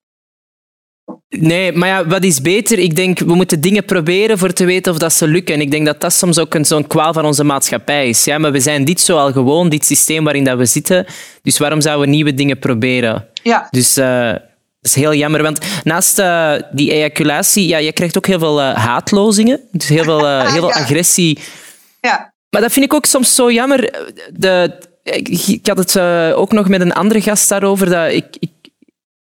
Nee, 1.30 1.72
maar 1.72 1.88
ja, 1.90 2.08
wat 2.08 2.24
is 2.24 2.42
beter? 2.42 2.80
Ik 2.80 2.96
denk, 2.96 3.20
we 3.20 3.36
moeten 3.36 3.62
dingen 3.62 3.86
proberen 3.86 4.38
voor 4.38 4.54
te 4.54 4.66
weten 4.66 4.92
of 4.92 4.98
dat 4.98 5.14
ze 5.14 5.28
lukken. 5.28 5.56
En 5.56 5.62
ik 5.62 5.72
denk 5.72 5.86
dat 5.86 6.02
dat 6.02 6.14
soms 6.14 6.40
ook 6.40 6.54
een 6.54 6.66
zo'n 6.66 6.88
kwaal 6.88 7.14
van 7.14 7.26
onze 7.26 7.44
maatschappij 7.44 8.10
is. 8.10 8.24
Ja, 8.24 8.38
maar 8.38 8.52
we 8.52 8.60
zijn 8.60 8.86
dit 8.86 9.02
zo 9.02 9.18
al 9.18 9.32
gewoon, 9.32 9.70
dit 9.70 9.86
systeem 9.86 10.24
waarin 10.24 10.44
dat 10.44 10.58
we 10.58 10.66
zitten. 10.66 11.06
Dus 11.42 11.58
waarom 11.58 11.82
zouden 11.82 12.06
we 12.06 12.12
nieuwe 12.14 12.34
dingen 12.34 12.60
proberen? 12.60 13.28
ja. 13.44 13.68
Dus 13.72 13.98
eh, 13.98 14.32
dat 14.32 14.42
is 14.82 14.96
heel 14.96 15.14
jammer. 15.14 15.42
Want 15.42 15.60
naast 15.84 16.20
eh, 16.20 16.54
die 16.72 16.92
ejaculatie, 16.92 17.68
ja, 17.68 17.78
je 17.78 17.94
krijgt 17.94 18.18
ook 18.18 18.26
heel 18.28 18.40
veel 18.40 18.62
haatlozingen. 18.62 19.62
Dus 19.72 19.88
heel 19.90 20.04
veel, 20.04 20.28
heel 20.42 20.50
veel 20.52 20.68
Ja. 20.68 20.76
agressie. 20.76 21.40
ja. 22.00 22.34
Maar 22.56 22.64
dat 22.64 22.74
vind 22.74 22.86
ik 22.86 22.94
ook 22.94 23.06
soms 23.06 23.36
zo 23.36 23.52
jammer. 23.52 24.08
De, 24.34 24.78
ik, 25.04 25.28
ik 25.48 25.68
had 25.68 25.78
het 25.78 25.96
eh, 25.96 26.32
ook 26.36 26.52
nog 26.52 26.68
met 26.68 26.82
een 26.82 26.94
andere 26.94 27.22
gast 27.22 27.50
daarover. 27.50 27.90
Dat 27.90 28.12
ik, 28.12 28.26
ik, 28.40 28.52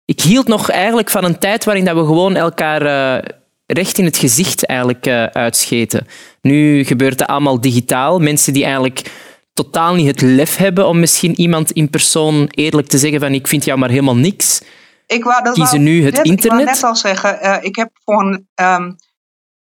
ik 0.04 0.20
hield 0.20 0.46
nog 0.46 0.70
eigenlijk 0.70 1.10
van 1.10 1.24
een 1.24 1.38
tijd 1.38 1.64
waarin 1.64 1.84
dat 1.84 1.96
we 1.96 2.04
gewoon 2.04 2.36
elkaar 2.36 2.82
eh, 2.82 3.30
recht 3.66 3.98
in 3.98 4.04
het 4.04 4.16
gezicht 4.16 4.66
eigenlijk, 4.66 5.06
eh, 5.06 5.24
uitscheten. 5.24 6.06
Nu 6.40 6.84
gebeurt 6.84 7.18
dat 7.18 7.28
allemaal 7.28 7.60
digitaal. 7.60 8.18
Mensen 8.18 8.52
die 8.52 8.64
eigenlijk 8.64 9.12
totaal 9.54 9.94
niet 9.94 10.06
het 10.06 10.20
lef 10.20 10.56
hebben 10.56 10.86
om 10.86 11.00
misschien 11.00 11.40
iemand 11.40 11.70
in 11.70 11.90
persoon 11.90 12.48
eerlijk 12.50 12.88
te 12.88 12.98
zeggen 12.98 13.20
van 13.20 13.34
ik 13.34 13.46
vind 13.46 13.64
jou 13.64 13.78
maar 13.78 13.90
helemaal 13.90 14.16
niks. 14.16 14.60
Ik 15.06 15.24
wou, 15.24 15.42
dat 15.42 15.54
Kiezen 15.54 15.82
nu 15.82 16.04
het 16.04 16.14
net, 16.14 16.24
Ik 16.24 16.30
internet? 16.30 16.64
wou 16.64 16.74
net 16.74 16.84
al 16.84 16.96
zeggen, 16.96 17.62
ik 17.62 17.76
heb 17.76 17.90
voor 18.04 18.22
een 18.22 18.48
ehm, 18.54 18.92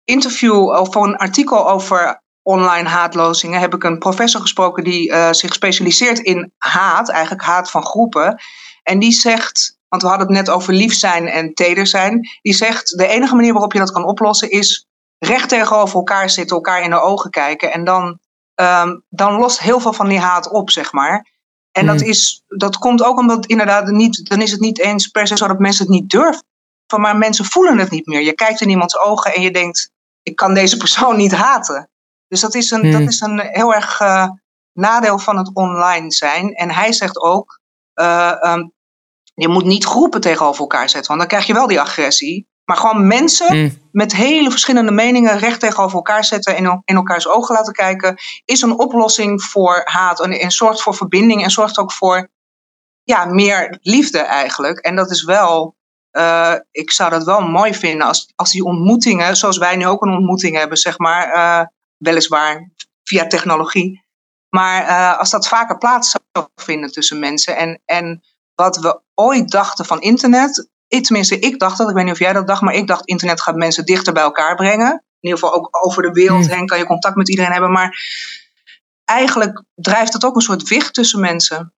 interview 0.04 0.70
of 0.70 0.94
voor 0.94 1.08
een 1.08 1.18
artikel 1.18 1.70
over 1.70 2.26
online 2.48 2.88
haatlozingen 2.88 3.60
heb 3.60 3.74
ik 3.74 3.84
een 3.84 3.98
professor 3.98 4.42
gesproken 4.42 4.84
die 4.84 5.12
eh, 5.12 5.32
zich 5.32 5.54
specialiseert 5.54 6.20
in 6.20 6.54
haat, 6.58 7.10
eigenlijk 7.10 7.44
haat 7.44 7.72
van 7.72 7.86
groepen. 7.86 8.42
En 8.84 9.00
die 9.00 9.12
zegt, 9.12 9.78
want 9.88 10.02
we 10.02 10.08
hadden 10.08 10.28
het 10.28 10.36
net 10.36 10.50
over 10.50 10.74
lief 10.74 10.94
zijn 10.94 11.28
en 11.28 11.54
teder 11.54 11.88
zijn, 11.88 12.30
die 12.42 12.54
zegt 12.54 12.98
de 12.98 13.08
enige 13.08 13.36
manier 13.36 13.52
waarop 13.54 13.74
je 13.74 13.80
dat 13.80 13.92
kan 13.92 14.06
oplossen 14.06 14.50
is 14.50 14.86
recht 15.18 15.50
tegenover 15.50 15.96
elkaar 15.96 16.30
zitten, 16.30 16.56
elkaar 16.56 16.82
in 16.82 16.90
de 16.90 17.02
ogen 17.02 17.30
kijken 17.30 17.74
en 17.74 17.84
dan, 17.84 18.20
ehm, 18.56 18.98
dan 19.10 19.34
lost 19.34 19.60
heel 19.60 19.80
veel 19.80 19.94
van 19.94 20.08
die 20.08 20.20
haat 20.20 20.50
op, 20.50 20.70
zeg 20.70 20.92
maar. 20.92 21.28
En 21.72 21.86
dat, 21.86 22.00
Hmm. 22.00 22.10
is, 22.10 22.44
dat 22.48 22.78
komt 22.78 23.04
ook 23.04 23.18
omdat 23.18 23.46
inderdaad 23.46 23.88
niet, 23.88 24.30
dan 24.30 24.42
is 24.42 24.52
het 24.52 24.60
niet 24.60 24.80
eens 24.80 25.08
per 25.08 25.28
se 25.28 25.38
zo 25.38 25.48
dat 25.48 25.60
mensen 25.60 25.86
het 25.86 25.94
niet 25.94 26.10
durven, 26.10 26.44
maar 26.98 27.18
mensen 27.18 27.46
voelen 27.46 27.78
het 27.78 27.92
niet 27.92 28.06
meer. 28.06 28.22
Je 28.22 28.34
kijkt 28.34 28.62
in 28.62 28.70
iemands 28.70 29.00
ogen 29.00 29.34
en 29.34 29.42
je 29.42 29.52
denkt, 29.52 29.92
ik 30.24 30.36
kan 30.36 30.54
deze 30.54 30.78
persoon 30.78 31.18
niet 31.18 31.36
haten. 31.36 31.90
Dus 32.28 32.40
dat 32.40 32.56
is 32.56 32.72
een, 32.72 32.82
Hmm. 32.82 32.92
dat 32.92 33.02
is 33.02 33.20
een 33.20 33.40
heel 33.40 33.74
erg 33.74 34.00
eh, 34.00 34.30
nadeel 34.74 35.20
van 35.20 35.38
het 35.38 35.50
online 35.54 36.12
zijn. 36.12 36.54
En 36.54 36.72
hij 36.72 36.92
zegt 36.94 37.22
ook, 37.22 37.60
eh, 37.94 38.44
ehm, 38.44 38.68
je 39.34 39.48
moet 39.48 39.66
niet 39.66 39.86
groepen 39.86 40.22
tegenover 40.22 40.62
elkaar 40.62 40.90
zetten, 40.90 41.08
want 41.08 41.20
dan 41.20 41.30
krijg 41.30 41.46
je 41.46 41.54
wel 41.54 41.68
die 41.68 41.80
agressie. 41.80 42.48
Maar 42.66 42.78
gewoon 42.78 43.08
mensen 43.08 43.48
Hm. 43.48 43.70
met 43.92 44.16
hele 44.16 44.50
verschillende 44.52 44.92
meningen 44.92 45.38
recht 45.40 45.60
tegenover 45.60 45.96
elkaar 45.96 46.24
zetten 46.26 46.56
en 46.56 46.82
in, 46.86 46.96
elkaars 46.96 47.28
ogen 47.28 47.56
laten 47.56 47.74
kijken, 47.74 48.18
is 48.46 48.62
een 48.62 48.80
oplossing 48.80 49.44
voor 49.44 49.82
haat 49.86 50.22
en, 50.22 50.32
en 50.32 50.52
zorgt 50.52 50.82
voor 50.82 50.96
verbinding 50.96 51.44
en 51.44 51.50
zorgt 51.52 51.78
ook 51.78 51.92
voor 51.92 52.30
ja, 53.04 53.26
meer 53.26 53.78
liefde 53.82 54.20
eigenlijk. 54.20 54.80
En 54.80 54.96
dat 54.96 55.12
is 55.12 55.24
wel, 55.24 55.76
eh, 56.12 56.54
ik 56.72 56.92
zou 56.92 57.10
dat 57.10 57.24
wel 57.24 57.42
mooi 57.42 57.74
vinden 57.74 58.08
als, 58.08 58.32
als 58.36 58.52
die 58.52 58.64
ontmoetingen, 58.64 59.36
zoals 59.38 59.58
wij 59.58 59.76
nu 59.76 59.86
ook 59.88 60.02
een 60.02 60.14
ontmoeting 60.16 60.58
hebben, 60.58 60.78
zeg 60.78 60.98
maar, 60.98 61.32
weliswaar 61.98 62.72
via 63.04 63.28
technologie, 63.28 64.06
maar 64.50 64.84
eh, 64.84 65.20
als 65.20 65.30
dat 65.30 65.48
vaker 65.48 65.78
plaats 65.78 66.12
zou 66.12 66.48
vinden 66.56 66.92
tussen 66.92 67.20
mensen 67.20 67.58
en, 67.58 67.82
en 67.86 68.22
wat 68.56 68.78
we 68.78 69.02
ooit 69.14 69.52
dachten 69.52 69.86
van 69.86 70.02
internet, 70.02 70.70
ik, 70.88 71.04
tenminste 71.04 71.40
ik 71.40 71.60
dacht 71.60 71.78
dat, 71.78 71.90
ik 71.90 71.96
weet 71.96 72.04
niet 72.04 72.14
of 72.14 72.20
jij 72.20 72.34
dat 72.34 72.48
dacht, 72.48 72.62
maar 72.62 72.74
ik 72.74 72.88
dacht 72.88 73.06
internet 73.06 73.42
gaat 73.42 73.56
mensen 73.56 73.86
dichter 73.86 74.14
bij 74.14 74.24
elkaar 74.24 74.56
brengen. 74.56 74.92
In 75.20 75.30
ieder 75.30 75.40
geval 75.40 75.56
ook 75.56 75.86
over 75.86 76.02
de 76.02 76.12
wereld 76.12 76.46
Hmm. 76.46 76.56
heen 76.56 76.66
kan 76.66 76.78
je 76.78 76.86
contact 76.86 77.16
met 77.16 77.30
iedereen 77.30 77.52
hebben, 77.52 77.72
maar 77.72 77.98
eigenlijk 79.06 79.64
drijft 79.76 80.14
het 80.14 80.26
ook 80.26 80.36
een 80.36 80.42
soort 80.42 80.68
wicht 80.68 80.94
tussen 80.94 81.20
mensen. 81.20 81.74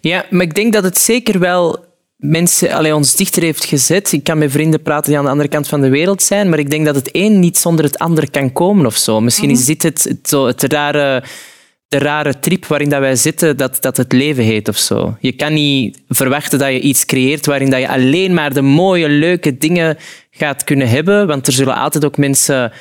Ja, 0.00 0.26
maar 0.30 0.42
ik 0.42 0.54
denk 0.54 0.72
dat 0.72 0.84
het 0.84 0.98
zeker 0.98 1.38
wel 1.38 1.87
mensen, 2.18 2.72
allee, 2.72 2.94
ons 2.94 3.14
dichter 3.16 3.42
heeft 3.42 3.64
gezet. 3.64 4.12
Ik 4.12 4.24
kan 4.24 4.38
met 4.38 4.50
vrienden 4.50 4.82
praten 4.82 5.08
die 5.08 5.18
aan 5.18 5.24
de 5.24 5.30
andere 5.30 5.48
kant 5.48 5.68
van 5.68 5.80
de 5.80 5.88
wereld 5.88 6.22
zijn, 6.22 6.48
maar 6.48 6.58
ik 6.58 6.70
denk 6.70 6.84
dat 6.86 6.94
het 6.94 7.08
een 7.12 7.38
niet 7.40 7.58
zonder 7.58 7.84
het 7.84 7.98
ander 7.98 8.30
kan 8.30 8.52
komen 8.52 8.86
of 8.86 8.96
zo. 8.96 9.20
Misschien 9.20 9.50
is 9.50 9.64
dit 9.64 9.82
het, 9.82 10.04
het, 10.04 10.28
zo, 10.28 10.46
het 10.46 10.62
rare, 10.72 11.22
de 11.88 11.98
rare 11.98 12.38
trip 12.38 12.66
waarin 12.66 12.88
dat 12.88 13.00
wij 13.00 13.16
zitten, 13.16 13.56
dat, 13.56 13.76
dat 13.82 13.96
het 13.96 14.12
leven 14.12 14.44
heet 14.44 14.68
of 14.68 14.76
zo. 14.76 15.16
Je 15.20 15.32
kan 15.32 15.52
niet 15.54 15.98
verwachten 16.08 16.58
dat 16.58 16.68
je 16.68 16.80
iets 16.80 17.04
creëert 17.04 17.46
waarin 17.46 17.70
dat 17.70 17.80
je 17.80 17.88
alleen 17.88 18.34
maar 18.34 18.54
de 18.54 18.62
mooie, 18.62 19.08
leuke 19.08 19.58
dingen 19.58 19.96
gaat 20.30 20.64
kunnen 20.64 20.88
hebben, 20.88 21.26
want 21.26 21.46
er 21.46 21.52
zullen 21.52 21.74
altijd 21.76 22.04
ook 22.04 22.16
mensen 22.16 22.72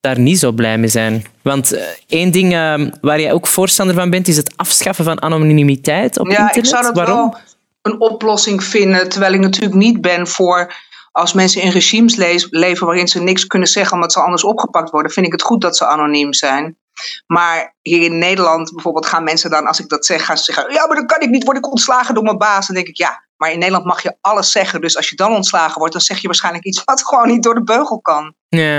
daar 0.00 0.18
niet 0.18 0.38
zo 0.38 0.52
blij 0.52 0.78
mee 0.78 0.88
zijn. 0.88 1.24
Want 1.42 1.72
eh, 1.72 1.82
één 2.08 2.30
ding 2.30 2.52
eh, 2.52 2.74
waar 3.00 3.20
jij 3.20 3.32
ook 3.32 3.46
voorstander 3.46 3.94
van 3.94 4.10
bent, 4.10 4.28
is 4.28 4.36
het 4.36 4.52
afschaffen 4.56 5.04
van 5.04 5.22
anonimiteit 5.22 6.18
op 6.18 6.26
Ja, 6.26 6.32
internet. 6.32 6.56
ik 6.56 6.64
zou 6.66 6.82
dat 6.82 6.94
Waarom? 6.94 7.16
wel 7.30 7.40
een 7.84 8.00
oplossing 8.00 8.64
vinden, 8.64 9.08
terwijl 9.08 9.32
ik 9.32 9.40
natuurlijk 9.40 9.74
niet 9.74 10.00
ben 10.00 10.26
voor 10.26 10.74
als 11.12 11.32
mensen 11.32 11.62
in 11.62 11.70
regimes 11.70 12.16
le- 12.16 12.46
leven 12.50 12.86
waarin 12.86 13.08
ze 13.08 13.22
niks 13.22 13.46
kunnen 13.46 13.68
zeggen 13.68 13.94
omdat 13.94 14.12
ze 14.12 14.20
anders 14.20 14.44
opgepakt 14.44 14.90
worden, 14.90 15.12
vind 15.12 15.26
ik 15.26 15.32
het 15.32 15.42
goed 15.42 15.60
dat 15.60 15.76
ze 15.76 15.86
anoniem 15.86 16.32
zijn. 16.32 16.78
Maar 17.26 17.76
hier 17.82 18.02
in 18.02 18.18
Nederland 18.18 18.72
bijvoorbeeld 18.72 19.06
gaan 19.06 19.24
mensen 19.24 19.50
dan, 19.50 19.66
als 19.66 19.80
ik 19.80 19.88
dat 19.88 20.06
zeg, 20.06 20.24
gaan 20.24 20.38
ze 20.38 20.44
zeggen, 20.44 20.72
ja, 20.72 20.86
maar 20.86 20.96
dan 20.96 21.06
kan 21.06 21.20
ik 21.20 21.28
niet, 21.30 21.44
word 21.44 21.56
ik 21.56 21.70
ontslagen 21.70 22.14
door 22.14 22.24
mijn 22.24 22.38
baas. 22.38 22.66
Dan 22.66 22.76
denk 22.76 22.88
ik, 22.88 22.96
ja, 22.96 23.24
maar 23.36 23.52
in 23.52 23.58
Nederland 23.58 23.84
mag 23.84 24.02
je 24.02 24.16
alles 24.20 24.52
zeggen. 24.52 24.80
Dus 24.80 24.96
als 24.96 25.08
je 25.08 25.16
dan 25.16 25.34
ontslagen 25.34 25.78
wordt, 25.78 25.92
dan 25.92 26.02
zeg 26.02 26.18
je 26.18 26.26
waarschijnlijk 26.26 26.64
iets 26.64 26.84
wat 26.84 27.04
gewoon 27.08 27.28
niet 27.28 27.42
door 27.42 27.54
de 27.54 27.64
beugel 27.64 28.00
kan. 28.00 28.34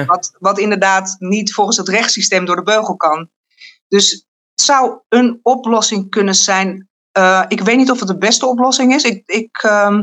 Wat, 0.06 0.36
wat 0.40 0.60
inderdaad 0.60 1.16
niet 1.20 1.54
volgens 1.54 1.78
het 1.78 1.90
rechtssysteem 1.90 2.46
door 2.46 2.56
de 2.56 2.64
beugel 2.64 2.96
kan. 2.96 3.30
Dus 3.88 4.12
het 4.12 4.66
zou 4.66 5.00
een 5.10 5.40
oplossing 5.42 6.10
kunnen 6.10 6.36
zijn. 6.36 6.90
Eh, 7.16 7.44
ik 7.48 7.62
weet 7.62 7.78
niet 7.78 7.92
of 7.92 8.00
het 8.00 8.08
de 8.08 8.18
beste 8.18 8.46
oplossing 8.46 8.94
is. 8.94 9.04
Ik, 9.04 9.24
ik 9.26 9.58
ehm, 9.62 10.02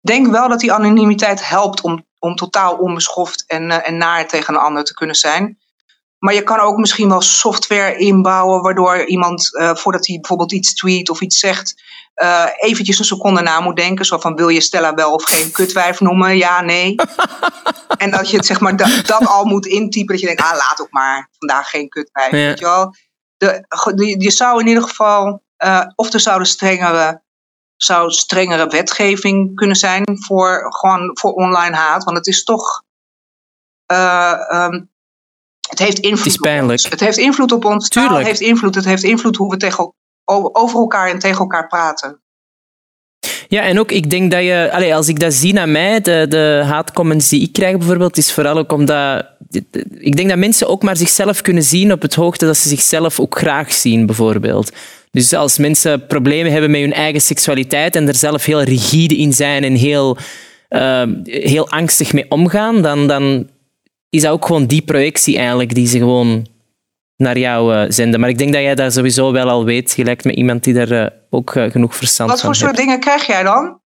denk 0.00 0.26
wel 0.26 0.48
dat 0.48 0.60
die 0.60 0.72
anonimiteit 0.72 1.48
helpt 1.48 1.80
om, 1.80 2.06
om 2.18 2.34
totaal 2.34 2.76
onbeschoft 2.76 3.44
en, 3.46 3.70
eh, 3.70 3.88
en 3.88 3.96
naar 3.96 4.28
tegen 4.28 4.54
een 4.54 4.60
ander 4.60 4.84
te 4.84 4.94
kunnen 4.94 5.16
zijn. 5.16 5.58
Maar 6.18 6.34
je 6.34 6.42
kan 6.42 6.60
ook 6.60 6.76
misschien 6.76 7.08
wel 7.08 7.20
software 7.20 7.96
inbouwen 7.96 8.62
waardoor 8.62 9.04
iemand, 9.04 9.56
eh, 9.56 9.74
voordat 9.74 10.06
hij 10.06 10.16
bijvoorbeeld 10.16 10.52
iets 10.52 10.74
tweet 10.74 11.10
of 11.10 11.20
iets 11.20 11.38
zegt, 11.38 11.82
eventjes 12.56 12.98
een 12.98 13.04
seconde 13.04 13.40
na 13.42 13.60
moet 13.60 13.76
denken. 13.76 14.04
Zo 14.04 14.18
van, 14.18 14.34
wil 14.34 14.48
je 14.48 14.60
Stella 14.60 14.94
wel 14.94 15.12
of 15.12 15.24
geen 15.24 15.50
kutwijf 15.50 16.00
noemen? 16.00 16.36
Ja, 16.36 16.60
nee. 16.60 16.94
En 17.96 18.10
dat 18.10 18.30
je 18.30 18.36
het 18.36 18.46
zeg 18.46 18.60
maar 18.60 18.76
dat, 18.76 19.06
dat 19.06 19.26
al 19.26 19.44
moet 19.44 19.66
intypen. 19.66 20.14
Dat 20.14 20.20
je 20.20 20.26
denkt, 20.26 20.42
ah, 20.42 20.56
laat 20.56 20.80
ook 20.80 20.90
maar. 20.90 21.28
Vandaag 21.38 21.70
geen 21.70 21.88
kutwijf. 21.88 22.30
Ja. 22.30 22.36
Weet 22.36 22.58
je 22.58 22.64
wel? 22.64 22.94
De- 23.36 24.14
je 24.18 24.30
zou 24.30 24.60
in 24.60 24.66
ieder 24.66 24.82
geval, 24.82 25.42
eh, 25.64 25.86
of 25.94 26.12
er 26.12 26.20
zouden 26.20 26.46
strengere, 26.46 27.22
zou 27.76 28.10
strengere 28.10 28.66
wetgeving 28.66 29.54
kunnen 29.54 29.76
zijn 29.76 30.04
voor, 30.26 30.66
gewoon 30.68 31.10
voor 31.12 31.32
online 31.32 31.76
haat. 31.76 32.04
Want 32.04 32.16
het 32.16 32.26
is 32.26 32.44
toch, 32.44 32.82
eh, 33.86 34.50
ehm, 34.50 34.82
het 35.68 35.78
heeft 35.78 35.98
invloed 35.98 36.24
Het 36.24 36.26
is 36.26 36.38
op 36.38 36.70
ons. 36.70 36.88
Het 36.88 37.00
heeft 37.00 37.16
invloed 37.16 37.52
op 37.52 37.64
ons. 37.64 37.88
Tuurlijk. 37.88 38.26
heeft 38.26 38.40
invloed. 38.40 38.74
Het 38.74 38.84
heeft 38.84 39.02
invloed 39.02 39.36
hoe 39.36 39.50
we 39.50 39.56
tegen, 39.56 39.94
over, 40.24 40.78
elkaar 40.78 41.08
en 41.08 41.18
tegen 41.18 41.38
elkaar 41.38 41.66
praten. 41.66 42.22
Ja, 43.48 43.62
en 43.62 43.78
ook 43.78 43.90
ik 43.90 44.10
denk 44.10 44.30
dat 44.30 44.42
je, 44.42 44.70
allee, 44.72 44.94
als 44.94 45.08
ik 45.08 45.20
dat 45.20 45.32
zie 45.32 45.52
naar 45.52 45.68
mij, 45.68 46.00
de, 46.00 46.26
de 46.28 46.62
haatcomments 46.66 47.28
die 47.28 47.42
ik 47.42 47.52
krijg 47.52 47.78
bijvoorbeeld, 47.78 48.16
is 48.16 48.32
vooral 48.32 48.58
ook 48.58 48.72
omdat. 48.72 49.26
Ik 49.90 50.16
denk 50.16 50.28
dat 50.28 50.38
mensen 50.38 50.68
ook 50.68 50.82
maar 50.82 50.96
zichzelf 50.96 51.40
kunnen 51.40 51.62
zien 51.62 51.92
op 51.92 52.02
het 52.02 52.14
hoogte 52.14 52.46
dat 52.46 52.56
ze 52.56 52.68
zichzelf 52.68 53.20
ook 53.20 53.38
graag 53.38 53.72
zien, 53.72 54.06
bijvoorbeeld. 54.06 54.72
Dus 55.14 55.32
als 55.32 55.58
mensen 55.58 56.06
problemen 56.06 56.52
hebben 56.52 56.70
met 56.70 56.80
hun 56.80 56.92
eigen 56.92 57.20
seksualiteit 57.20 57.96
en 57.96 58.08
er 58.08 58.14
zelf 58.14 58.44
heel 58.44 58.62
rigide 58.62 59.16
in 59.16 59.32
zijn 59.32 59.64
en 59.64 59.74
heel, 59.74 60.16
eh, 60.68 61.02
heel 61.24 61.68
angstig 61.68 62.12
mee 62.12 62.30
omgaan, 62.30 62.82
dan, 62.82 63.06
dan 63.06 63.48
is 64.10 64.22
dat 64.22 64.32
ook 64.32 64.46
gewoon 64.46 64.66
die 64.66 64.82
projectie 64.82 65.36
eigenlijk 65.36 65.74
die 65.74 65.86
ze 65.86 65.98
gewoon 65.98 66.46
naar 67.16 67.38
jou 67.38 67.74
eh, 67.74 67.84
zenden. 67.88 68.20
Maar 68.20 68.28
ik 68.28 68.38
denk 68.38 68.52
dat 68.52 68.62
jij 68.62 68.74
dat 68.74 68.92
sowieso 68.92 69.32
wel 69.32 69.48
al 69.48 69.64
weet. 69.64 69.92
Je 69.96 70.04
lijkt 70.04 70.24
me 70.24 70.34
iemand 70.34 70.64
die 70.64 70.74
daar 70.74 70.90
eh, 70.90 71.10
ook 71.30 71.54
eh, 71.54 71.70
genoeg 71.70 71.96
verstand 71.96 72.30
Wat 72.30 72.40
van 72.40 72.54
voor 72.54 72.64
heeft. 72.64 72.76
soort 72.76 72.86
dingen 72.86 73.00
krijg 73.00 73.26
jij 73.26 73.42
dan? 73.42 73.82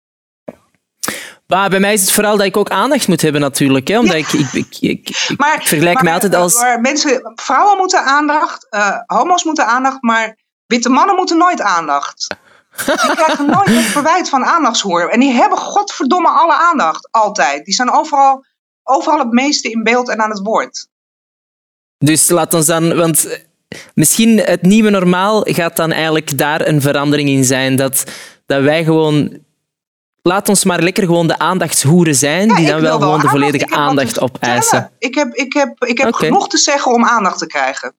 Maar 1.46 1.70
bij 1.70 1.80
mij 1.80 1.92
is 1.92 2.00
het 2.00 2.12
vooral 2.12 2.36
dat 2.36 2.46
ik 2.46 2.56
ook 2.56 2.68
aandacht 2.68 3.08
moet 3.08 3.22
hebben 3.22 3.40
natuurlijk. 3.40 3.88
Hè? 3.88 3.98
Omdat 3.98 4.16
ik, 4.16 4.32
ik, 4.32 4.52
ik, 4.52 4.76
ik, 4.80 5.08
ik 5.28 5.38
Maar, 5.38 5.62
vergelijk 5.62 5.94
maar, 5.94 6.04
mij 6.04 6.12
altijd 6.12 6.34
als... 6.34 6.60
maar 6.60 6.80
mensen, 6.80 7.32
vrouwen 7.34 7.78
moeten 7.78 8.04
aandacht, 8.04 8.66
homo's 9.06 9.44
moeten 9.44 9.66
aandacht, 9.66 10.02
maar 10.02 10.36
witte 10.66 10.88
mannen 10.88 11.16
moeten 11.16 11.36
nooit 11.38 11.60
aandacht. 11.60 12.26
Die 12.84 13.14
krijgen 13.14 13.46
nooit 13.46 13.68
het 13.68 13.84
verwijt 13.84 14.28
van 14.28 14.44
aandachtshoer. 14.44 15.08
En 15.08 15.20
die 15.20 15.32
hebben 15.32 15.58
godverdomme 15.58 16.28
alle 16.28 16.54
aandacht, 16.54 17.08
altijd. 17.10 17.64
Die 17.64 17.74
zijn 17.74 17.90
overal, 17.90 18.44
overal 18.82 19.18
het 19.18 19.32
meeste 19.32 19.70
in 19.70 19.82
beeld 19.82 20.08
en 20.08 20.20
aan 20.20 20.30
het 20.30 20.40
woord. 20.42 20.88
Dus 21.98 22.28
laat 22.28 22.54
ons 22.54 22.66
dan... 22.66 22.96
Want 22.96 23.44
misschien 23.94 24.38
het 24.38 24.62
nieuwe 24.62 24.90
normaal 24.90 25.40
gaat 25.44 25.76
dan 25.76 25.92
eigenlijk 25.92 26.38
daar 26.38 26.66
een 26.66 26.80
verandering 26.80 27.28
in 27.28 27.44
zijn. 27.44 27.76
Dat, 27.76 28.04
dat 28.46 28.62
wij 28.62 28.84
gewoon... 28.84 29.44
Laat 30.22 30.48
ons 30.48 30.64
maar 30.64 30.82
lekker 30.82 31.04
gewoon 31.04 31.26
de 31.26 31.38
aandachtshoeren 31.38 32.14
zijn, 32.14 32.48
Ja, 32.48 32.54
die 32.54 32.66
dan 32.66 32.80
wel 32.80 32.98
gewoon 32.98 33.20
de 33.20 33.28
volledige 33.28 33.70
aandacht 33.70 34.20
opeisen. 34.20 34.90
Ik 34.98 35.14
heb, 35.14 35.34
ik 35.34 35.52
heb, 35.52 35.84
ik 35.84 35.98
heb 35.98 36.14
genoeg 36.14 36.48
te 36.48 36.58
zeggen 36.58 36.92
om 36.92 37.04
aandacht 37.04 37.38
te 37.38 37.46
krijgen. 37.46 37.94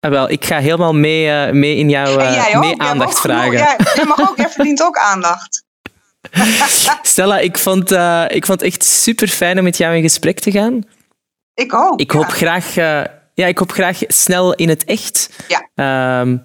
Ah, 0.00 0.10
wel, 0.10 0.30
ik 0.30 0.44
ga 0.44 0.58
helemaal 0.58 0.94
mee, 0.94 1.30
eh, 1.30 1.52
mee 1.52 1.76
in 1.76 1.88
jouw 1.88 2.18
eh, 2.18 2.56
ook. 2.56 2.60
mee 2.60 2.80
aandacht 2.80 3.10
ook 3.14 3.18
genoeg- 3.18 3.36
vragen. 3.42 3.76
jij, 3.94 4.04
mag 4.04 4.20
ook, 4.30 4.36
jij 4.36 4.48
verdient 4.48 4.82
ook 4.82 4.96
aandacht. 4.96 5.64
Stella, 7.02 7.38
ik 7.38 7.58
vond, 7.58 7.92
eh, 7.92 8.24
ik 8.28 8.46
vond 8.46 8.60
het 8.60 8.68
echt 8.72 8.84
super 8.84 9.28
fijn 9.28 9.58
om 9.58 9.64
met 9.64 9.76
jou 9.76 9.96
in 9.96 10.02
gesprek 10.02 10.40
te 10.40 10.50
gaan. 10.50 10.82
Ik 11.54 11.74
ook. 11.74 12.00
Ik 12.00 12.12
ja. 12.12 12.18
hoop 12.18 12.28
graag, 12.28 12.74
ja, 13.34 13.46
ik 13.46 13.58
hoop 13.58 13.72
graag 13.72 13.98
snel 14.06 14.54
in 14.54 14.68
het 14.68 14.84
echt. 14.84 15.30
Ja. 15.48 15.68
Ehm, 15.74 16.36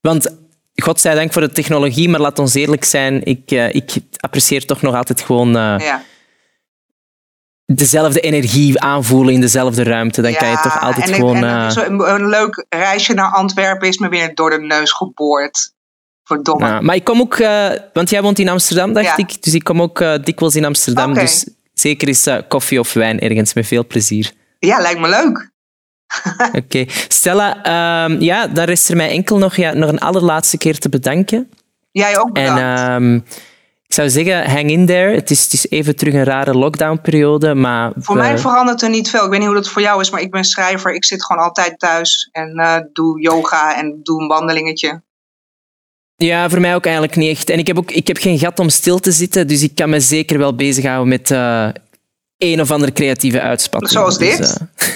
want 0.00 0.36
godzijdank 0.74 1.32
voor 1.32 1.42
de 1.42 1.52
technologie, 1.52 2.08
maar 2.08 2.20
laat 2.20 2.38
ons 2.38 2.54
eerlijk 2.54 2.84
zijn, 2.84 3.24
ik, 3.24 3.50
ik 3.50 3.92
apprecieer 4.20 4.66
toch 4.66 4.82
nog 4.82 4.94
altijd 4.94 5.20
gewoon 5.20 5.52
Ja. 5.52 6.02
Dezelfde 7.66 8.20
energie 8.20 8.80
aanvoelen 8.80 9.34
in 9.34 9.40
dezelfde 9.40 9.82
ruimte. 9.82 10.22
Dan 10.22 10.34
kan 10.34 10.48
je 10.50 10.58
toch 10.62 10.80
altijd 10.80 11.04
en, 11.04 11.10
ik- 11.10 11.14
gewoon... 11.16 11.36
en 11.36 11.44
eh, 11.44 11.70
zo 11.70 11.80
een, 11.80 12.14
een 12.14 12.28
leuk 12.28 12.66
reisje 12.68 13.14
naar 13.14 13.32
Antwerpen 13.32 13.88
is 13.88 13.98
me 13.98 14.08
weer 14.08 14.34
door 14.34 14.50
de 14.50 14.60
neus 14.60 14.92
geboord. 14.92 15.74
Verdomme. 16.24 16.66
ja. 16.66 16.80
Maar 16.80 16.94
ik 16.94 17.04
kom 17.04 17.20
ook... 17.20 17.34
eh, 17.38 17.70
want 17.92 18.10
jij 18.10 18.22
woont 18.22 18.38
in 18.38 18.48
Amsterdam, 18.48 18.92
dacht 18.92 19.06
Ja. 19.06 19.16
ik. 19.16 19.42
Dus 19.42 19.54
ik 19.54 19.64
kom 19.64 19.82
ook 19.82 20.00
eh, 20.00 20.14
dikwijls 20.22 20.56
in 20.56 20.64
Amsterdam. 20.64 21.14
Dus 21.14 21.46
zeker 21.72 22.08
is 22.08 22.26
koffie 22.48 22.80
of 22.80 22.92
wijn 22.92 23.20
ergens 23.20 23.54
met 23.54 23.66
veel 23.66 23.86
plezier. 23.86 24.32
Ja, 24.58 24.78
lijkt 24.80 25.00
me 25.00 25.08
leuk. 25.08 25.50
Oké. 26.62 26.84
Stella, 27.08 27.62
ehm, 27.62 28.20
ja, 28.20 28.46
dan 28.46 28.64
rest 28.64 28.88
er 28.88 28.96
mij 28.96 29.10
enkel 29.10 29.38
nog, 29.38 29.56
ja, 29.56 29.72
nog 29.72 29.90
een 29.90 29.98
allerlaatste 29.98 30.58
keer 30.58 30.78
te 30.78 30.88
bedanken. 30.88 31.50
Jij 31.90 32.18
ook 32.18 32.36
En 32.36 32.54
bedankt. 32.54 32.60
ehm, 32.80 33.14
ik 33.14 33.22
zou 33.96 34.10
zeggen, 34.10 34.50
hang 34.50 34.70
in 34.70 34.86
there. 34.86 35.14
Het 35.14 35.30
is, 35.30 35.44
het 35.44 35.52
is 35.52 35.70
even 35.70 35.96
terug 35.96 36.14
een 36.14 36.24
rare 36.24 36.54
lockdownperiode, 36.54 37.54
maar... 37.54 37.92
voor 37.96 38.14
we- 38.16 38.20
mij 38.20 38.38
verandert 38.38 38.82
er 38.82 38.90
niet 38.90 39.10
veel. 39.10 39.24
Ik 39.24 39.30
weet 39.30 39.38
niet 39.38 39.48
hoe 39.48 39.56
dat 39.56 39.68
voor 39.68 39.82
jou 39.82 40.00
is, 40.00 40.10
maar 40.10 40.20
ik 40.20 40.30
ben 40.30 40.44
schrijver. 40.44 40.94
Ik 40.94 41.04
zit 41.04 41.24
gewoon 41.24 41.42
altijd 41.42 41.78
thuis 41.78 42.28
en 42.32 42.54
eh, 42.56 42.76
doe 42.92 43.20
yoga 43.20 43.76
en 43.76 44.00
doe 44.02 44.20
een 44.22 44.28
wandelingetje. 44.28 45.02
Ja, 46.16 46.48
voor 46.50 46.60
mij 46.60 46.74
ook 46.74 46.84
eigenlijk 46.84 47.16
niet 47.16 47.36
echt. 47.36 47.50
En 47.50 47.58
ik 47.58 47.66
heb, 47.66 47.78
ook, 47.78 47.90
ik 47.90 48.06
heb 48.06 48.16
geen 48.16 48.38
gat 48.38 48.58
om 48.58 48.68
stil 48.68 48.98
te 48.98 49.12
zitten, 49.12 49.46
dus 49.46 49.62
ik 49.62 49.74
kan 49.74 49.90
me 49.90 50.00
zeker 50.00 50.38
wel 50.38 50.54
bezighouden 50.54 51.08
met 51.08 51.30
eh 51.30 51.68
een 52.38 52.60
of 52.60 52.70
andere 52.70 52.92
creatieve 52.92 53.40
uitspatting. 53.40 53.90
Zoals 53.92 54.18
Dus, 54.18 54.36
dit? 54.36 54.56
eh, 54.76 54.88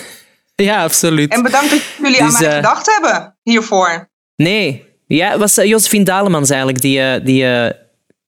ja, 0.66 0.82
absoluut. 0.82 1.32
En 1.32 1.42
bedankt 1.42 1.70
dat 1.70 1.80
jullie 2.02 2.20
aan 2.22 2.28
Dus, 2.28 2.38
mij 2.38 2.48
eh, 2.48 2.54
gedacht 2.54 2.90
hebben 2.98 3.36
hiervoor. 3.42 4.08
Nee, 4.36 4.84
ja, 5.06 5.30
het 5.30 5.38
was 5.40 5.54
Josephine 5.54 6.04
Dalemans 6.04 6.50
eigenlijk 6.50 6.80
die, 6.80 7.22
die 7.22 7.44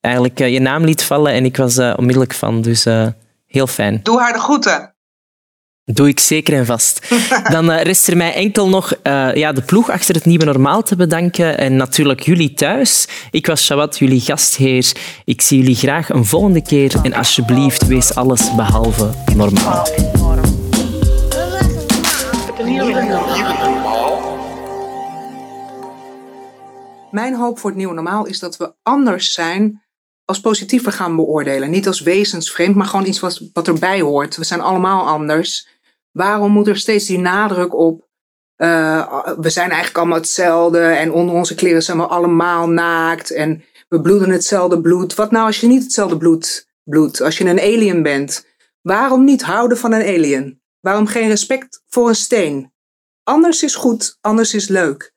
eigenlijk 0.03 0.41
eh, 0.41 0.53
je 0.53 0.61
naam 0.61 0.85
liet 0.85 1.03
vallen 1.03 1.33
en 1.33 1.45
ik 1.45 1.57
was 1.57 1.77
eh, 1.77 1.95
onmiddellijk 1.97 2.35
van, 2.35 2.63
dus 2.63 2.87
eh, 2.87 3.07
heel 3.47 3.67
fijn. 3.67 4.01
Doe 4.03 4.21
haar 4.21 4.33
de 4.33 4.39
groeten. 4.39 4.93
Doe 5.85 6.09
ik 6.09 6.21
zeker 6.21 6.55
en 6.55 6.67
vast. 6.67 7.15
Dan 7.53 7.71
rest 7.71 8.09
er 8.09 8.17
mij 8.17 8.35
enkel 8.35 8.69
nog 8.69 8.93
eh, 8.93 9.35
ja, 9.35 9.53
de 9.53 9.63
ploeg 9.63 9.91
achter 9.91 10.15
het 10.15 10.25
nieuwe 10.25 10.45
normaal 10.45 10.83
te 10.83 10.97
bedanken. 10.97 11.59
En 11.59 11.77
natuurlijk 11.77 12.21
jullie 12.21 12.55
thuis. 12.55 13.09
Ik 13.31 13.47
was 13.47 13.65
Shawat, 13.65 13.99
jullie 13.99 14.21
gastheer. 14.21 14.93
Ik 15.25 15.41
zie 15.41 15.59
jullie 15.59 15.75
graag 15.75 16.09
een 16.09 16.25
volgende 16.25 16.63
keer. 16.63 16.95
En 17.03 17.13
alsjeblieft, 17.13 17.87
wees 17.87 18.15
alles 18.15 18.55
behalve 18.55 19.11
normaal. 19.35 19.87
Mijn 27.11 27.35
hoop 27.35 27.59
voor 27.59 27.71
het 27.71 27.79
nieuwe 27.79 27.95
normaal 27.95 28.27
is 28.27 28.39
dat 28.39 28.57
we 28.57 28.73
anders 28.83 29.33
zijn 29.33 29.83
als 30.25 30.41
positiever 30.41 30.93
gaan 30.93 31.17
beoordelen. 31.17 31.71
Niet 31.71 31.87
als 31.87 32.01
wezensvreemd, 32.01 32.77
maar 32.77 32.87
gewoon 32.87 33.07
iets 33.07 33.21
wat, 33.21 33.43
wat 33.53 33.69
erbij 33.69 34.01
hoort. 34.01 34.37
We 34.37 34.45
zijn 34.45 34.61
allemaal 34.61 35.07
anders. 35.07 35.69
Waarom 36.11 36.53
moet 36.53 36.69
er 36.69 36.77
steeds 36.77 37.07
die 37.07 37.19
nadruk 37.19 37.75
op? 37.75 38.11
eh, 38.63 39.29
we 39.39 39.51
zijn 39.51 39.69
eigenlijk 39.69 39.99
allemaal 39.99 40.19
hetzelfde 40.19 40.81
en 40.81 41.13
onder 41.13 41.35
onze 41.35 41.55
kleren 41.55 41.83
zijn 41.83 41.99
we 41.99 42.07
allemaal 42.07 42.69
naakt 42.69 43.31
en 43.31 43.65
we 43.89 44.01
bloeden 44.01 44.31
hetzelfde 44.31 44.81
bloed. 44.81 45.15
Wat 45.15 45.31
nou 45.31 45.47
als 45.47 45.61
je 45.61 45.67
niet 45.67 45.83
hetzelfde 45.83 46.17
bloed 46.17 46.69
bloedt? 46.85 47.21
Als 47.21 47.39
je 47.39 47.45
een 47.45 47.61
alien 47.61 48.03
bent, 48.03 48.47
waarom 48.81 49.25
niet 49.25 49.43
houden 49.43 49.79
van 49.79 49.93
een 49.93 50.07
alien? 50.07 50.63
Waarom 50.81 51.07
geen 51.07 51.29
respect 51.29 51.83
voor 51.87 52.09
een 52.09 52.15
steen? 52.15 52.73
Anders 53.23 53.63
is 53.63 53.75
goed, 53.75 54.19
anders 54.21 54.55
is 54.55 54.69
leuk. 54.69 55.15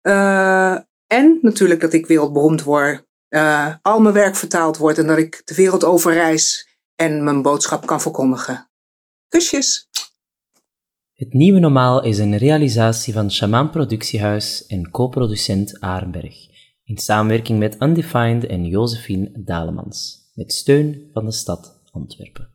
Eh, 0.00 0.78
en 1.06 1.38
natuurlijk 1.42 1.80
dat 1.80 1.92
ik 1.92 2.06
wereldberoemd 2.06 2.62
word. 2.62 3.04
Eh, 3.34 3.74
al 3.82 4.00
mijn 4.00 4.14
werk 4.14 4.36
vertaald 4.36 4.76
wordt 4.76 4.98
en 4.98 5.06
dat 5.06 5.18
ik 5.18 5.42
de 5.44 5.54
wereld 5.54 5.84
over 5.84 6.12
reis 6.12 6.68
en 6.94 7.24
mijn 7.24 7.42
boodschap 7.42 7.86
kan 7.86 8.00
verkondigen. 8.00 8.70
Kusjes! 9.28 9.88
Het 11.12 11.32
nieuwe 11.32 11.58
normaal 11.58 12.02
is 12.02 12.18
een 12.18 12.36
realisatie 12.36 13.12
van 13.12 13.30
Shaman 13.30 13.70
Productiehuis 13.70 14.66
en 14.66 14.90
co-producent 14.90 15.80
Arenberg. 15.80 16.34
In 16.84 16.98
samenwerking 16.98 17.58
met 17.58 17.82
Undefined 17.82 18.46
en 18.46 18.64
Josephine 18.64 19.30
Dalemans. 19.44 20.30
Met 20.34 20.52
steun 20.52 21.10
van 21.12 21.24
de 21.24 21.32
stad 21.32 21.80
Antwerpen. 21.90 22.53